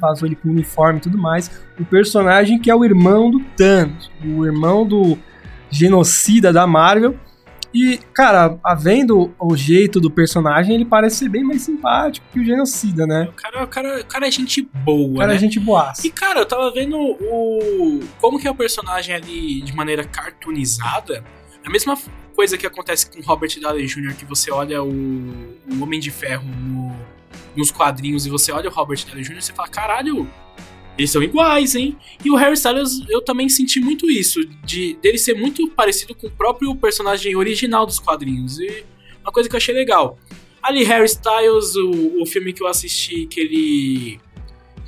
vazou 0.00 0.26
ele 0.26 0.36
com 0.36 0.48
uniforme 0.48 0.98
e 0.98 1.02
tudo 1.02 1.18
mais. 1.18 1.50
O 1.78 1.84
personagem 1.84 2.58
que 2.58 2.70
é 2.70 2.74
o 2.74 2.84
irmão 2.84 3.30
do 3.30 3.40
Thanos, 3.56 4.10
o 4.24 4.44
irmão 4.44 4.86
do 4.86 5.18
genocida 5.70 6.52
da 6.52 6.66
Marvel 6.66 7.16
e, 7.76 7.98
cara, 8.14 8.58
havendo 8.64 9.34
o 9.38 9.54
jeito 9.54 10.00
do 10.00 10.10
personagem, 10.10 10.74
ele 10.74 10.86
parece 10.86 11.16
ser 11.16 11.28
bem 11.28 11.44
mais 11.44 11.60
simpático 11.60 12.26
que 12.32 12.40
o 12.40 12.44
genocida, 12.44 13.06
né? 13.06 13.28
O 13.28 13.32
cara, 13.32 13.64
o 13.64 13.68
cara, 13.68 14.00
o 14.00 14.04
cara 14.06 14.26
é 14.26 14.30
gente 14.30 14.62
boa, 14.62 15.08
o 15.08 15.16
cara 15.16 15.32
é 15.32 15.34
né? 15.34 15.34
é 15.34 15.38
gente 15.38 15.60
boaça. 15.60 16.06
E, 16.06 16.10
cara, 16.10 16.40
eu 16.40 16.46
tava 16.46 16.72
vendo 16.72 16.96
o. 16.98 18.00
Como 18.18 18.38
que 18.38 18.48
é 18.48 18.50
o 18.50 18.54
personagem 18.54 19.14
ali 19.14 19.60
de 19.60 19.76
maneira 19.76 20.04
cartoonizada. 20.04 21.22
A 21.62 21.68
mesma 21.68 21.98
coisa 22.34 22.56
que 22.56 22.66
acontece 22.66 23.10
com 23.10 23.20
Robert 23.20 23.50
Downey 23.60 23.84
Jr., 23.84 24.14
que 24.14 24.24
você 24.24 24.50
olha 24.50 24.82
o, 24.82 24.88
o 24.88 25.82
Homem 25.82 26.00
de 26.00 26.10
Ferro 26.10 26.46
no, 26.46 26.96
nos 27.54 27.70
quadrinhos 27.70 28.24
e 28.24 28.30
você 28.30 28.52
olha 28.52 28.70
o 28.70 28.72
Robert 28.72 29.04
Downey 29.04 29.22
Jr. 29.22 29.36
e 29.36 29.42
você 29.42 29.52
fala, 29.52 29.68
caralho, 29.68 30.26
eles 30.96 31.10
são 31.10 31.22
iguais, 31.22 31.74
hein? 31.74 31.96
E 32.24 32.30
o 32.30 32.36
Harry 32.36 32.54
Styles, 32.54 33.02
eu 33.08 33.20
também 33.20 33.48
senti 33.48 33.80
muito 33.80 34.10
isso, 34.10 34.40
de 34.64 34.94
dele 34.94 35.18
ser 35.18 35.34
muito 35.34 35.68
parecido 35.70 36.14
com 36.14 36.26
o 36.26 36.30
próprio 36.30 36.74
personagem 36.74 37.36
original 37.36 37.84
dos 37.84 37.98
quadrinhos. 37.98 38.58
E 38.58 38.84
uma 39.22 39.32
coisa 39.32 39.48
que 39.48 39.54
eu 39.54 39.58
achei 39.58 39.74
legal. 39.74 40.18
Ali, 40.62 40.84
Harry 40.84 41.04
Styles, 41.04 41.76
o, 41.76 42.22
o 42.22 42.26
filme 42.26 42.52
que 42.52 42.62
eu 42.62 42.66
assisti, 42.66 43.26
que 43.26 43.40
ele. 43.40 44.20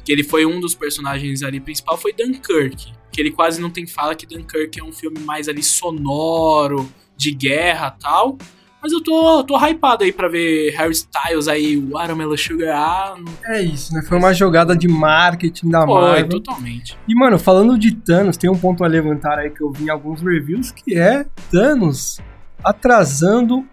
que 0.05 0.11
ele 0.11 0.25
foi 0.25 0.47
um 0.47 0.61
dos 0.61 0.75
personagens 0.75 1.43
ali 1.43 1.61
principal, 1.61 1.99
foi 1.99 2.13
Dunkirk. 2.13 2.93
Que 3.13 3.21
ele 3.21 3.31
quase 3.31 3.61
não 3.61 3.71
tem 3.71 3.87
fala 3.87 4.15
que 4.15 4.27
Dunkirk 4.27 4.81
é 4.81 4.83
um 4.83 4.93
filme 4.93 5.19
mais 5.21 5.49
ali 5.49 5.63
sonoro, 5.63 6.91
de 7.17 7.33
guerra 7.33 7.91
tal. 7.91 8.39
Mas 8.81 8.93
eu 8.93 9.03
tô, 9.03 9.43
tô 9.43 9.57
hypado 9.59 10.05
aí 10.05 10.13
pra 10.13 10.29
ver 10.29 10.71
Harry 10.77 10.93
Styles 10.93 11.49
aí, 11.49 11.77
o 11.77 11.91
Watermelon 11.91 12.37
Sugar. 12.37 12.77
Ah, 12.77 13.17
é 13.47 13.63
isso, 13.63 13.93
né? 13.93 14.03
Foi 14.03 14.17
uma 14.19 14.33
jogada 14.33 14.77
de 14.77 14.87
marketing 14.87 15.69
da 15.69 15.85
Foi, 15.85 16.01
Marvel. 16.01 16.29
totalmente. 16.29 16.97
E, 17.09 17.15
mano, 17.15 17.39
falando 17.39 17.77
de 17.77 17.93
Thanos, 17.95 18.37
tem 18.37 18.49
um 18.49 18.57
ponto 18.57 18.85
a 18.85 18.87
levantar 18.87 19.39
aí 19.39 19.51
que 19.51 19.63
eu 19.63 19.73
vi 19.73 19.87
em 19.87 19.91
alguns 19.91 20.23
reviews, 20.23 20.71
que 20.71 20.97
é 20.97 21.27
Thanos 21.51 22.21
atrasando 22.63 23.65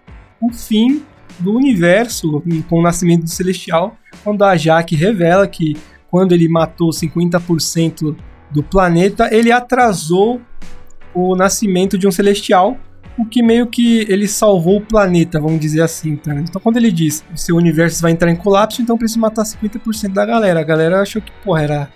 o 0.42 0.52
fim 0.52 1.04
do 1.40 1.54
universo 1.54 2.42
com 2.70 2.80
o 2.80 2.82
nascimento 2.82 3.24
do 3.24 3.30
Celestial, 3.30 3.96
quando 4.24 4.44
a 4.44 4.56
Jaque 4.56 4.96
revela 4.96 5.48
que 5.48 5.76
quando 6.10 6.32
ele 6.32 6.48
matou 6.48 6.90
50% 6.90 8.16
do 8.52 8.64
planeta, 8.64 9.28
ele 9.34 9.52
atrasou 9.52 10.42
o 11.14 11.36
nascimento 11.36 11.98
de 11.98 12.08
um 12.08 12.12
Celestial 12.12 12.78
o 13.18 13.26
que 13.26 13.42
meio 13.42 13.68
que 13.68 14.02
ele 14.10 14.28
salvou 14.28 14.78
o 14.78 14.82
planeta, 14.82 15.40
vamos 15.40 15.60
dizer 15.60 15.82
assim, 15.82 16.16
tá? 16.16 16.34
Então 16.36 16.62
quando 16.62 16.78
ele 16.78 16.92
diz 16.92 17.24
o 17.34 17.38
seu 17.38 17.56
universo 17.56 18.02
vai 18.02 18.12
entrar 18.12 18.30
em 18.30 18.36
colapso, 18.36 18.82
então 18.82 18.98
precisa 18.98 19.20
matar 19.20 19.44
50% 19.44 20.14
da 20.14 20.26
galera. 20.26 20.60
A 20.60 20.64
galera 20.64 21.02
achou 21.02 21.22
que, 21.22 21.32
porra, 21.44 21.62
era 21.62 21.90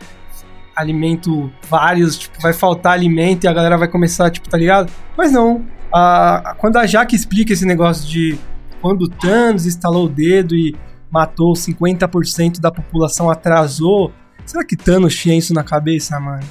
alimento 0.75 1.51
vários, 1.69 2.17
tipo, 2.17 2.41
vai 2.41 2.53
faltar 2.53 2.93
alimento 2.93 3.43
e 3.43 3.47
a 3.47 3.53
galera 3.53 3.77
vai 3.77 3.87
começar, 3.87 4.29
tipo, 4.29 4.47
tá 4.47 4.57
ligado? 4.57 4.91
Mas 5.17 5.31
não. 5.31 5.65
A, 5.91 6.55
quando 6.57 6.77
a 6.77 6.85
Jaque 6.85 7.15
explica 7.15 7.51
esse 7.51 7.65
negócio 7.65 8.07
de 8.07 8.37
quando 8.81 9.03
o 9.03 9.09
Thanos 9.09 9.65
instalou 9.65 10.05
o 10.05 10.09
dedo 10.09 10.55
e 10.55 10.75
matou 11.11 11.53
50% 11.53 12.59
da 12.59 12.71
população, 12.71 13.29
atrasou. 13.29 14.13
Será 14.45 14.63
que 14.63 14.77
Thanos 14.77 15.15
tinha 15.15 15.37
isso 15.37 15.53
na 15.53 15.63
cabeça, 15.63 16.17
mano? 16.19 16.43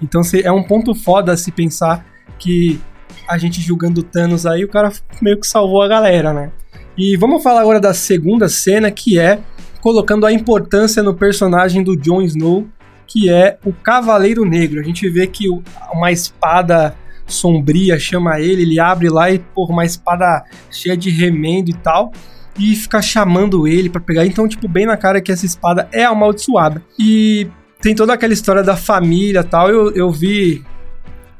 Então 0.00 0.20
é 0.44 0.52
um 0.52 0.62
ponto 0.62 0.94
foda 0.94 1.36
se 1.36 1.50
pensar 1.50 2.04
que 2.38 2.80
a 3.28 3.38
gente 3.38 3.60
julgando 3.60 4.02
Thanos 4.02 4.46
aí, 4.46 4.64
o 4.64 4.68
cara 4.68 4.92
meio 5.20 5.38
que 5.38 5.46
salvou 5.46 5.82
a 5.82 5.88
galera, 5.88 6.32
né? 6.32 6.50
E 6.96 7.16
vamos 7.16 7.42
falar 7.42 7.60
agora 7.62 7.80
da 7.80 7.94
segunda 7.94 8.48
cena, 8.48 8.90
que 8.90 9.18
é 9.18 9.40
colocando 9.80 10.26
a 10.26 10.32
importância 10.32 11.02
no 11.02 11.14
personagem 11.14 11.82
do 11.82 11.96
Jon 11.96 12.22
Snow, 12.22 12.66
que 13.06 13.30
é 13.30 13.58
o 13.64 13.72
Cavaleiro 13.72 14.44
Negro. 14.44 14.80
A 14.80 14.84
gente 14.84 15.08
vê 15.08 15.26
que 15.26 15.46
uma 15.92 16.12
espada 16.12 16.94
sombria 17.26 17.98
chama 17.98 18.40
ele, 18.40 18.62
ele 18.62 18.80
abre 18.80 19.08
lá 19.08 19.30
e, 19.30 19.38
porra, 19.38 19.72
uma 19.72 19.84
espada 19.84 20.44
cheia 20.70 20.96
de 20.96 21.10
remendo 21.10 21.70
e 21.70 21.74
tal, 21.74 22.12
e 22.58 22.76
fica 22.76 23.00
chamando 23.00 23.66
ele 23.66 23.88
para 23.88 24.00
pegar. 24.00 24.26
Então, 24.26 24.46
tipo, 24.46 24.68
bem 24.68 24.86
na 24.86 24.96
cara 24.96 25.20
que 25.20 25.32
essa 25.32 25.46
espada 25.46 25.88
é 25.92 26.04
amaldiçoada. 26.04 26.82
E 26.98 27.48
tem 27.80 27.94
toda 27.94 28.12
aquela 28.12 28.32
história 28.32 28.62
da 28.62 28.76
família 28.76 29.42
tal. 29.42 29.68
Eu, 29.68 29.90
eu 29.92 30.10
vi 30.10 30.62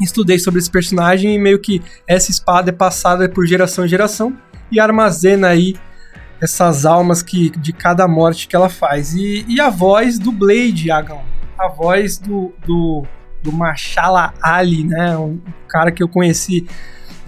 estudei 0.02 0.38
sobre 0.38 0.60
esse 0.60 0.70
personagem 0.70 1.34
e 1.34 1.38
meio 1.38 1.58
que 1.58 1.82
essa 2.06 2.30
espada 2.30 2.70
é 2.70 2.72
passada 2.72 3.28
por 3.28 3.46
geração 3.46 3.84
em 3.84 3.88
geração 3.88 4.36
e 4.70 4.80
armazena 4.80 5.48
aí 5.48 5.74
essas 6.42 6.84
almas 6.84 7.22
que 7.22 7.50
de 7.50 7.72
cada 7.72 8.08
morte 8.08 8.48
que 8.48 8.56
ela 8.56 8.68
faz. 8.68 9.14
E, 9.14 9.44
e 9.46 9.60
a 9.60 9.70
voz 9.70 10.18
do 10.18 10.32
Blade, 10.32 10.90
Agão. 10.90 11.22
A 11.56 11.68
voz 11.68 12.18
do, 12.18 12.52
do, 12.66 13.06
do 13.40 13.52
Machala 13.52 14.34
Ali, 14.42 14.82
né? 14.82 15.16
Um 15.16 15.40
cara 15.68 15.92
que 15.92 16.02
eu 16.02 16.08
conheci. 16.08 16.66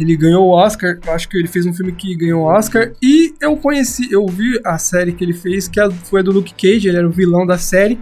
Ele 0.00 0.16
ganhou 0.16 0.48
o 0.48 0.50
Oscar, 0.50 0.98
eu 1.06 1.12
acho 1.12 1.28
que 1.28 1.38
ele 1.38 1.46
fez 1.46 1.64
um 1.64 1.72
filme 1.72 1.92
que 1.92 2.16
ganhou 2.16 2.42
o 2.42 2.46
Oscar. 2.46 2.90
E 3.00 3.32
eu 3.40 3.56
conheci, 3.56 4.10
eu 4.10 4.26
vi 4.26 4.60
a 4.64 4.76
série 4.78 5.12
que 5.12 5.22
ele 5.22 5.32
fez, 5.32 5.68
que 5.68 5.78
é, 5.78 5.88
foi 5.88 6.18
a 6.18 6.22
do 6.24 6.32
Luke 6.32 6.52
Cage, 6.52 6.88
ele 6.88 6.96
era 6.96 7.06
o 7.06 7.12
vilão 7.12 7.46
da 7.46 7.56
série. 7.56 8.00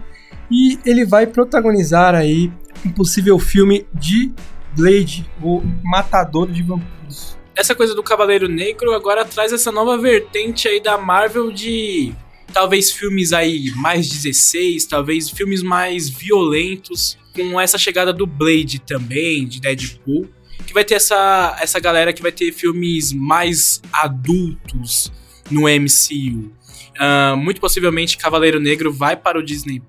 E 0.49 0.79
ele 0.83 1.05
vai 1.05 1.27
protagonizar 1.27 2.15
aí 2.15 2.51
um 2.83 2.89
possível 2.89 3.37
filme 3.37 3.85
de 3.93 4.33
Blade, 4.75 5.29
o 5.41 5.61
matador 5.83 6.51
de 6.51 6.63
vampiros. 6.63 7.37
Essa 7.55 7.75
coisa 7.75 7.93
do 7.93 8.01
Cavaleiro 8.01 8.47
Negro 8.47 8.93
agora 8.93 9.23
traz 9.23 9.53
essa 9.53 9.71
nova 9.71 9.97
vertente 9.97 10.67
aí 10.67 10.81
da 10.81 10.97
Marvel 10.97 11.51
de 11.51 12.13
talvez 12.51 12.91
filmes 12.91 13.33
aí 13.33 13.71
mais 13.75 14.09
16, 14.09 14.85
talvez 14.85 15.29
filmes 15.29 15.61
mais 15.61 16.09
violentos, 16.09 17.17
com 17.35 17.59
essa 17.59 17.77
chegada 17.77 18.13
do 18.13 18.25
Blade 18.25 18.79
também, 18.79 19.47
de 19.47 19.59
Deadpool, 19.59 20.29
que 20.65 20.73
vai 20.73 20.83
ter 20.83 20.95
essa, 20.95 21.57
essa 21.59 21.79
galera 21.79 22.13
que 22.13 22.21
vai 22.21 22.31
ter 22.31 22.51
filmes 22.51 23.11
mais 23.11 23.81
adultos 23.91 25.11
no 25.49 25.61
MCU. 25.61 26.51
Uh, 26.93 26.99
ah, 26.99 27.35
muito 27.35 27.59
possivelmente 27.59 28.17
Cavaleiro 28.17 28.59
Negro 28.59 28.93
vai 28.93 29.15
para 29.15 29.39
o 29.39 29.43
Disney 29.43 29.81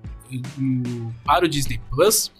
para 1.23 1.45
o 1.45 1.47
Disney 1.47 1.79
Plus 1.91 2.31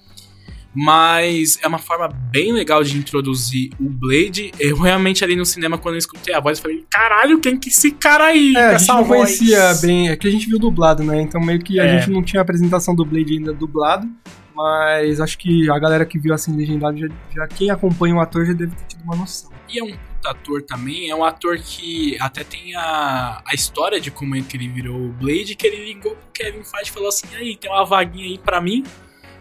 mas 0.75 1.57
é 1.61 1.67
uma 1.67 1.77
forma 1.77 2.09
bem 2.09 2.51
legal 2.51 2.83
de 2.83 2.97
introduzir 2.97 3.71
o 3.79 3.89
Blade. 3.89 4.51
Eu 4.59 4.77
realmente 4.77 5.23
ali 5.23 5.35
no 5.35 5.45
cinema, 5.45 5.77
quando 5.77 5.95
eu 5.95 5.99
escutei 5.99 6.33
a 6.33 6.39
voz, 6.39 6.59
falei, 6.59 6.85
caralho, 6.89 7.39
quem 7.39 7.57
que 7.57 7.69
é 7.69 7.71
esse 7.71 7.91
cara 7.91 8.25
aí? 8.25 8.53
É, 8.55 8.75
a 8.75 8.77
gente 8.77 8.87
não 8.89 9.05
voz? 9.05 9.37
conhecia 9.37 9.73
bem, 9.75 10.09
é 10.09 10.15
que 10.17 10.27
a 10.27 10.31
gente 10.31 10.47
viu 10.47 10.59
dublado, 10.59 11.03
né? 11.03 11.21
Então 11.21 11.39
meio 11.39 11.59
que 11.59 11.79
a 11.79 11.85
é. 11.85 11.97
gente 11.97 12.11
não 12.11 12.21
tinha 12.21 12.41
a 12.41 12.43
apresentação 12.43 12.93
do 12.93 13.05
Blade 13.05 13.33
ainda 13.33 13.53
dublado. 13.53 14.07
Mas 14.53 15.19
acho 15.19 15.37
que 15.37 15.69
a 15.69 15.77
galera 15.77 16.05
que 16.05 16.17
viu 16.17 16.33
assim 16.33 16.55
legendado, 16.55 16.97
já, 16.97 17.07
já 17.35 17.47
quem 17.47 17.69
acompanha 17.69 18.15
o 18.15 18.21
ator 18.21 18.45
já 18.45 18.53
deve 18.53 18.73
ter 18.73 18.85
tido 18.85 19.03
uma 19.03 19.15
noção. 19.15 19.51
E 19.67 19.79
é 19.79 19.83
um 19.83 19.93
ator 20.25 20.61
também, 20.61 21.09
é 21.09 21.15
um 21.15 21.23
ator 21.23 21.57
que 21.57 22.17
até 22.21 22.43
tem 22.43 22.73
a, 22.75 23.41
a 23.45 23.53
história 23.53 23.99
de 23.99 24.09
como 24.09 24.35
é 24.35 24.41
que 24.41 24.55
ele 24.55 24.69
virou 24.69 24.97
o 24.97 25.09
Blade, 25.09 25.55
que 25.55 25.67
ele 25.67 25.85
ligou 25.85 26.15
pro 26.15 26.29
Kevin 26.33 26.63
Feige 26.63 26.89
e 26.89 26.91
falou 26.91 27.09
assim, 27.09 27.27
aí, 27.35 27.57
tem 27.57 27.69
uma 27.69 27.85
vaguinha 27.85 28.27
aí 28.27 28.37
para 28.37 28.61
mim, 28.61 28.83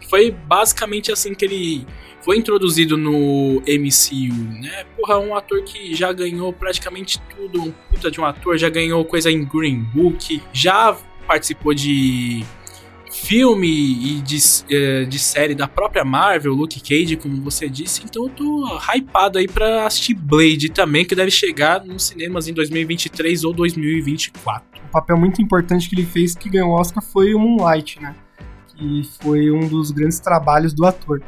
foi 0.09 0.31
basicamente 0.31 1.11
assim 1.11 1.35
que 1.35 1.45
ele 1.45 1.87
foi 2.25 2.39
introduzido 2.39 2.97
no 2.97 3.63
MCU, 3.67 4.61
né? 4.61 4.85
Porra, 4.97 5.19
um 5.19 5.37
ator 5.37 5.63
que 5.63 5.95
já 5.95 6.11
ganhou 6.13 6.53
praticamente 6.53 7.21
tudo, 7.37 7.63
um 7.63 7.71
puta 7.91 8.11
de 8.11 8.19
um 8.19 8.25
ator, 8.25 8.57
já 8.57 8.71
ganhou 8.71 9.05
coisa 9.05 9.31
em 9.31 9.45
Green 9.45 9.81
Book, 9.81 10.43
já 10.53 10.97
participou 11.27 11.75
de 11.75 12.43
filme 13.13 13.69
e 13.69 14.21
de, 14.23 14.39
eh, 14.71 15.05
de 15.05 15.19
série 15.19 15.55
da 15.55 15.69
própria 15.69 16.05
Marvel, 16.05 16.53
Luke 16.53 16.81
Cage, 16.81 17.17
como 17.17 17.41
você 17.43 17.69
disse, 17.69 18.03
então 18.05 18.25
eu 18.25 18.31
tô 18.31 18.79
hypado 18.93 19.39
aí 19.39 19.47
pra 19.47 19.87
assistir 19.87 20.15
Blade 20.15 20.71
também, 20.71 21.05
que 21.05 21.15
deve 21.15 21.31
chegar 21.31 21.85
nos 21.85 22.05
cinemas 22.05 22.49
em 22.49 22.53
2023 22.53 23.45
ou 23.45 23.53
2024. 23.53 24.67
Um 24.83 24.89
papel 24.89 25.17
muito 25.17 25.41
importante 25.41 25.89
que 25.89 25.95
ele 25.95 26.07
fez 26.07 26.35
que 26.35 26.49
ganhou 26.49 26.71
o 26.71 26.75
Oscar 26.75 27.03
foi 27.03 27.35
o 27.35 27.39
Moonlight, 27.39 28.01
né? 28.01 28.15
Que 28.77 29.09
foi 29.21 29.51
um 29.51 29.67
dos 29.69 29.91
grandes 29.91 30.21
trabalhos 30.21 30.73
do 30.73 30.85
ator. 30.85 31.23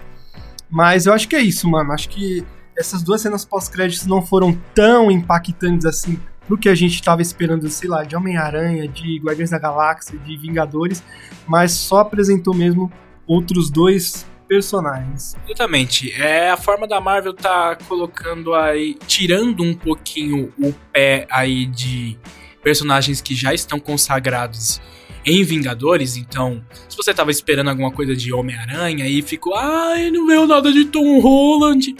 Mas 0.69 1.07
eu 1.07 1.13
acho 1.13 1.29
que 1.29 1.37
é 1.37 1.41
isso, 1.41 1.69
mano. 1.69 1.93
Acho 1.93 2.09
que 2.09 2.45
essas 2.77 3.03
duas 3.03 3.21
cenas 3.21 3.45
pós-créditos 3.45 4.07
não 4.07 4.21
foram 4.25 4.53
tão 4.75 5.11
impactantes 5.11 5.87
assim 5.87 6.21
pro 6.47 6.57
que 6.59 6.69
a 6.69 6.75
gente 6.75 6.95
estava 6.95 7.21
esperando, 7.23 7.69
sei 7.69 7.89
lá, 7.89 8.05
de 8.05 8.15
Homem-Aranha, 8.15 8.87
de 8.87 9.19
Guardiões 9.19 9.51
da 9.51 9.59
Galáxia, 9.59 10.19
de 10.19 10.37
Vingadores, 10.37 11.03
mas 11.47 11.73
só 11.73 12.01
apresentou 12.01 12.55
mesmo 12.55 12.93
outros 13.27 13.69
dois 13.69 14.27
personagens. 14.47 15.35
Exatamente. 15.45 16.13
É 16.13 16.51
a 16.51 16.57
forma 16.57 16.87
da 16.87 17.01
Marvel 17.01 17.35
tá 17.35 17.77
colocando 17.89 18.55
aí, 18.55 18.97
tirando 19.07 19.63
um 19.63 19.75
pouquinho 19.75 20.53
o 20.59 20.73
pé 20.93 21.27
aí 21.31 21.67
de 21.67 22.17
personagens 22.63 23.21
que 23.21 23.35
já 23.35 23.53
estão 23.53 23.81
consagrados 23.81 24.81
em 25.27 25.43
Vingadores, 25.43 26.17
então, 26.17 26.65
se 26.89 26.97
você 26.97 27.13
tava 27.13 27.33
esperando 27.33 27.69
alguma 27.69 27.91
coisa 27.91 28.15
de 28.15 28.33
Homem-Aranha 28.33 29.09
e 29.09 29.21
ficou, 29.21 29.57
ai, 29.57 30.09
não 30.09 30.25
veio 30.25 30.47
nada 30.47 30.73
de 30.73 30.85
Tom 30.85 31.19
Holland. 31.19 31.97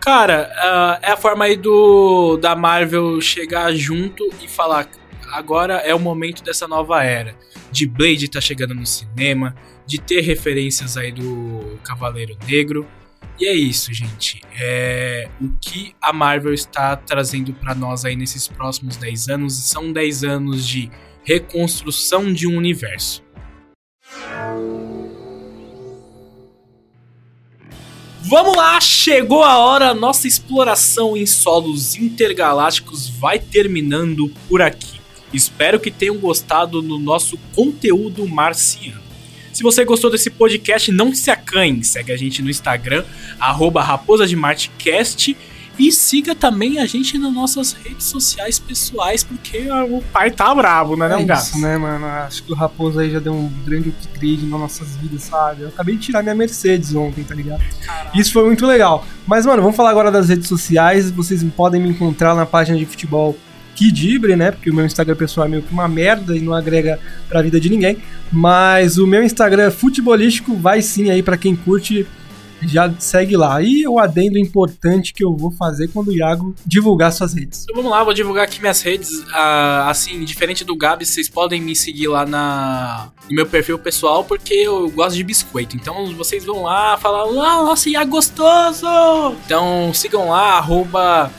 Cara, 0.00 0.50
uh, 0.56 1.06
é 1.06 1.10
a 1.12 1.16
forma 1.16 1.44
aí 1.44 1.54
do 1.54 2.38
da 2.38 2.56
Marvel 2.56 3.20
chegar 3.20 3.74
junto 3.74 4.26
e 4.42 4.48
falar, 4.48 4.88
agora 5.32 5.74
é 5.74 5.94
o 5.94 5.98
momento 6.00 6.42
dessa 6.42 6.66
nova 6.66 7.04
era. 7.04 7.36
De 7.70 7.86
Blade 7.86 8.28
tá 8.28 8.40
chegando 8.40 8.74
no 8.74 8.86
cinema, 8.86 9.54
de 9.86 10.00
ter 10.00 10.22
referências 10.22 10.96
aí 10.96 11.12
do 11.12 11.78
Cavaleiro 11.84 12.36
Negro. 12.48 12.88
E 13.38 13.46
é 13.46 13.54
isso, 13.54 13.92
gente. 13.92 14.40
É 14.58 15.28
o 15.38 15.50
que 15.60 15.94
a 16.00 16.12
Marvel 16.12 16.54
está 16.54 16.96
trazendo 16.96 17.52
para 17.52 17.74
nós 17.74 18.04
aí 18.06 18.16
nesses 18.16 18.48
próximos 18.48 18.96
10 18.96 19.28
anos. 19.28 19.54
São 19.54 19.92
10 19.92 20.24
anos 20.24 20.66
de 20.66 20.90
reconstrução 21.24 22.32
de 22.32 22.46
um 22.46 22.56
universo. 22.56 23.22
Vamos 28.24 28.56
lá, 28.56 28.80
chegou 28.80 29.42
a 29.42 29.58
hora, 29.58 29.92
nossa 29.92 30.26
exploração 30.26 31.16
em 31.16 31.26
solos 31.26 31.96
intergalácticos 31.96 33.08
vai 33.08 33.38
terminando 33.38 34.32
por 34.48 34.62
aqui. 34.62 35.00
Espero 35.32 35.80
que 35.80 35.90
tenham 35.90 36.16
gostado 36.18 36.80
do 36.80 36.98
nosso 36.98 37.36
conteúdo 37.54 38.26
marciano. 38.26 39.02
Se 39.52 39.62
você 39.62 39.84
gostou 39.84 40.10
desse 40.10 40.30
podcast, 40.30 40.90
não 40.90 41.14
se 41.14 41.30
acanhe, 41.30 41.84
segue 41.84 42.10
a 42.10 42.16
gente 42.16 42.40
no 42.40 42.48
Instagram, 42.48 43.04
arroba 43.38 43.82
e 45.78 45.90
siga 45.90 46.34
também 46.34 46.78
a 46.78 46.86
gente 46.86 47.16
nas 47.18 47.32
nossas 47.32 47.72
redes 47.72 48.06
sociais 48.06 48.58
pessoais, 48.58 49.24
porque 49.24 49.68
o 49.90 50.02
pai 50.12 50.30
tá 50.30 50.54
bravo, 50.54 50.96
né, 50.96 51.10
é 51.12 51.34
isso, 51.34 51.58
né, 51.58 51.78
mano? 51.78 52.06
Acho 52.06 52.42
que 52.42 52.52
o 52.52 52.54
Raposo 52.54 53.00
aí 53.00 53.10
já 53.10 53.18
deu 53.18 53.32
um 53.32 53.50
grande 53.64 53.88
upgrade 53.88 54.46
nas 54.46 54.60
nossas 54.60 54.96
vidas, 54.96 55.22
sabe? 55.22 55.62
Eu 55.62 55.68
acabei 55.68 55.96
de 55.96 56.02
tirar 56.02 56.22
minha 56.22 56.34
Mercedes 56.34 56.94
ontem, 56.94 57.24
tá 57.24 57.34
ligado? 57.34 57.62
Caramba. 57.84 58.10
Isso 58.14 58.32
foi 58.32 58.44
muito 58.44 58.66
legal. 58.66 59.06
Mas, 59.26 59.46
mano, 59.46 59.62
vamos 59.62 59.76
falar 59.76 59.90
agora 59.90 60.10
das 60.10 60.28
redes 60.28 60.48
sociais. 60.48 61.10
Vocês 61.10 61.42
podem 61.56 61.80
me 61.80 61.88
encontrar 61.88 62.34
na 62.34 62.44
página 62.44 62.76
de 62.78 62.84
futebol 62.86 63.36
Kidibre, 63.74 64.36
né? 64.36 64.50
Porque 64.50 64.70
o 64.70 64.74
meu 64.74 64.84
Instagram 64.84 65.16
pessoal 65.16 65.46
é 65.46 65.50
meio 65.50 65.62
que 65.62 65.72
uma 65.72 65.88
merda 65.88 66.36
e 66.36 66.40
não 66.40 66.52
agrega 66.52 67.00
pra 67.28 67.42
vida 67.42 67.58
de 67.58 67.70
ninguém. 67.70 67.98
Mas 68.30 68.98
o 68.98 69.06
meu 69.06 69.22
Instagram 69.22 69.70
futebolístico 69.70 70.54
vai 70.56 70.82
sim 70.82 71.10
aí 71.10 71.22
para 71.22 71.36
quem 71.36 71.56
curte 71.56 72.06
já 72.68 72.92
segue 72.98 73.36
lá. 73.36 73.62
E 73.62 73.86
o 73.86 73.98
adendo 73.98 74.38
importante 74.38 75.12
que 75.12 75.24
eu 75.24 75.36
vou 75.36 75.50
fazer 75.50 75.88
quando 75.88 76.08
o 76.08 76.12
Iago 76.12 76.54
divulgar 76.64 77.12
suas 77.12 77.34
redes. 77.34 77.64
Então 77.64 77.76
vamos 77.76 77.90
lá, 77.90 78.04
vou 78.04 78.14
divulgar 78.14 78.44
aqui 78.44 78.60
minhas 78.60 78.82
redes. 78.82 79.10
Uh, 79.10 79.88
assim, 79.88 80.24
diferente 80.24 80.64
do 80.64 80.76
Gabi, 80.76 81.04
vocês 81.04 81.28
podem 81.28 81.60
me 81.60 81.74
seguir 81.74 82.08
lá 82.08 82.24
na, 82.24 83.08
no 83.28 83.34
meu 83.34 83.46
perfil 83.46 83.78
pessoal, 83.78 84.24
porque 84.24 84.54
eu 84.54 84.90
gosto 84.90 85.16
de 85.16 85.24
biscoito. 85.24 85.76
Então 85.76 86.14
vocês 86.14 86.44
vão 86.44 86.62
lá 86.62 86.96
falar, 86.96 87.22
ah, 87.22 87.64
nossa, 87.64 87.88
Iago 87.88 88.10
gostoso! 88.10 88.86
Então 89.44 89.92
sigam 89.94 90.28
lá, 90.28 90.58
arroba. 90.58 91.30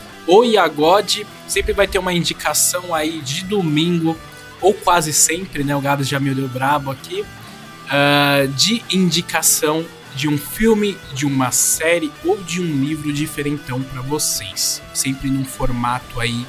Sempre 1.48 1.74
vai 1.74 1.88
ter 1.88 2.00
uma 2.00 2.14
indicação 2.14 2.96
aí 2.96 3.20
de 3.20 3.44
domingo, 3.44 4.18
ou 4.62 4.74
quase 4.74 5.12
sempre, 5.12 5.64
né? 5.64 5.76
O 5.76 5.82
Gabs 5.82 6.08
já 6.08 6.20
me 6.20 6.34
deu 6.34 6.48
brabo 6.48 6.90
aqui. 6.90 7.22
Uh, 7.22 8.48
de 8.56 8.82
indicação 8.92 9.86
de 10.16 10.28
um 10.28 10.38
filme, 10.38 10.98
de 11.14 11.26
uma 11.26 11.52
série 11.52 12.12
ou 12.24 12.38
de 12.38 12.62
um 12.62 12.84
livro 12.84 13.12
diferentão 13.12 13.82
para 13.82 14.02
vocês. 14.02 14.82
Sempre 14.94 15.30
num 15.30 15.44
formato 15.44 16.20
aí 16.20 16.46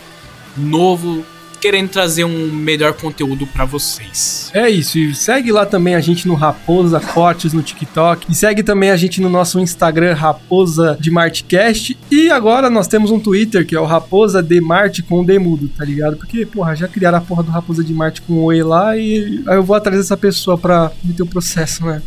novo, 0.56 1.24
querendo 1.64 1.88
trazer 1.88 2.24
um 2.24 2.52
melhor 2.52 2.92
conteúdo 2.92 3.46
para 3.46 3.64
vocês. 3.64 4.50
É 4.52 4.68
isso, 4.68 4.98
e 4.98 5.14
segue 5.14 5.50
lá 5.50 5.64
também 5.64 5.94
a 5.94 6.00
gente 6.00 6.28
no 6.28 6.34
Raposa 6.34 7.00
Cortes 7.00 7.54
no 7.54 7.62
TikTok 7.62 8.26
e 8.30 8.34
segue 8.34 8.62
também 8.62 8.90
a 8.90 8.96
gente 8.96 9.18
no 9.18 9.30
nosso 9.30 9.58
Instagram 9.58 10.14
Raposa 10.14 10.94
de 11.00 11.10
Martcast 11.10 11.96
e 12.10 12.30
agora 12.30 12.68
nós 12.68 12.86
temos 12.86 13.10
um 13.10 13.18
Twitter 13.18 13.66
que 13.66 13.74
é 13.74 13.80
o 13.80 13.86
Raposa 13.86 14.42
de 14.42 14.60
Marte 14.60 15.02
com 15.02 15.24
Demudo, 15.24 15.68
tá 15.68 15.86
ligado? 15.86 16.18
Porque, 16.18 16.44
porra, 16.44 16.76
já 16.76 16.86
criaram 16.86 17.16
a 17.16 17.22
porra 17.22 17.42
do 17.42 17.50
Raposa 17.50 17.82
de 17.82 17.94
Marte 17.94 18.20
com 18.20 18.44
Oi 18.44 18.62
lá 18.62 18.94
e 18.98 19.42
aí 19.46 19.56
eu 19.56 19.62
vou 19.62 19.74
atrás 19.74 19.98
dessa 19.98 20.18
pessoa 20.18 20.58
pra 20.58 20.92
meter 21.02 21.22
o 21.22 21.26
processo, 21.26 21.82
né? 21.86 22.02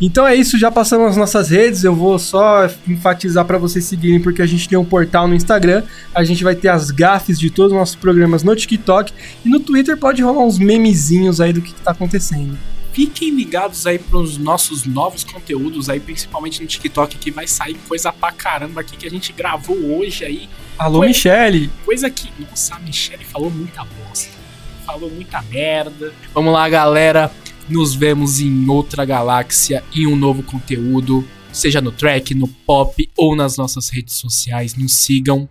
Então 0.00 0.26
é 0.26 0.34
isso, 0.34 0.58
já 0.58 0.70
passamos 0.70 1.08
as 1.08 1.16
nossas 1.16 1.50
redes. 1.50 1.84
Eu 1.84 1.94
vou 1.94 2.18
só 2.18 2.68
enfatizar 2.88 3.44
para 3.44 3.58
vocês 3.58 3.84
seguirem, 3.84 4.20
porque 4.20 4.40
a 4.40 4.46
gente 4.46 4.66
tem 4.66 4.78
um 4.78 4.84
portal 4.84 5.28
no 5.28 5.34
Instagram. 5.34 5.82
A 6.14 6.24
gente 6.24 6.42
vai 6.42 6.54
ter 6.54 6.68
as 6.68 6.90
gafes 6.90 7.38
de 7.38 7.50
todos 7.50 7.72
os 7.72 7.78
nossos 7.78 7.96
programas 7.96 8.42
no 8.42 8.56
TikTok. 8.56 9.12
E 9.44 9.48
no 9.48 9.60
Twitter 9.60 9.96
pode 9.98 10.22
rolar 10.22 10.44
uns 10.44 10.58
memezinhos 10.58 11.40
aí 11.40 11.52
do 11.52 11.60
que, 11.60 11.74
que 11.74 11.82
tá 11.82 11.90
acontecendo. 11.90 12.56
Fiquem 12.92 13.30
ligados 13.30 13.86
aí 13.86 13.98
pros 13.98 14.36
nossos 14.36 14.84
novos 14.84 15.22
conteúdos 15.22 15.88
aí, 15.88 16.00
principalmente 16.00 16.60
no 16.60 16.66
TikTok, 16.66 17.18
que 17.18 17.30
vai 17.30 17.46
sair 17.46 17.76
coisa 17.86 18.12
pra 18.12 18.32
caramba 18.32 18.80
aqui 18.80 18.96
que 18.96 19.06
a 19.06 19.10
gente 19.10 19.32
gravou 19.32 19.76
hoje 19.98 20.24
aí. 20.24 20.48
Alô, 20.76 20.98
coisa, 20.98 21.08
Michele! 21.08 21.70
Coisa 21.84 22.10
que. 22.10 22.32
Nossa, 22.38 22.74
a 22.74 22.78
Michele 22.80 23.24
falou 23.24 23.50
muita 23.50 23.84
bosta. 23.84 24.40
Falou 24.84 25.10
muita 25.10 25.40
merda. 25.42 26.12
Vamos 26.34 26.52
lá, 26.52 26.68
galera. 26.68 27.30
Nos 27.70 27.94
vemos 27.94 28.40
em 28.40 28.68
outra 28.68 29.04
galáxia, 29.04 29.84
em 29.94 30.04
um 30.04 30.16
novo 30.16 30.42
conteúdo, 30.42 31.24
seja 31.52 31.80
no 31.80 31.92
track, 31.92 32.34
no 32.34 32.48
pop 32.48 33.08
ou 33.16 33.36
nas 33.36 33.56
nossas 33.56 33.88
redes 33.88 34.16
sociais. 34.16 34.74
Nos 34.74 34.92
sigam. 34.92 35.48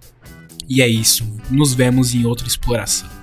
E 0.68 0.82
é 0.82 0.88
isso. 0.88 1.26
Nos 1.50 1.74
vemos 1.74 2.14
em 2.14 2.26
outra 2.26 2.46
exploração. 2.46 3.19